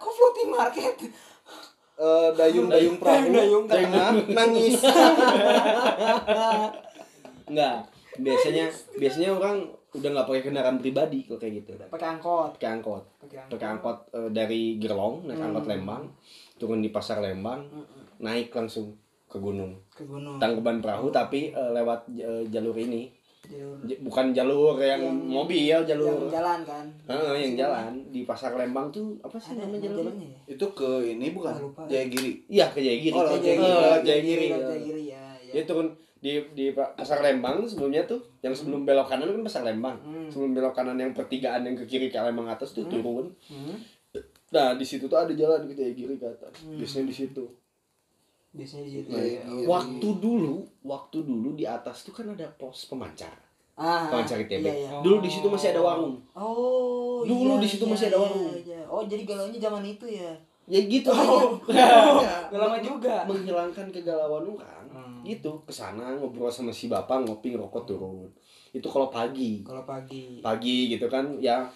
[0.00, 0.94] Kok floating market
[1.98, 4.78] Eh, dayung dayung perahu Dayung, ke tengah nangis.
[7.50, 7.76] Enggak.
[8.18, 8.64] Biasanya
[8.98, 11.74] biasanya orang udah nggak pakai kendaraan pribadi kalau kayak gitu.
[11.90, 12.54] Pakai angkot.
[12.54, 13.04] Pakai angkot.
[13.18, 13.58] Pakai angkot.
[13.66, 16.04] Angkot eh, dari Gerlong naik angkot Lembang
[16.54, 17.66] turun di pasar Lembang
[18.22, 18.94] naik langsung
[19.26, 19.74] ke gunung.
[19.90, 20.38] Ke gunung.
[20.38, 23.10] Tangkuban perahu tapi eh, lewat eh, jalur ini
[23.48, 26.84] Jalur- J- bukan jalur yang, mobil yang jalur jalan kan?
[27.04, 27.92] Heeh, yang jalan.
[28.06, 30.26] Di pasar Lembang tuh apa sih ada nama nama jalurnya?
[30.26, 30.40] ya?
[30.50, 31.50] Itu ke ini bukan?
[31.50, 31.82] Ah, lupa.
[31.84, 32.32] Jayagiri.
[32.46, 33.14] Iya ke Jayagiri.
[33.14, 33.66] Oh, Eh, Jayagiri.
[33.66, 34.46] lewat Jayagiri
[35.06, 35.88] ya ya dia turun
[36.18, 39.96] di di pa- pasar Lembang sebelumnya tuh yang sebelum belok kanan kan pasar Lembang.
[39.98, 40.28] Hmm.
[40.28, 43.32] sebelum belok kanan yang pertigaan yang ke kiri ke Lembang atas tuh turun.
[43.46, 43.76] Hmm.
[44.48, 46.64] nah di situ tuh ada jalan ke Jayagiri ke atas.
[46.66, 47.44] Biasanya di situ
[48.50, 49.42] biasanya di situ Iya, ya.
[49.44, 49.66] iya.
[49.66, 53.32] waktu dulu waktu dulu di atas tuh kan ada pos pemancar
[53.74, 54.90] ah pemancar ITB iya, iya.
[54.98, 58.24] dulu di situ masih ada warung oh Dulu iya, di situ iya, masih ada iya,
[58.24, 58.50] warung.
[58.56, 58.80] iya.
[58.86, 60.30] oh jadi galaunya zaman itu ya
[60.64, 61.56] ya gitu Oh.
[61.68, 63.24] Udah lama juga.
[63.24, 65.20] menghilangkan kegalauan orang Hmm.
[65.20, 68.24] gitu ke sana ngobrol sama si bapak ngopi ngerokok turun
[68.70, 71.68] itu kalau pagi kalau pagi pagi gitu kan ya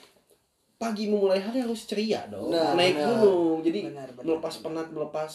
[0.75, 4.65] pagi memulai hari harus ceria dong Nah, naik gunung jadi Benar, benar, melepas benar.
[4.65, 5.33] penat melepas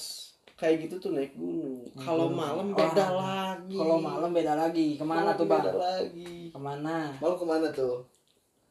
[0.57, 1.85] kayak gitu tuh naik gunung.
[1.95, 2.35] Kalau gunung.
[2.35, 3.77] malam beda lagi.
[3.77, 4.87] Kalau malam beda lagi.
[4.97, 5.61] Ke mana Malam tuh bang?
[5.61, 6.33] beda lagi.
[6.49, 6.95] Ke mana?
[7.17, 7.97] Mau ke mana tuh?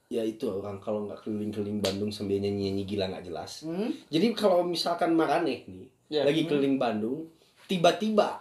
[0.07, 3.63] Ya itu orang kalau nggak keliling-keliling Bandung sambil nyanyi-nyanyi gila nggak jelas.
[3.63, 3.91] Hmm?
[4.07, 6.23] jadi kalau misalkan Maraneh nih Ya.
[6.23, 7.27] lagi keliling Bandung
[7.67, 8.39] tiba-tiba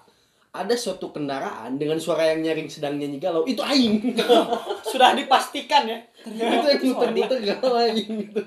[0.52, 3.42] ada suatu kendaraan dengan suara yang nyaring sedang nyanyi galau.
[3.44, 4.14] Itu aing.
[4.90, 5.98] Sudah dipastikan ya?
[6.22, 8.42] Itu yang muter-muter galau aing gitu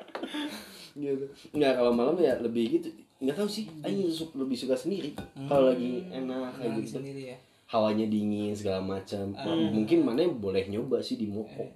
[1.00, 1.24] gitu.
[1.50, 2.88] Nggak kalau malam ya lebih gitu
[3.20, 5.12] nggak tahu sih aing su- lebih suka sendiri
[5.44, 9.30] kalau lagi enak kayak gitu sendiri ya hawanya dingin segala macam
[9.70, 11.68] mungkin mana boleh nyoba sih di Moko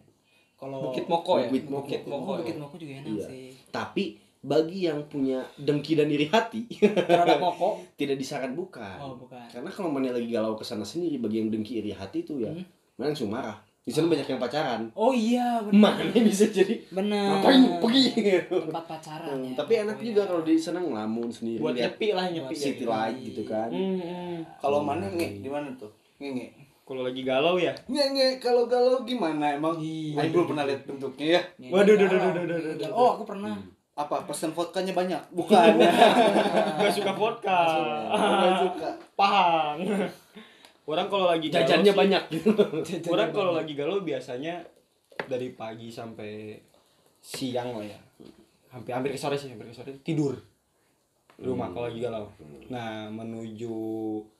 [0.54, 1.46] Kalau Bukit Moko ya?
[1.46, 1.82] Bukit Moko.
[1.82, 2.24] Bukit Moko.
[2.24, 2.40] Oh, ya?
[2.40, 3.26] Bukit Moko juga enak Iya.
[3.26, 3.46] sih.
[3.68, 4.04] tapi
[4.40, 7.82] bagi yang punya dengki dan iri hati Terhadap Moko.
[8.00, 9.44] tidak disaran bukan Oh, bukan.
[9.46, 12.48] karena kalau mana lagi galau ke sana sendiri bagi yang dengki iri hati itu ya
[12.48, 12.64] Hmm.
[12.94, 16.00] mana langsung marah di sana banyak yang pacaran Oh iya, benar.
[16.00, 17.36] mana bisa jadi Benar.
[17.36, 18.04] ngapain pergi
[18.48, 19.52] Tempat pacaran ya.
[19.54, 22.54] tapi enak juga kalau di sana ngelamun sendiri Buat lihat nyepi lah nyepi.
[22.54, 22.88] city ya.
[22.88, 24.36] light gitu kan Hmm, hmm.
[24.56, 25.92] Kalau mana nge di mana tuh?
[26.16, 26.46] Nge nge.
[26.82, 27.72] Kalau lagi galau ya.
[27.84, 29.76] Nge nge kalau galau gimana emang?
[29.76, 30.16] Iya.
[30.18, 31.40] Aing belum pernah lihat bentuknya ya.
[31.66, 32.08] Waduh, galau.
[32.08, 32.88] duh, duh, duh, duh, duh, duh.
[32.90, 33.56] Oh, aku pernah.
[33.94, 35.20] Apa pesen vodkanya banyak?
[35.38, 35.80] Bukan.
[36.80, 37.60] Gak suka vodka.
[38.10, 38.88] Bukan suka.
[39.12, 39.76] Pahang.
[40.84, 42.22] Orang kalau lagi galau jajannya sih- banyak
[43.12, 44.60] Orang kalau lagi galau biasanya
[45.24, 46.60] dari pagi sampai
[47.18, 47.98] siang lah ya.
[48.68, 50.36] Hampir hampir ke sore sih, hampir ke sore tidur.
[51.34, 52.28] Rumah kalau lagi galau.
[52.68, 53.74] Nah, menuju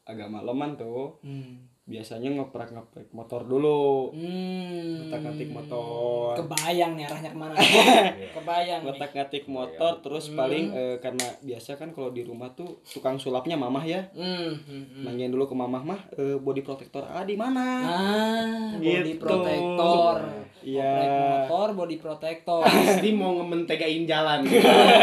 [0.05, 1.65] agak malaman tuh Hmm.
[1.85, 4.09] Biasanya ngeprak-ngeprak motor dulu.
[4.17, 5.05] Hmm.
[5.05, 6.33] Ngotak-ngatik motor.
[6.41, 7.55] Kebayang nih arahnya ke mana.
[8.41, 8.87] Kebayang nih.
[8.89, 13.85] Ngotak-ngatik motor terus paling eh, karena biasa kan kalau di rumah tuh tukang sulapnya mamah
[13.85, 14.01] ya.
[14.17, 14.57] Hmm.
[14.65, 15.03] hmm, hmm.
[15.05, 17.65] Nanyain dulu ke mamah mah eh, body protector ah di mana?
[17.85, 19.21] Ah, body Gitu.
[19.21, 20.17] protector.
[20.65, 20.89] Iya.
[20.89, 22.65] Oprek motor, body protector.
[22.89, 24.41] pasti mau ngementegain jalan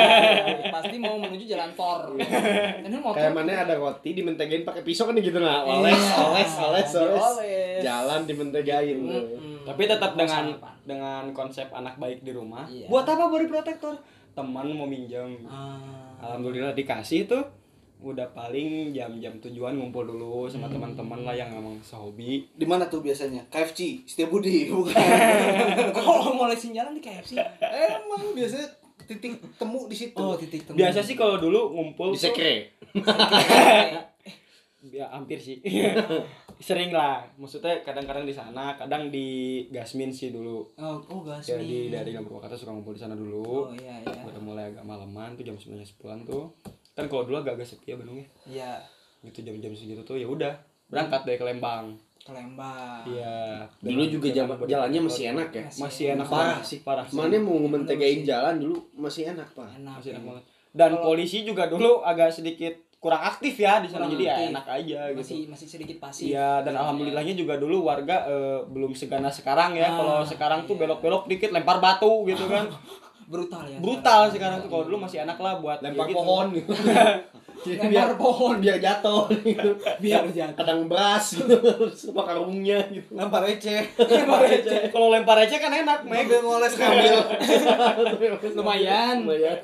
[0.73, 2.17] Pasti mau menuju jalan tor.
[2.17, 6.70] Ini motor kayak mana ada roti dimentegain pakai pisau kan gitu nah oles oles oles
[6.71, 7.79] oles Dioles.
[7.81, 9.61] jalan dimentegain Hmm.
[9.63, 12.65] Tapi tetap dengan dengan konsep anak baik di rumah.
[12.65, 12.87] Iya.
[12.87, 13.93] Buat apa body protector?
[14.31, 15.45] Teman mau minjem.
[15.45, 15.77] Ah.
[16.19, 17.45] Alhamdulillah dikasih tuh.
[18.01, 20.73] Udah paling jam-jam tujuan ngumpul dulu sama Hmm.
[20.73, 22.49] teman-teman lah yang emang sehobi.
[22.49, 23.45] Di mana tuh biasanya?
[23.47, 24.97] KFC, Setiabudi, bukan.
[25.93, 27.37] Kalau mau lesin jalan di KFC.
[27.61, 28.65] Emang biasanya
[29.03, 30.17] titik temu di situ.
[30.17, 30.73] Oh, titik temu.
[30.75, 32.73] Biasa sih kalau dulu ngumpul di tuh- sekre
[34.83, 35.61] ya hampir sih.
[36.61, 37.25] Sering lah.
[37.35, 39.27] Maksudnya kadang-kadang di sana, kadang di
[39.67, 40.61] Gasmin sih dulu.
[40.77, 41.89] Oh, oh Jadi gasmi.
[41.89, 43.41] dari Lampu Purwakarta suka ngumpul di sana dulu.
[43.41, 44.21] Oh iya iya.
[44.21, 46.53] Udah mulai agak malaman tuh jam 9 10 tuh.
[46.93, 48.27] Kan kalau dulu agak-agak sepi ya Bandungnya.
[48.45, 48.71] Iya.
[49.25, 50.53] Gitu jam-jam segitu tuh ya udah
[50.85, 51.97] berangkat dari ke Lembang.
[52.21, 53.01] Ke Lembang.
[53.09, 53.65] Iya.
[53.81, 57.05] dulu juga body jalannya masih enak ya Masih enak Parah banget sih, parah.
[57.09, 59.97] mana mau ngementegain jalan dulu masih enak pak Enak.
[59.97, 60.43] Masih enak banget.
[60.71, 64.99] Dan polisi juga dulu agak sedikit kurang aktif ya di sana jadi ya enak aja
[65.09, 65.49] Masih gitu.
[65.49, 66.29] masih sedikit pasif.
[66.29, 69.89] Iya dan alhamdulillahnya juga dulu warga eh, belum seganas sekarang ya.
[69.89, 72.69] Ah, Kalau sekarang tuh belok-belok dikit lempar batu gitu kan.
[73.25, 73.79] Brutal ya.
[73.79, 76.19] Brutal sekarang tuh kalau dulu masih enak lah buat lempar ya gitu.
[76.19, 76.71] pohon gitu
[77.61, 78.55] Jadi Lempar pohon.
[78.59, 80.57] biar jatuh gitu Biar jatuh.
[80.57, 81.57] kadang beras gitu
[81.91, 83.81] sama karungnya gitu Lempar receh.
[83.97, 84.89] Lempar receh.
[84.89, 86.27] Kalau lempar receh kan enak, Meg.
[86.27, 87.15] Ngambil ngoles ngambil.
[88.61, 89.15] Lumayan.
[89.25, 89.57] lumayan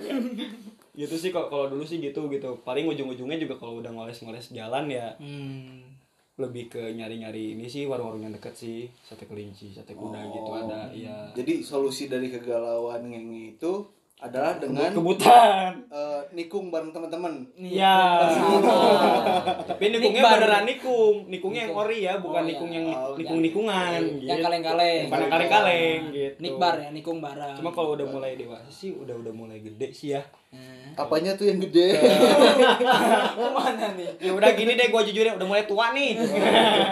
[0.97, 2.57] Gitu sih kalau kalau dulu sih gitu gitu.
[2.59, 5.93] Paling ujung-ujungnya juga kalau udah ngoles-ngoles jalan ya Hmm.
[6.35, 10.85] lebih ke nyari-nyari ini sih warung-warung yang deket sih sate kelinci sate kuda gitu ada
[10.91, 13.73] iya Jadi solusi dari kegalauan ngenge itu
[14.17, 17.41] adalah dengan kebutan eh, nikung bareng teman-teman.
[17.55, 18.17] iya
[19.69, 20.33] tapi nikungnya Nikbar.
[20.37, 22.49] beneran nikung nikungnya yang ori ya bukan Oh, iya.
[22.51, 25.03] nikung yang Oh, nikung nikungan Yang gitu kaleng-kaleng.
[25.03, 27.55] bukan yang kaleng-kaleng gitu Nikbar ya, nikung barang.
[27.55, 31.45] cuma kalau udah mulai dewasa sih udah udah mulai gede sih ya Eh, Apanya tuh
[31.45, 31.93] yang gede?
[31.93, 34.09] Ke mana nih?
[34.19, 36.17] ya udah gini deh gue jujur ya udah mulai tua nih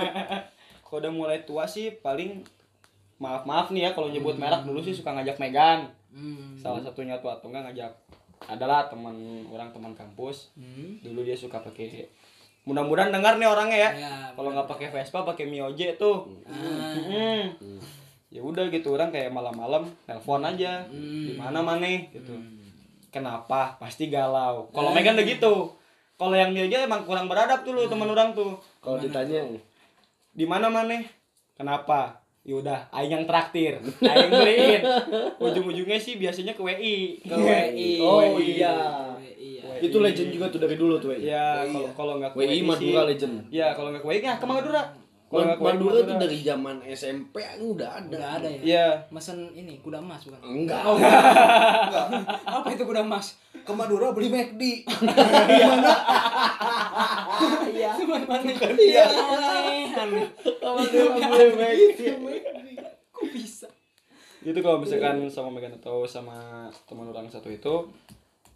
[0.86, 2.46] kalau udah mulai tua sih paling
[3.16, 6.56] maaf maaf nih ya kalau nyebut merek dulu sih suka ngajak Megan Hmm.
[6.56, 7.92] salah satunya tuh atau enggak ngajak
[8.46, 9.12] adalah teman
[9.46, 10.96] orang teman kampus Hmm.
[11.02, 12.08] dulu dia suka pakai
[12.64, 17.52] mudah-mudahan dengar nih orangnya ya Ya, kalau nggak pakai Vespa pakai Mioje tuh Ah.
[17.52, 17.84] Mm.
[18.28, 21.26] ya udah gitu orang kayak malam-malam nelpon aja Hmm.
[21.26, 22.32] di mana maneh gitu
[23.16, 23.80] kenapa?
[23.80, 24.68] Pasti galau.
[24.76, 25.72] Kalau Megan udah gitu.
[26.20, 28.60] Kalau yang Mioje emang kurang beradab tuh lu teman orang tuh.
[28.84, 29.48] Kalau ditanya
[30.36, 31.08] di mana maneh
[31.56, 32.20] kenapa?
[32.46, 33.80] Yaudah aing yang traktir.
[34.04, 34.84] Aing beliin.
[35.44, 37.90] Ujung-ujungnya sih biasanya ke WI Ke WI.
[38.04, 38.60] Oh, WI.
[38.60, 38.76] iya.
[39.36, 39.92] Iya.
[39.92, 41.92] itu legend juga tuh dari dulu tuh WI ya WI kalau ya.
[41.94, 43.36] kalau nggak ke WI WI Madura legend.
[43.52, 44.82] Ya kalau nggak ke WI ya ke Madura
[45.36, 48.62] WI Madura tuh dari zaman SMP udah ada Udah ada ya.
[48.64, 48.88] Iya.
[49.12, 50.40] Mesen ini kuda emas bukan?
[50.40, 52.08] enggak Oh, enggak.
[52.48, 53.36] Apa itu kuda emas?
[53.68, 54.62] Ke Madura beli McD.
[57.76, 57.92] Iya.
[58.08, 58.52] Mana?
[58.80, 59.04] Iya.
[59.04, 60.28] Aneh, aneh.
[63.12, 63.68] Kok bisa?
[64.46, 67.90] itu kalau misalkan sama Megan atau sama teman orang satu itu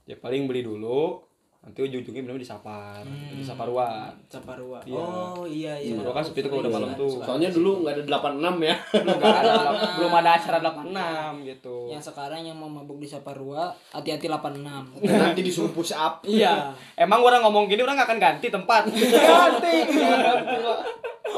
[0.06, 1.18] ya paling beli dulu
[1.60, 4.80] nanti ujung-ujungnya benar di sapar di saparuan Saparua.
[4.82, 4.96] Iya.
[4.96, 5.92] Oh iya iya.
[5.92, 9.20] Saparua kan sepi tuh kalau udah malam tuh soalnya dulu nggak ada 86 ya belum
[9.20, 9.54] ada
[10.00, 15.04] belum ada acara 86 gitu Yang sekarang yang mau mabuk di Saparua, hati-hati 86.
[15.04, 16.72] nanti disuruh push up Iya.
[16.96, 19.76] emang orang ngomong gini orang nggak akan ganti tempat ganti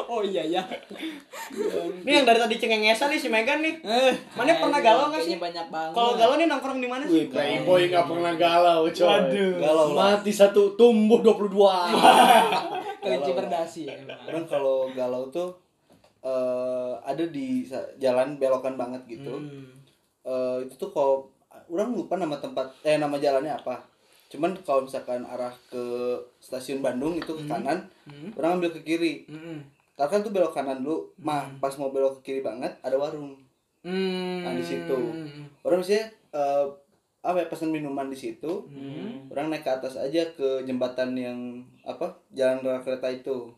[0.07, 0.63] Oh iya ya.
[2.03, 3.75] Ini yang dari tadi cengengesan nih si Megan nih.
[3.81, 5.35] Eh, Mana pernah galau nggak sih?
[5.35, 5.93] Kayaknya banyak banget.
[5.95, 7.25] Kalau galau nih nongkrong di mana Wih, sih?
[7.27, 9.07] playboy nggak pernah galau, coy.
[9.07, 9.51] Waduh.
[9.59, 10.10] Galau lah.
[10.11, 11.47] Mati satu, tumbuh 22.
[13.01, 14.43] kelinci berdasi ya emang.
[14.45, 15.55] Kalau galau tuh
[16.21, 17.65] eh ada di
[17.97, 19.33] jalan belokan banget gitu.
[19.39, 19.71] Hmm.
[20.21, 21.25] Eh, itu tuh kalau
[21.71, 23.81] orang lupa nama tempat eh nama jalannya apa.
[24.29, 25.81] Cuman kalau misalkan arah ke
[26.37, 28.35] stasiun Bandung itu ke kanan, Hmm.
[28.37, 29.25] orang ambil ke kiri.
[29.25, 29.63] Hmm.
[29.97, 33.39] Karena kan tuh belok kanan dulu, mah pas mau belok ke kiri banget ada warung.
[33.81, 34.45] Hmm.
[34.45, 34.97] Nah, di situ.
[35.65, 36.05] Orang biasanya
[36.37, 36.65] eh,
[37.21, 38.65] apa ya pesan minuman di situ.
[38.65, 39.29] Hmm.
[39.29, 41.37] Orang naik ke atas aja ke jembatan yang
[41.81, 43.49] apa jalan rel kereta itu.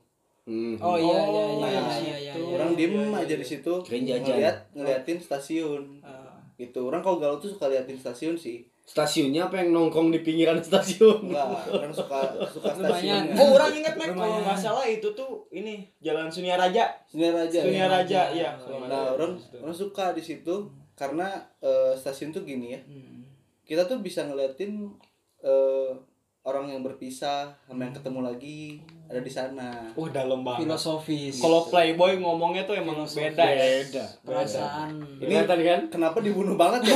[0.44, 0.76] Hmm.
[0.78, 2.34] Oh iya iya iya Nah, iya iya.
[2.36, 3.40] iya, orang iya, diem iya, aja iya.
[3.40, 6.36] di situ ngeliat ngeliatin stasiun Ah.
[6.54, 10.60] gitu orang kalau galau tuh suka liatin stasiun sih Stasiunnya apa yang nongkrong di pinggiran
[10.68, 11.32] stasiun?
[11.32, 15.88] enggak orang suka suka stasiun Oh, orang ingat Mek kalau nggak salah itu tuh ini
[15.98, 16.92] Jalan Sunia Raja.
[17.08, 17.86] Sunia Raja Sunia ya.
[17.88, 18.52] Raja, iya.
[18.84, 23.23] nah orang orang suka di situ karena eh, stasiun tuh gini ya Hmm.
[23.64, 24.92] Kita tuh bisa ngeliatin
[25.44, 25.92] eh,
[26.44, 30.68] orang yang berpisah sama yang ketemu lagi ada di sana Wah, dalam banget.
[30.68, 31.40] Filosofis.
[31.40, 33.80] Kalau Playboy ngomongnya tuh emang beda ya.
[33.80, 34.06] Beda.
[34.28, 34.92] perasaan
[35.24, 36.96] Ini tadi kan kenapa dibunuh banget ya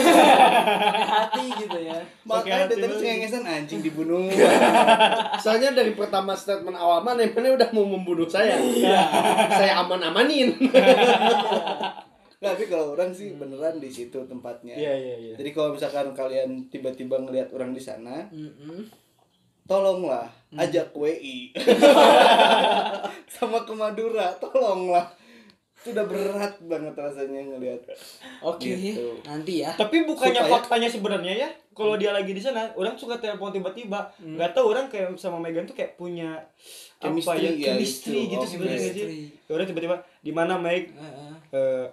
[1.15, 1.95] hati gitu ya.
[2.27, 4.27] makanya dari tadi cengengesan anjing dibunuh
[5.43, 8.59] Soalnya dari pertama statement awal mana mana udah mau membunuh saya.
[9.55, 10.51] saya aman-amanin.
[12.37, 15.33] Nggak, tapi kalau orang sih beneran di situ tempatnya Iya, iya, iya.
[15.35, 18.85] Jadi kalau misalkan kalian tiba-tiba ngelihat orang di sana, Mm-mm.
[19.63, 20.61] tolonglah Hmm.
[20.61, 21.51] ajak WI
[23.29, 25.11] sama ke Madura, tolonglah.
[25.77, 27.83] Itu udah berat banget rasanya ngelihat.
[28.39, 29.19] Oke, Gitu.
[29.23, 29.71] nanti ya.
[29.73, 30.53] Tapi bukannya Suka ya?
[30.53, 34.07] faktanya sebenarnya ya, kalau dia lagi di sana, orang suka telepon tiba-tiba.
[34.17, 36.41] Nggak tahu orang kayak sama Megan tuh kayak punya
[36.97, 38.31] Chemistry apa ya, ya, chemistry gitu.
[38.31, 39.29] gitu Oh, sebenarnya sih.
[39.47, 41.33] Orang tiba-tiba di mana Meg Heeh.
[41.51, 41.85] eh,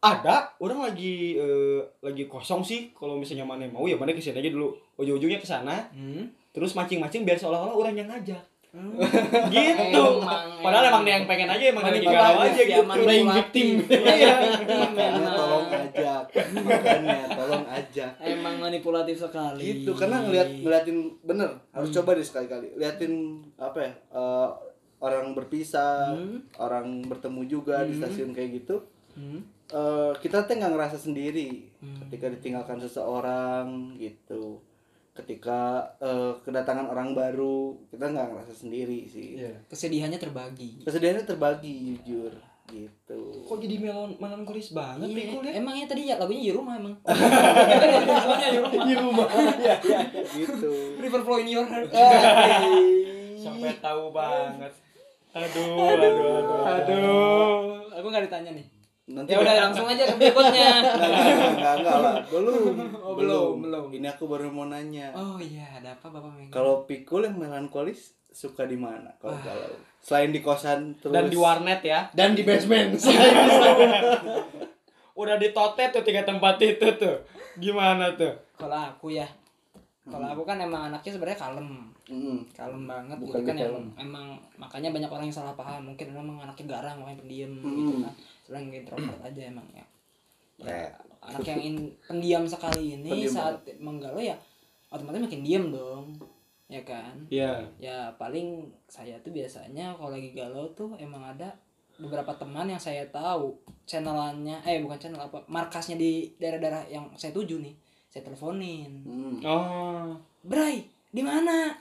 [0.00, 4.38] ada orang lagi eh, lagi kosong sih kalau misalnya mana mau ya mana ke sini
[4.38, 6.30] aja dulu ujung-ujungnya ke sana Hmm.
[6.48, 8.38] terus mancing-mancing biar seolah-olah orang yang ngajak
[9.48, 11.02] gitu Emang, padahal emang.
[11.02, 13.66] dia yang pengen aja emang lagi galau aja ya, gitu Playing victim.
[14.20, 16.22] iya Makanya tolong ajak.
[16.52, 18.12] Makanya tolong ajak.
[18.20, 19.62] Emang manipulatif sekali.
[19.64, 22.76] Gitu karena ngeliat ngeliatin bener harus coba deh sekali-kali.
[22.76, 23.12] Liatin
[23.56, 23.92] apa ya?
[24.12, 24.48] eh,
[25.00, 26.12] orang berpisah,
[26.58, 28.84] orang bertemu juga di stasiun kayak gitu.
[29.16, 29.48] Hmm.
[29.70, 31.68] Eh, kita tuh nggak ngerasa sendiri
[32.02, 34.58] ketika ditinggalkan seseorang gitu
[35.12, 35.60] ketika
[35.98, 39.52] eh, kedatangan orang baru kita nggak ngerasa sendiri sih Iya.
[39.66, 40.82] Kesedihannya terbagi.
[40.82, 42.30] kesedihannya terbagi jujur
[42.68, 46.52] gitu kok jadi melon melankolis banget Iya, Pikul ya emang ya tadi ya lagunya di
[46.52, 46.94] rumah emang.
[48.84, 49.24] Di rumah.
[49.56, 49.74] Iya,
[50.36, 51.88] gitu River flow in your heart.
[53.34, 54.72] sampai tahu banget
[55.30, 57.60] aduh aduh aduh aduh
[57.94, 58.66] Aku nggak ditanya nih.
[59.08, 60.68] Nanti Ya udah langsung aja ke berikutnya.
[61.00, 61.10] nggak
[61.56, 63.84] nggak nggak lah belum Oh, belum, belum.
[63.90, 66.48] ini aku baru mau nanya Oh iya, ada apa Bapak Meng?
[66.48, 71.34] kalau pikul yang melankolis suka di mana kalau galau selain di kosan terus dan di
[71.34, 72.94] warnet ya Dan di basement.
[75.14, 77.16] udah ditotet tuh tiga tempat itu tuh
[77.56, 79.26] gimana tuh Kalau aku ya.
[80.04, 81.68] Kalau aku kan emang anaknya sebenarnya kalem.
[82.06, 82.40] Mm-mm.
[82.50, 83.84] kalem banget Bukan gitu kan kalem.
[83.98, 84.26] emang,
[84.56, 87.76] makanya banyak orang yang salah paham mungkin emang anaknya garang makanya pendiam Hmm.
[87.76, 88.14] gitu kan
[88.48, 89.84] selain introvert aja emang ya
[90.58, 90.88] ya Eh.
[91.20, 94.32] anak yang in- pendiam sekali ini Pendiam saat menggalau ya
[94.88, 96.16] otomatis makin diam dong
[96.66, 97.60] ya kan Iya.
[97.78, 98.48] ya paling
[98.86, 101.52] saya tuh biasanya kalau lagi galau tuh emang ada
[101.94, 103.52] beberapa teman yang saya tahu
[103.84, 107.74] channelannya eh bukan channel apa markasnya di daerah-daerah yang saya tuju nih
[108.08, 109.36] saya teleponin Mm.
[109.44, 110.16] Oh.
[110.40, 111.74] Bray, di mana?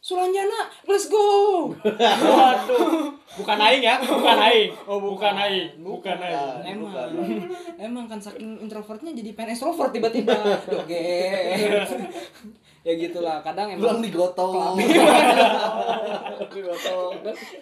[0.00, 1.68] Sulanjana, let's go.
[1.76, 3.12] Waduh.
[3.36, 4.72] Bukan aing ya, bukan aing.
[4.88, 5.76] Oh, bukan aing.
[5.76, 6.64] Bukan aing.
[6.64, 7.08] Emang, bukan.
[7.76, 10.32] emang kan saking introvertnya jadi pengen extrovert tiba-tiba.
[10.72, 11.04] Oke.
[12.80, 14.80] ya gitulah, kadang pulang emang digotong
[16.56, 17.12] Digotong.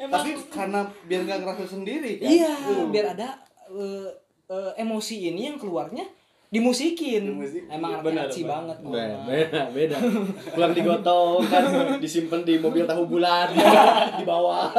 [0.06, 2.31] tapi karena biar nggak ngerasa sendiri kan?
[2.31, 2.55] iya,
[2.86, 3.35] biar ada
[3.66, 4.15] eh,
[4.47, 6.06] eh, emosi ini yang keluarnya
[6.48, 7.22] dimusikin.
[7.28, 7.68] Dimusikin.
[7.68, 8.52] Emang Benar, anaknya Aci benar.
[8.52, 8.76] banget.
[8.80, 9.96] Beda, beda, beda.
[10.56, 11.64] Pulang digotong kan
[12.00, 13.48] disimpan di mobil tahu bulat
[14.16, 14.72] di bawah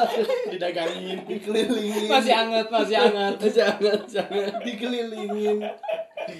[0.49, 1.21] didagangin.
[1.29, 3.33] dikelilingin Masih anget, masih anget.
[3.53, 4.49] Jangan, jangan.
[4.65, 5.57] dikelilingin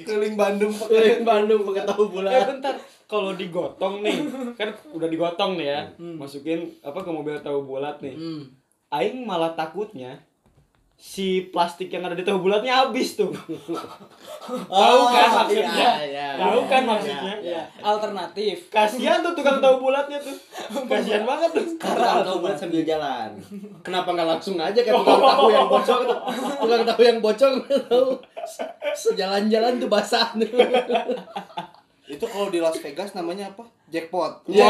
[0.05, 2.45] keliling Bandung Keliling Bandung pakai tahu Eh bulat.
[2.45, 2.75] bentar,
[3.09, 4.17] kalau digotong nih,
[4.53, 8.13] kan udah digotong nih ya, masukin apa ke mobil tahu bulat nih.
[8.13, 8.43] Hmm.
[8.89, 10.17] Aing malah takutnya
[10.99, 13.31] si plastik yang ada di tahu bulatnya habis tuh.
[14.49, 15.71] Tahu kan maksudnya?
[15.71, 16.27] Iya, iya.
[16.35, 17.33] Tahu kan maksudnya?
[17.39, 18.67] Iya, alternatif.
[18.67, 20.35] Kasihan tuh tukang tahu bulatnya tuh.
[20.91, 21.65] Kasihan banget tuh.
[21.79, 23.31] Karena tahu bulat sambil jalan.
[23.79, 26.19] Kenapa nggak langsung aja kayak tukang tahu yang bocor tuh.
[26.59, 28.07] Tukang tahu yang bocor tahu.
[29.07, 30.35] Sejalan-jalan tuh basah.
[32.09, 33.69] Itu kalau di Las Vegas namanya apa?
[33.93, 34.49] Jackpot.
[34.49, 34.65] Iya.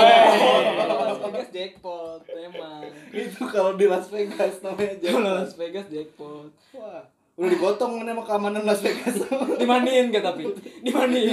[0.76, 2.84] Las Vegas jackpot emang.
[3.16, 5.40] Itu kalau di Las Vegas namanya Kalau jackpot.
[5.40, 6.52] Las Vegas jackpot.
[6.76, 7.02] Wah,
[7.40, 9.16] udah digotong mana sama keamanan Las Vegas.
[9.64, 10.52] Dimandiin gak tapi?
[10.84, 11.32] Dimandiin.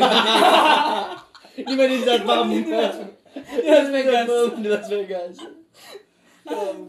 [1.56, 2.46] Di mana di Zatpam?
[2.54, 2.70] Di
[3.66, 4.28] Las Vegas.
[4.62, 5.34] Di Las Vegas.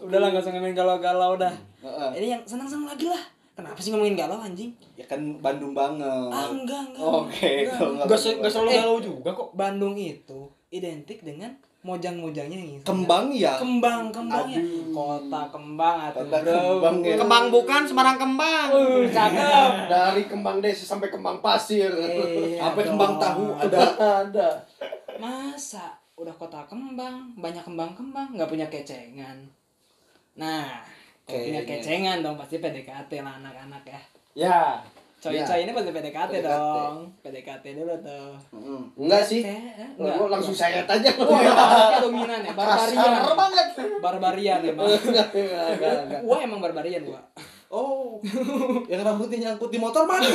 [0.06, 1.56] Udah lah gak usah ngomongin galau-galau dah.
[1.82, 2.10] Heeh.
[2.22, 3.24] Ini yang senang-senang lagi lah.
[3.58, 4.70] Kenapa sih ngomongin galau anjing?
[4.94, 6.30] Ya kan Bandung banget.
[6.30, 7.02] Ah enggak enggak.
[7.02, 7.74] Oke, Enggak.
[7.74, 8.78] kalau nggak Gak, se- gak selalu Eh.
[8.78, 9.50] galau juga kok.
[9.52, 10.40] Bandung itu
[10.70, 13.56] identik dengan mojang-mojangnya yang Kembang ya.
[13.56, 14.92] kembang kembangnya Aduh.
[14.92, 17.16] kota kembang atau Kota bro kembang ya.
[17.16, 18.68] Kembang bukan, Semarang kembang.
[18.70, 21.90] Uh, cakep Dari kembang desa sampai kembang pasir.
[21.90, 22.94] Iya Apa dong.
[22.94, 23.80] kembang tahu ada.
[24.22, 24.50] ada.
[25.18, 29.38] masa udah kota kembang banyak kembang-kembang nggak punya kecengan
[30.36, 30.86] nah
[31.28, 31.62] Kayaknya.
[31.62, 34.00] kecengan dong pasti PDKT lah anak-anak ya
[34.34, 34.60] Ya.
[35.18, 36.46] coy-coy ini pasti PDKT, PDKT.
[36.46, 38.82] dong PDKT dulu tuh Heeh.
[38.96, 39.42] Enggak sih.
[39.42, 41.10] Eh, Gua enggak langsung seret aja.
[41.20, 43.12] Wah, anaknya dominan ya, barbarian.
[43.18, 43.68] Kasar banget.
[43.98, 44.86] Barbarian emang.
[44.88, 46.22] Enggak, enggak, enggak.
[46.22, 47.20] Gua emang barbarian gua.
[47.68, 48.24] Oh,
[48.88, 50.24] yang rambutnya nyangkut di motor mana?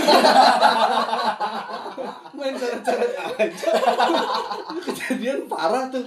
[2.35, 3.49] Main coret-coret aja.
[4.83, 6.05] Kejadian parah tuh.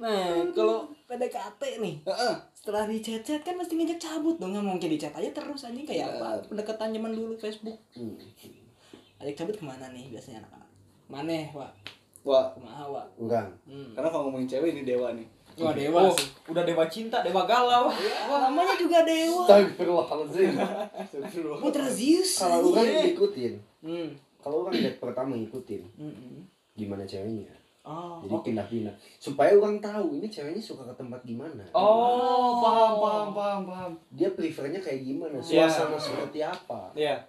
[0.00, 2.34] Nah, kalau PDKT nih, Heeh.
[2.52, 5.82] setelah di chat-chat kan mesti ngajak cabut dong, nggak mungkin di chat aja terus anjing
[5.82, 6.38] kayak apa?
[6.46, 7.82] Pendekatan zaman dulu Facebook.
[9.18, 10.70] Ajak cabut ke mana nih biasanya anak-anak?
[11.06, 11.72] Mana, Wak?
[12.22, 13.06] Wah, Kumaha, Wak?
[13.18, 13.50] Enggak.
[13.66, 13.90] Hmm.
[13.90, 15.26] karena kalau ngomongin cewek ini dewa nih.
[15.58, 16.30] Wah, dewa Oh, sih.
[16.46, 17.90] udah dewa cinta, dewa galau.
[18.30, 19.44] Wah, namanya juga dewa.
[19.44, 20.54] Astagfirullahaladzim.
[21.64, 22.38] Putra Zeus.
[22.38, 24.08] Kalau orang ngikutin, Hmm.
[24.38, 26.46] kalau orang lihat pertama ngikutin Hmm.
[26.72, 27.50] gimana ceweknya.
[27.80, 28.44] Oh, Jadi oke.
[28.44, 31.64] pindah-pindah supaya orang tahu ini ceweknya suka ke tempat gimana.
[31.72, 33.92] Oh, paham, paham, paham, paham.
[34.10, 35.64] Dia prefernya kayak gimana, Iya.
[35.64, 36.92] suasana seperti apa.
[36.92, 37.24] Iya.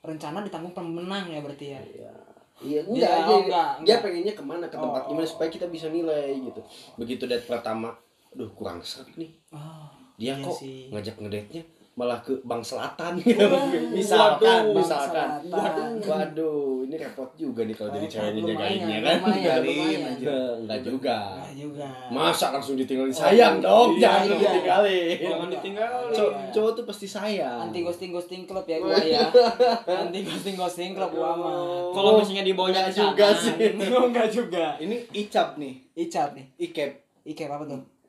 [0.00, 1.80] Rencana ditanggung pemenang ya berarti ya.
[1.82, 2.12] Iya.
[2.60, 4.00] Iya, Dia- enggak, oh, dia, enggak, dia enggak.
[4.00, 6.60] pengennya ke mana, ke tempat Oh, gimana oh, supaya kita bisa nilai gitu.
[6.94, 7.90] Begitu date pertama,
[8.30, 9.32] aduh kurang serak nih.
[9.50, 10.86] Oh, Dia iya kok sih.
[10.88, 11.64] ngajak ngedate-nya
[12.00, 13.44] malah ke Bang Selatan gitu.
[13.92, 15.28] misalkan, Waduh, misalkan.
[15.44, 15.88] Selatan.
[16.00, 19.16] Waduh, ini repot juga nih kalau jadi Repot, ceweknya jagainnya kan.
[19.20, 20.00] lumayan, lumayan.
[20.16, 20.36] aja.
[20.56, 21.18] Enggak juga.
[21.36, 21.88] Nah, juga.
[22.08, 24.38] Masa langsung ditinggalin sayang dong, iya, jangan iya.
[24.40, 25.16] ditinggalin.
[25.20, 26.12] Jangan ditinggalin.
[26.16, 27.58] Cow- Cowok tuh pasti sayang.
[27.68, 29.28] Anti ghosting ghosting club ya gua ya.
[30.00, 31.52] Anti ghosting ghosting club gua mah.
[31.92, 33.54] Kalau misalnya dibawanya Enggak juga sih.
[33.92, 34.64] Oh, enggak juga.
[34.80, 36.46] Ini icap nih, Icat nih.
[36.56, 36.90] ikep,
[37.28, 37.99] Ike apa tuh?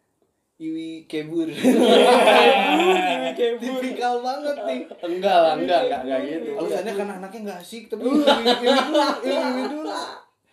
[0.62, 1.50] Iwi kebur.
[3.38, 4.80] Kayak Tipikal banget nih.
[5.02, 6.50] Enggak lah, enggak, enggak, enggak gitu.
[6.54, 9.92] Alasannya karena anaknya nggak asik, tapi iwi iwi dulu, iwi iwi dulu.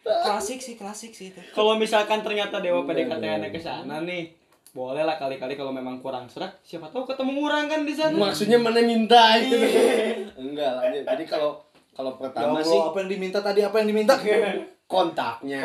[0.09, 1.41] Klasik sih, klasik sih itu.
[1.53, 4.33] Kalau misalkan ternyata dewa PDKT Enggak, aneh ke sana nih,
[4.73, 8.17] boleh lah kali-kali kalau memang kurang serak, siapa tahu ketemu orang kan di sana.
[8.17, 9.61] Maksudnya mana minta itu.
[10.41, 10.83] enggak lah.
[10.89, 11.61] Jadi kalau
[11.93, 13.61] kalau Ya pertama Allah, sih apa yang diminta tadi?
[13.61, 14.15] Apa yang diminta?
[14.89, 15.61] kontaknya.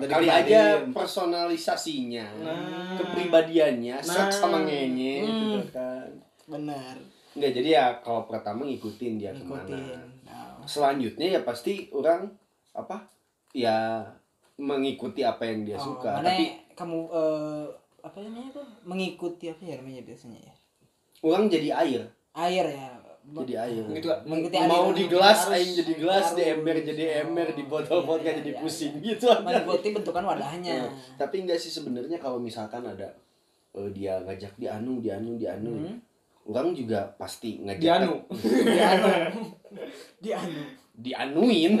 [0.00, 0.16] Kontak.
[0.16, 2.96] Kali aja personalisasinya, Nah.
[2.96, 4.04] kepribadiannya, Nah.
[4.04, 5.28] serak sama ngenye Hmm.
[5.28, 6.08] gitu kan.
[6.46, 6.94] Benar.
[7.30, 9.46] Enggak, jadi ya kalau pertama ngikutin dia Ngikutin.
[9.46, 9.78] ke mana.
[10.26, 12.26] Nah, Selanjutnya ya pasti orang
[12.72, 13.06] apa?
[13.52, 14.02] Ya
[14.56, 16.20] mengikuti apa yang dia oh, suka.
[16.20, 17.64] Mana Tapi kamu eh,
[18.00, 18.66] apa namanya tuh?
[18.82, 20.54] Mengikuti apa ya namanya biasanya ya?
[21.20, 22.02] orang jadi air,
[22.32, 22.88] Air ya.
[23.22, 23.84] Jadi air.
[23.92, 28.06] Gitu, Mengikuti mau di gelas aing jadi gelas di ember jadi ember di botol Iya,
[28.06, 28.58] vodka iya, jadi iya.
[28.58, 30.76] pusing gitu aja Mengikuti bentukan wadahnya.
[30.82, 33.12] Nah, tapi enggak sih sebenarnya kalau misalkan ada
[33.72, 35.96] eh, dia ngajak di anu di anu di anu Hmm.
[36.48, 38.12] orang juga pasti ngajak Di anu.
[38.66, 39.10] Di anu.
[40.18, 40.62] Di anu.
[40.92, 41.80] dianuin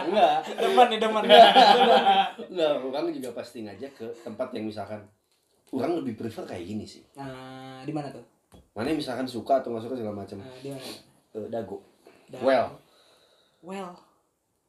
[0.00, 1.22] enggak Depan nih, depan.
[2.44, 5.02] enggak orang juga pasti ngajak ke tempat yang misalkan
[5.70, 8.22] orang lebih prefer kayak gini sih Nah, di mana tuh?
[8.78, 10.86] Mana yang misalkan suka atau nggak suka segala macam Nah, di mana?
[11.34, 11.82] Eh, dago
[12.24, 12.68] Da- well
[13.58, 13.90] Well.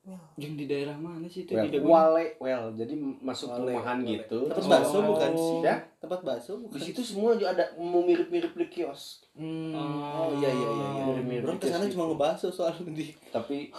[0.02, 0.18] Well.
[0.36, 1.53] Yang di daerah mana sih itu?
[1.53, 1.86] well Di Dago?
[1.86, 4.10] wale well jadi masuk Wale, perumahan wale.
[4.10, 4.72] gitu Tempat Oh.
[4.72, 5.57] bakso bukan sih?
[5.61, 6.80] ya Tempat bakso di bukan?
[6.81, 9.72] situ semua juga ada mau mirip-mirip di kios Hmm.
[9.72, 10.86] Oh iya iya iya.
[10.90, 11.03] iya.
[11.06, 11.94] Mirip-mirip Orang ke sana gitu.
[11.94, 13.69] cuma ngebahso soalnya di tapi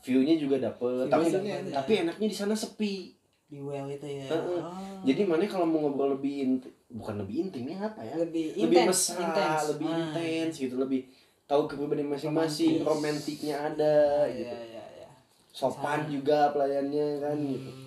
[0.00, 1.80] view-nya juga dapet tapi ada.
[1.80, 4.24] tapi enaknya di sana sepi Di well itu ya.
[4.26, 4.60] Heeh.
[4.60, 5.00] Oh.
[5.02, 8.78] jadi mana kalau mau ngobrol lebih inti- bukan lebih intim ya apa ya lebih lebih
[8.84, 9.98] intens, mesra lebih Ah.
[9.98, 11.00] intens gitu lebih
[11.44, 13.94] tahu kepribadian masing-masing romantiknya ada
[14.24, 15.08] Iya, gitu iya, iya.
[15.50, 16.08] sopan Sama.
[16.08, 17.81] juga pelayannya kan gitu Hmm.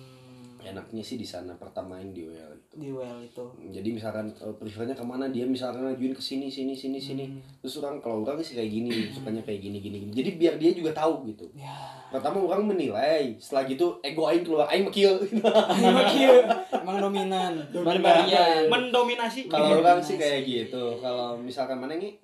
[0.66, 2.74] Enaknya sih di sana pertama yang di WL itu.
[2.74, 3.44] Di well itu.
[3.70, 5.30] Jadi misalkan eh, prefernya ke mana?
[5.30, 7.24] Dia misalkan ngajuin ke sini sini sini sini.
[7.62, 10.12] Terus orang kalau orang sih kayak gini sukanya kayak gini gini gini.
[10.12, 11.46] Jadi biar dia juga tahu gitu.
[11.54, 11.72] Ya.
[12.10, 15.16] Pertama orang menilai setelah gitu ego aing keluar aing mekil.
[16.82, 17.52] Emang dominan.
[17.70, 19.46] Barbarian mendominasi.
[19.46, 20.98] Kalau orang sih kayak gitu.
[20.98, 22.18] Kalau misalkan mana nih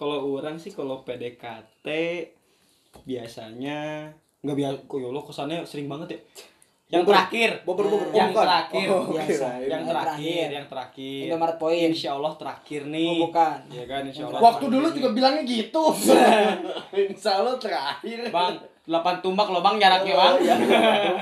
[0.00, 1.86] kalau orang sih kalau PDKT
[3.04, 4.08] biasanya
[4.40, 6.20] nggak biasa kok ya Allah kesannya sering banget ya
[6.90, 7.50] yang terakhir.
[7.62, 8.10] Bogor-bogor.
[8.10, 8.42] yang bukan.
[8.42, 8.86] terakhir.
[8.90, 9.14] Oh, oke.
[9.14, 9.46] Biasa.
[9.62, 10.46] yang Yang terakhir terakhir.
[10.50, 11.22] yang terakhir.
[11.30, 11.90] Indomaret Point.
[11.94, 13.10] Insya Allah terakhir nih.
[13.14, 13.58] Oh, bukan.
[13.70, 14.94] ya kan Insya Allah waktu terakhir dulu nih.
[14.98, 15.84] juga bilangnya gitu.
[17.14, 18.18] Insya Allah terakhir.
[18.34, 18.54] Bang
[18.90, 20.34] delapan tumbak loh bang jaraknya bang.
[20.42, 20.54] Ya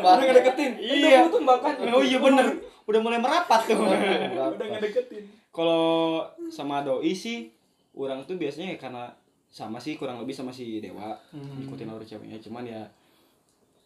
[0.00, 0.72] udah ngedeketin.
[0.80, 1.28] Iya.
[1.28, 2.46] itu tumbakan oh iya bener.
[2.88, 3.76] Udah mulai merapat tuh.
[4.56, 5.28] Udah ngedeketin.
[5.52, 7.52] Kalau sama doi sih
[7.92, 9.04] orang tuh biasanya ya karena
[9.52, 11.12] sama sih kurang lebih sama si Dewa.
[11.36, 12.40] Ngikutin alur ceweknya.
[12.40, 12.80] Cuman ya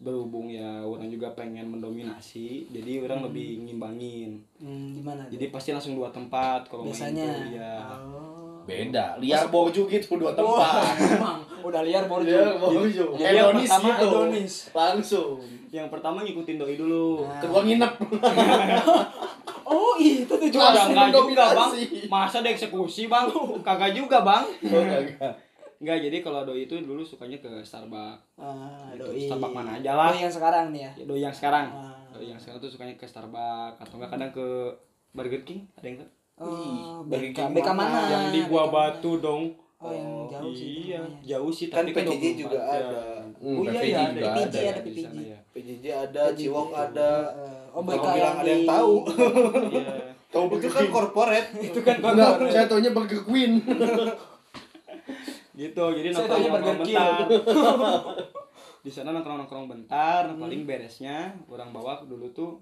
[0.03, 4.43] berhubung ya orang juga pengen mendominasi jadi orang lebih ngimbangin.
[4.59, 5.39] Hmm, gimana tuh?
[5.39, 7.25] jadi pasti langsung dua tempat kalau main biasanya.
[7.25, 7.75] tuh, iya.
[8.03, 8.61] Oh.
[8.63, 10.95] beda liar borju gitu dua tempat.
[11.19, 13.15] emang udah liar baru liar borju.
[13.15, 14.19] Jadi yang pertama gitu.
[14.75, 15.39] Langsung.
[15.73, 17.27] Yang pertama ngikutin doi dulu.
[17.39, 17.93] Kedua nginep.
[19.73, 21.71] Oh itu tuh Langsung Enggak, juga bang.
[22.13, 23.25] Masa dieksekusi bang?
[23.65, 24.45] Kagak juga bang.
[24.69, 24.85] Oh
[25.83, 28.23] Enggak, jadi kalau doi itu dulu sukanya ke Starbucks.
[28.37, 30.09] ah, Gitu, doi Starbucks mana aja lah.
[30.09, 31.67] doi yang sekarang nih ya Ya, doi yang sekarang.
[31.69, 31.99] Ah.
[32.09, 34.47] Doi yang sekarang tuh sukanya ke Starbucks atau enggak kadang ke
[35.11, 36.11] Burger King, ada yang tahu?
[36.35, 38.67] oh BK King BK mana yang di mana?
[38.69, 39.43] Batu dong.
[39.77, 42.71] oh yang jauh sih Iya, jauh sih Kan tapi PJJ 24 juga jam.
[42.73, 43.03] ada.
[43.37, 45.03] Hmm, oh iya PVJ ya, ada, juga PPJ ada, ada, di PPJ.
[45.03, 45.39] sana ya.
[45.53, 47.11] PJJ ada, Ciwok ada.
[47.73, 48.95] Oh BK bilang yang ada yang tahu.
[49.69, 49.95] Iya.
[50.31, 51.49] tahu Itu kan corporate.
[51.69, 53.53] itu kan enggak kotor saya taunya Burger Queen
[55.63, 56.97] Gitu, jadi Burger King.
[56.97, 57.19] bentar.
[58.83, 62.59] di sana nongkrong-nongkrong bentar, nah, paling beresnya orang bawa dulu tuh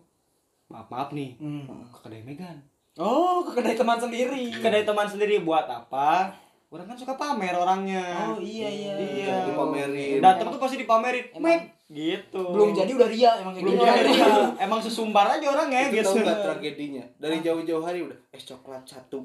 [0.66, 1.64] maaf-maaf nih Hmm.
[1.88, 2.60] ke kedai Megan.
[2.94, 6.28] oh ke kedai teman sendiri kedai teman sendiri buat apa?
[6.68, 8.04] Orang kan suka pamer orangnya.
[8.28, 9.36] oh iya iya Iya.
[9.44, 10.20] Dipamerin.
[10.20, 11.26] Datang tuh pasti dipamerin.
[11.32, 12.42] Emang- Mek gitu.
[12.46, 14.10] belum jadi udah ria emang kayak belum gitu jadi.
[14.12, 14.34] Iya.
[14.60, 16.06] Emang sesumbar aja orangnya Itu gitu.
[16.06, 17.04] tahu nggak tragedinya?
[17.16, 19.18] Dari jauh-jauh hari udah es coklat satu.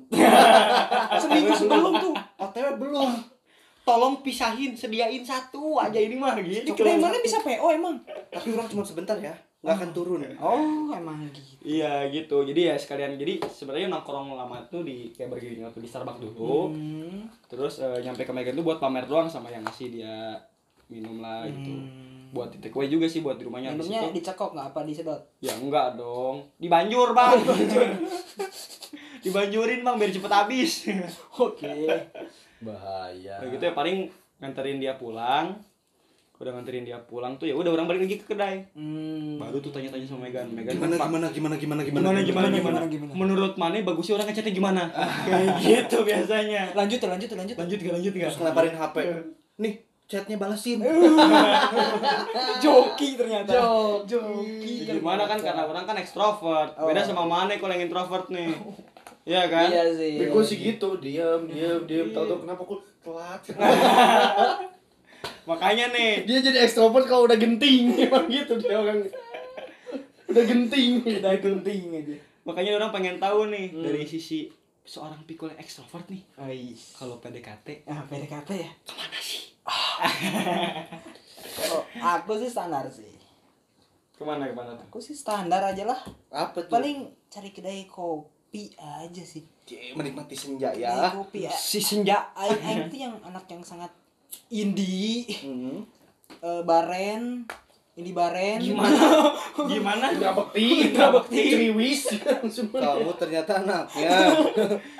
[1.20, 2.16] Seminggu sebelum tuh.
[2.40, 3.12] OTW belum.
[3.86, 6.74] Tolong pisahin, sediain satu aja ini mah gitu.
[6.74, 8.02] kedai mana bisa PO emang
[8.34, 9.30] Tapi orang cuma sebentar ya,
[9.62, 10.26] nggak akan turun.
[10.42, 12.42] oh emang gitu Iya gitu.
[12.42, 16.74] Jadi ya sekalian jadi sebenarnya nongkrong lama tuh di kayak bergiling waktu di Starbucks dulu.
[16.74, 17.30] Hmm.
[17.46, 20.34] Terus eh, nyampe ke Megan tuh buat pamer doang sama yang ngasih dia
[20.90, 21.78] minum lah gitu.
[21.78, 22.34] Hmm.
[22.34, 25.54] Buat di take away juga sih buat di rumahnya minumnya dicekok nggak apa disedot Ya
[25.54, 26.42] enggak dong.
[26.58, 27.38] Dibanjur, Bang.
[29.24, 30.72] Dibanjurin, Bang, biar cepet habis.
[31.38, 31.70] oke
[32.64, 34.08] bahaya Nah, gitu ya paling
[34.40, 35.56] nganterin dia pulang.
[36.36, 38.68] Udah nganterin dia pulang tuh ya udah orang balik lagi ke kedai.
[38.76, 39.40] hmm.
[39.40, 40.52] Baru tuh tanya-tanya sama Megan.
[40.52, 43.12] Megan Gimana gimana gimana gimana gimana gimana gimana, gimana, gimana?
[43.16, 44.84] Menurut mana bagusnya orang ngechatnya gimana?
[45.28, 46.76] Kayak gitu biasanya.
[46.76, 48.28] lanjut lanjut lanjut Lanjut gak lanjut gak?
[48.28, 48.96] Terus ngelaparin HP.
[49.64, 49.74] Nih,
[50.12, 50.84] chatnya balasin.
[52.64, 53.52] joki ternyata
[54.04, 56.76] joki Gimana kan karena orang kan ekstrovert.
[56.76, 58.52] Beda sama mana kalau yang introvert nih.
[59.26, 59.68] Iya kan?
[59.74, 62.14] iya sih Bego sih gitu, diam, diam, diam.
[62.14, 63.42] Tahu-tahu kenapa aku telat.
[65.50, 69.02] Makanya nih, dia jadi ekstrovert kalau udah genting, emang gitu dia orang.
[70.30, 71.02] Udah genting.
[71.02, 74.46] udah genting aja makanya orang pengen tahu nih dari sisi
[74.86, 76.22] seorang pikul yang ekstrovert nih.
[76.38, 76.94] Ais.
[76.94, 78.70] Kalau PDKT Ah, PDKT ya?
[78.86, 79.50] Ke mana sih?
[81.58, 83.10] Kalau aku sih standar sih.
[84.16, 84.86] ke mana ke mana tuh?
[84.88, 85.98] Aku sih standar aja lah.
[86.30, 86.70] Apa tuh?
[86.70, 88.30] Paling cari kedai kopi
[88.76, 89.44] aja sih.
[89.66, 91.10] Cie, menikmati senja ya.
[91.12, 91.52] kopi ya.
[91.52, 92.30] Si senja.
[92.34, 93.90] Aing Aing tuh yang anak yang sangat
[94.48, 95.82] indie, Hmm.
[96.38, 97.44] eh, baren,
[97.96, 98.62] indie baren.
[98.62, 99.34] Gimana?
[99.72, 100.06] Gimana?
[100.12, 101.42] Indra Bekti, Indra Bekti.
[101.50, 102.02] Ceriwis.
[102.70, 104.38] Kamu ternyata anaknya.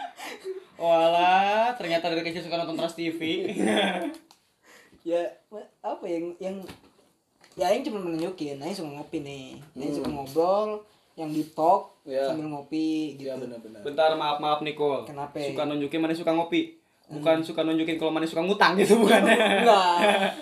[0.76, 3.48] Walah, ternyata dari kecil suka nonton Trans TV.
[5.06, 5.22] ya
[5.86, 6.58] apa yang yang
[7.54, 10.82] ya Aing cuma menunjukin Aing suka ngopi nih Aing suka ngobrol
[11.16, 12.22] yang di talk Ya.
[12.24, 13.82] sambil ngopi gitu Iya benar-benar.
[13.82, 15.04] Bentar, maaf maaf Nicole.
[15.04, 15.42] Kenapa?
[15.42, 16.78] Suka nunjukin mana suka ngopi.
[17.06, 19.22] Bukan suka nunjukin kalau mana suka ngutang gitu bukan.
[19.22, 19.98] enggak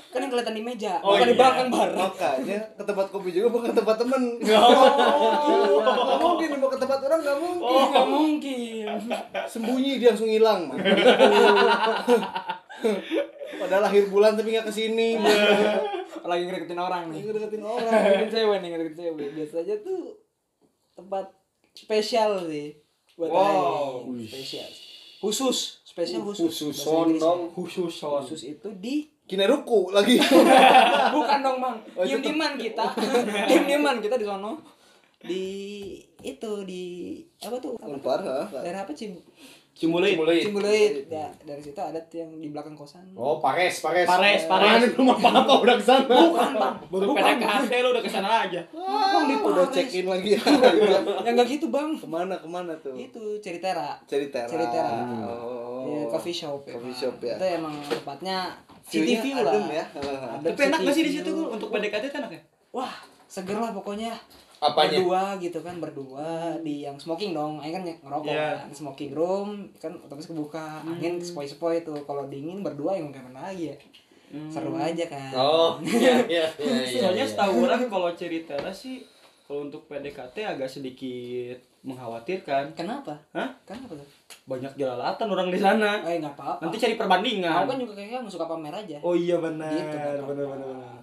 [0.09, 1.37] kan yang kelihatan di meja Oh, bukan di iya.
[1.37, 4.23] belakang bar Makanya ke tempat kopi juga bukan ke tempat temen.
[4.55, 5.79] Oh.
[5.83, 7.67] Nggak mungkin mau ke tempat orang nggak mungkin.
[7.69, 8.87] oh nggak mungkin
[9.45, 10.61] Sembunyi dia langsung hilang.
[13.53, 15.19] Padahal akhir bulan tapi nggak ke sini.
[16.23, 17.83] lagi ngedeketin orang nih Lagi deketin orang.
[17.85, 20.03] ngedeketin cewek nih ngedeketin cewek biasa aja tuh
[20.93, 21.25] tempat
[21.73, 22.77] spesial sih
[23.13, 24.09] buat Wow.
[24.09, 24.25] Aing.
[24.25, 24.69] spesial
[25.19, 27.53] khusus spesial khusus Khusus sonong.
[27.53, 28.21] Khusus son.
[28.21, 30.19] khusus itu di Kineruku lagi.
[31.15, 32.83] bukan dong bang Oh, dieman kita
[33.47, 34.59] diem dieman kita di sono
[35.23, 35.43] di
[36.19, 36.83] itu di
[37.39, 37.79] apa tuh?
[37.79, 38.43] Unpar, ha?
[38.51, 39.15] daerah apa Cim
[39.73, 40.13] Cimulit.
[40.13, 40.41] Cimulit.
[40.45, 44.05] Cimbuluit ya dari situ ada yang di belakang kosan Oh, Pares, Pares.
[44.05, 44.69] Pares, Pares.
[44.69, 46.05] Mana belum apa-apa udah ke sana.
[46.05, 48.61] bukan bang Baru PDKT lu udah ke sana aja.
[48.69, 49.73] bang di Udah Pares.
[49.73, 50.29] check in lagi.
[51.25, 52.93] yang enggak gitu bang ke mana ke mana tuh?
[52.93, 54.45] itu Ceritera Ceritera.
[54.45, 54.93] Ceritera.
[55.25, 55.83] Oh.
[55.83, 57.35] Iya, coffee shop ya, Coffee shop ya.
[57.35, 58.37] itu emang tempatnya
[58.83, 59.85] city view lah adem ya.
[60.39, 62.41] Tapi enak gak sih di situ untuk PDKT enak ya?
[62.71, 62.93] wah
[63.25, 64.13] seger lah pokoknya
[64.65, 64.95] Apanya?
[64.95, 66.29] berdua gitu kan berdua
[66.59, 68.55] di yang smoking dong Aing kan ngerokok Iya.
[68.57, 73.43] kan smoking room kan otomatis kebuka angin sepoi sepoi tuh kalau dingin berdua yang gimana
[73.45, 73.77] lagi ya
[74.47, 76.73] seru aja kan Oh, iya, iya, iya.
[76.81, 77.29] iya, Soalnya iya.
[77.29, 79.05] setahu orang kalau cerita sih
[79.43, 81.53] kalau untuk PDKT agak sedikit
[81.83, 82.71] mengkhawatirkan.
[82.73, 83.51] kenapa Hah?
[83.61, 84.07] kenapa tuh
[84.43, 85.99] Banyak jelalatan orang di sana.
[86.01, 87.63] eh nggak apa apa Nanti cari Aku perbandingan.
[87.63, 89.69] kan juga kayaknya suka pamer aja Oh iya benar.
[89.69, 90.33] Gitu, nggak benar apa-apa.
[90.33, 90.97] benar benar.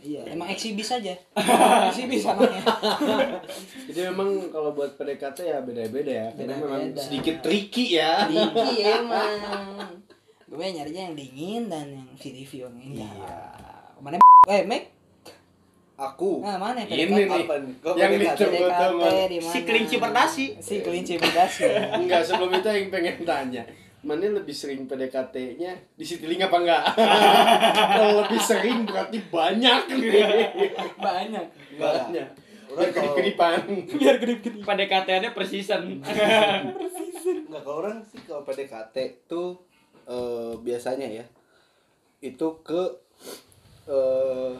[0.00, 1.14] Iya emang eksibis aja
[1.88, 2.62] eksibis anaknya
[3.86, 6.28] Jadi memang kalau buat PDKT ya beda-beda ya.
[6.32, 7.02] Karena memang Beda-beda.
[7.02, 8.24] sedikit tricky ya.
[8.24, 9.30] Diki emang
[10.46, 13.10] gue nyarinya yang dingin dan yang view yang indah
[13.98, 14.16] mana
[14.46, 14.84] eh Mac
[15.96, 16.40] Aku.
[16.40, 17.28] nah mana Ini PDKT?
[17.28, 17.44] nih.
[17.44, 17.74] Apa nih?
[17.76, 19.08] Kok Yang ditunggu-tunggu.
[19.44, 20.44] Si kelinci berdasi.
[20.56, 23.62] si kelinci berdasi Enggak, sebelum itu yang pengen tanya.
[24.00, 26.82] Mana lebih sering PDKT-nya di Citylink apa enggak?
[28.00, 29.82] kalau lebih sering berarti banyak.
[31.06, 31.46] banyak.
[31.76, 32.28] Banyak.
[32.70, 33.58] Orang Biar kedip-kedipan.
[33.98, 36.00] biar gede-gede PDKT-nya per season.
[37.50, 38.96] Enggak kalau orang sih kalau PDKT
[39.26, 39.58] tuh
[40.06, 41.24] eh, biasanya ya
[42.20, 42.82] itu ke
[43.84, 44.54] eh,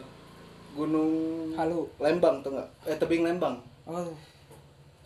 [0.71, 1.11] Gunung
[1.55, 2.69] halo Lembang tuh enggak?
[2.85, 3.57] Eh tebing Lembang.
[3.89, 4.11] oh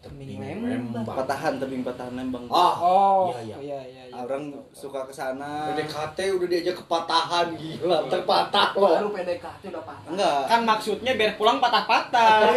[0.05, 1.01] tebing Lembang.
[1.03, 2.45] Patahan tebing patahan Lembang.
[2.47, 5.67] Ah, oh Iya, iya iya iya Orang suka ke sana.
[5.69, 9.11] PDKT udah diajak kepatahan gila, terpatah baru loh.
[9.11, 10.39] PDKT udah patah Enggak.
[10.45, 12.53] Kan maksudnya biar pulang patah-patah.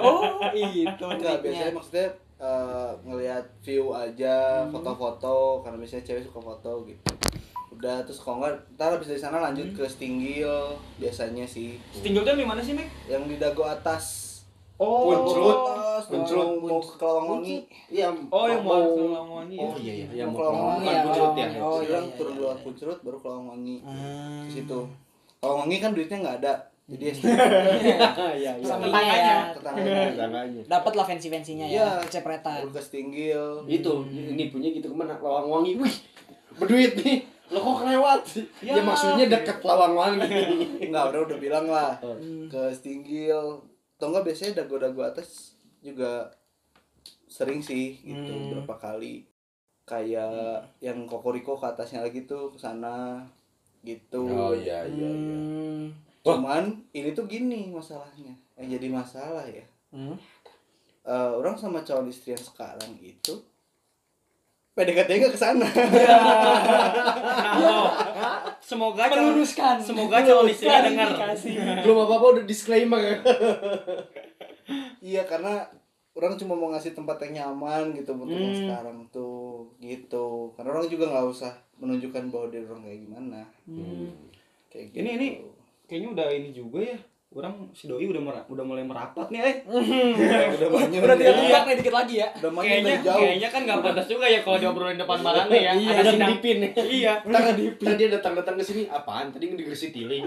[0.00, 0.22] oh
[0.54, 4.72] itu Enggak, biasanya maksudnya eh, ngelihat view aja, Hmm.
[4.72, 7.12] foto-foto karena biasanya cewek suka foto gitu.
[7.70, 9.76] Udah terus kalau enggak ntar habis dari sana lanjut Hmm.
[9.76, 10.52] ke Stinggil
[10.96, 11.76] biasanya sih.
[11.94, 12.88] Tinggal tuh di mana sih, Mek?
[13.04, 14.28] Yang di Dago atas.
[14.80, 15.56] Oh, Puncut.
[15.60, 16.46] atas, Puncut.
[16.58, 17.56] mau, ke Kelawangwangi.
[17.90, 19.62] Iya, Oh, yang mau Kelawangwangi ya?
[19.62, 20.36] Oh iya iya, yang Mau.
[20.40, 21.48] Kelawangwangi Iya, Puncut ya.
[21.60, 22.64] Oh, iya, turun lewat iya.
[22.64, 23.76] Puncut baru Kelawangwangi.
[23.80, 24.40] Hmm.
[24.40, 24.80] Ke situ.
[25.36, 26.54] Kelawangwangi kan duitnya nggak ada.
[26.88, 27.14] Jadi ya
[28.34, 28.64] Iya iya.
[28.64, 29.20] Sama Tetangganya.
[29.22, 29.38] ya.
[29.54, 30.62] tetangganya.
[30.66, 31.86] Dapat lah fancy fancynya Iya.
[32.00, 33.42] ya cepretan Baru ke Stinggil.
[33.62, 35.14] Itu ini punya gitu ke mana?
[35.14, 35.76] Lawang Wangi.
[35.76, 35.94] Wih,
[36.56, 37.22] berduit nih.
[37.46, 38.22] Lo kok kelewat?
[38.58, 38.82] Ya, Ya.
[38.82, 40.24] maksudnya deket Lawang Wangi.
[40.82, 41.94] Enggak, udah udah bilang lah.
[42.00, 42.48] Hmm.
[42.48, 43.60] Ke Stinggil.
[44.00, 45.52] Atau enggak biasanya dago-dago atas
[45.84, 46.32] juga
[47.28, 48.64] sering sih gitu Hmm.
[48.64, 49.28] berapa kali.
[49.84, 53.20] Kayak yang kokoriko ke atasnya lagi tuh ke sana
[53.84, 54.24] gitu.
[54.24, 55.36] Oh iya iya iya.
[55.36, 55.92] Hmm.
[56.24, 58.32] Cuman ini tuh gini masalahnya.
[58.56, 59.64] Yang jadi masalah ya.
[59.92, 60.16] Hmm.
[61.04, 63.36] Eh, orang sama calon istri yang sekarang itu
[64.80, 65.66] PDKT nggak ke sana.
[67.60, 67.88] Oh,
[68.58, 71.08] semoga calon, meluruskan semoga calon istrinya dengar.
[71.82, 73.20] Belum apa-apa udah disclaimer.
[75.00, 75.66] Iya karena
[76.12, 78.62] orang cuma mau ngasih tempat yang nyaman gitu untuk yang Hmm.
[78.62, 80.54] sekarang tuh gitu.
[80.54, 83.40] Karena orang juga nggak usah menunjukkan bahwa dia orang kayak gimana.
[84.68, 84.96] Kayak gitu.
[84.98, 85.36] Ini- ini-
[85.84, 86.98] Kayaknya udah ini juga ya.
[87.30, 89.56] Orang si doi udah mera- udah mulai merapat nih, eh.
[90.50, 90.98] udah banyak.
[90.98, 91.46] udah tidak Iya.
[91.46, 93.20] buka nih dikit lagi ya Udah Kayaknya jauh.
[93.22, 95.72] kayaknya kan nggak pantas juga ya kalau diobrolin depan barangnya ya.
[95.78, 96.30] Iya, Ada sidang.
[96.34, 96.58] dipin.
[96.98, 97.12] Iya.
[97.22, 99.30] Tadi tadi dia datang-datang ke sini apaan?
[99.30, 100.26] Tadi ngedegersi tiling.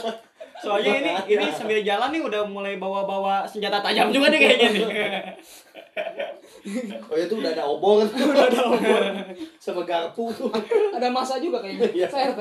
[0.62, 4.84] Soalnya ini ini sambil jalan nih udah mulai bawa-bawa senjata tajam juga nih kayaknya nih.
[7.02, 8.04] Oh itu udah ada obor.
[8.04, 9.02] udah ada obor.
[9.56, 10.52] Sama garpu tuh.
[10.92, 12.06] ada masa juga kayaknya Iya.
[12.06, 12.40] saya RT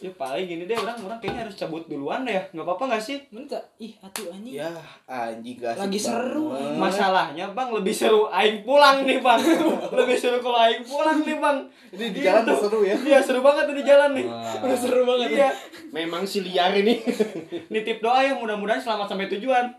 [0.00, 2.42] ya paling gini deh orang orang kayaknya harus cabut duluan deh ya.
[2.56, 3.18] Nggak apa-apa nggak sih?
[3.28, 4.72] Minta, ih atuh anjing Ya
[5.04, 6.80] anjing gak Lagi seru, banget.
[6.80, 9.40] Masalahnya bang lebih seru aing pulang nih bang.
[10.00, 11.56] lebih seru kalau aing pulang nih bang.
[11.92, 12.96] Ini di jalan tuh seru ya.
[12.96, 14.26] Iya seru banget tuh di jalan nih.
[14.26, 14.76] Wah.
[14.80, 15.28] seru banget.
[15.36, 15.50] Iya.
[15.92, 16.96] Memang si liar ini.
[17.72, 19.76] Nitip doa ya mudah-mudahan selamat sampai tujuan.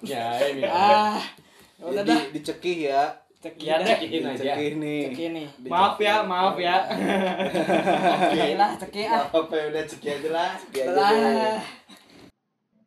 [0.00, 0.64] ya ini.
[0.64, 1.20] ah
[1.84, 3.23] udah Jadi dah dicekih ya.
[3.44, 3.96] Cek Ya ya deh.
[4.00, 4.40] Cekin aja.
[4.56, 5.00] Dicekih nih.
[5.04, 6.76] cek ini Maaf ya, maaf ya.
[8.16, 10.50] Oke lah cek ah Apa ya udah ceki aja lah.
[10.56, 11.60] Cekih aja lah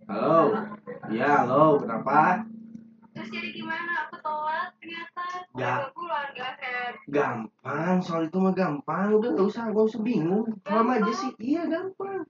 [0.08, 0.56] Halo,
[1.12, 2.48] iya halo, kenapa?
[3.12, 4.08] Terus jadi gimana?
[4.08, 5.24] Aku telat ternyata.
[5.60, 5.74] Ya.
[5.84, 6.94] Udah pulang gak Her?
[7.12, 9.20] Gampang, soal itu mah gampang.
[9.20, 10.48] Udah nggak usah, nggak usah bingung.
[10.64, 12.24] Paham aja sih, iya gampang.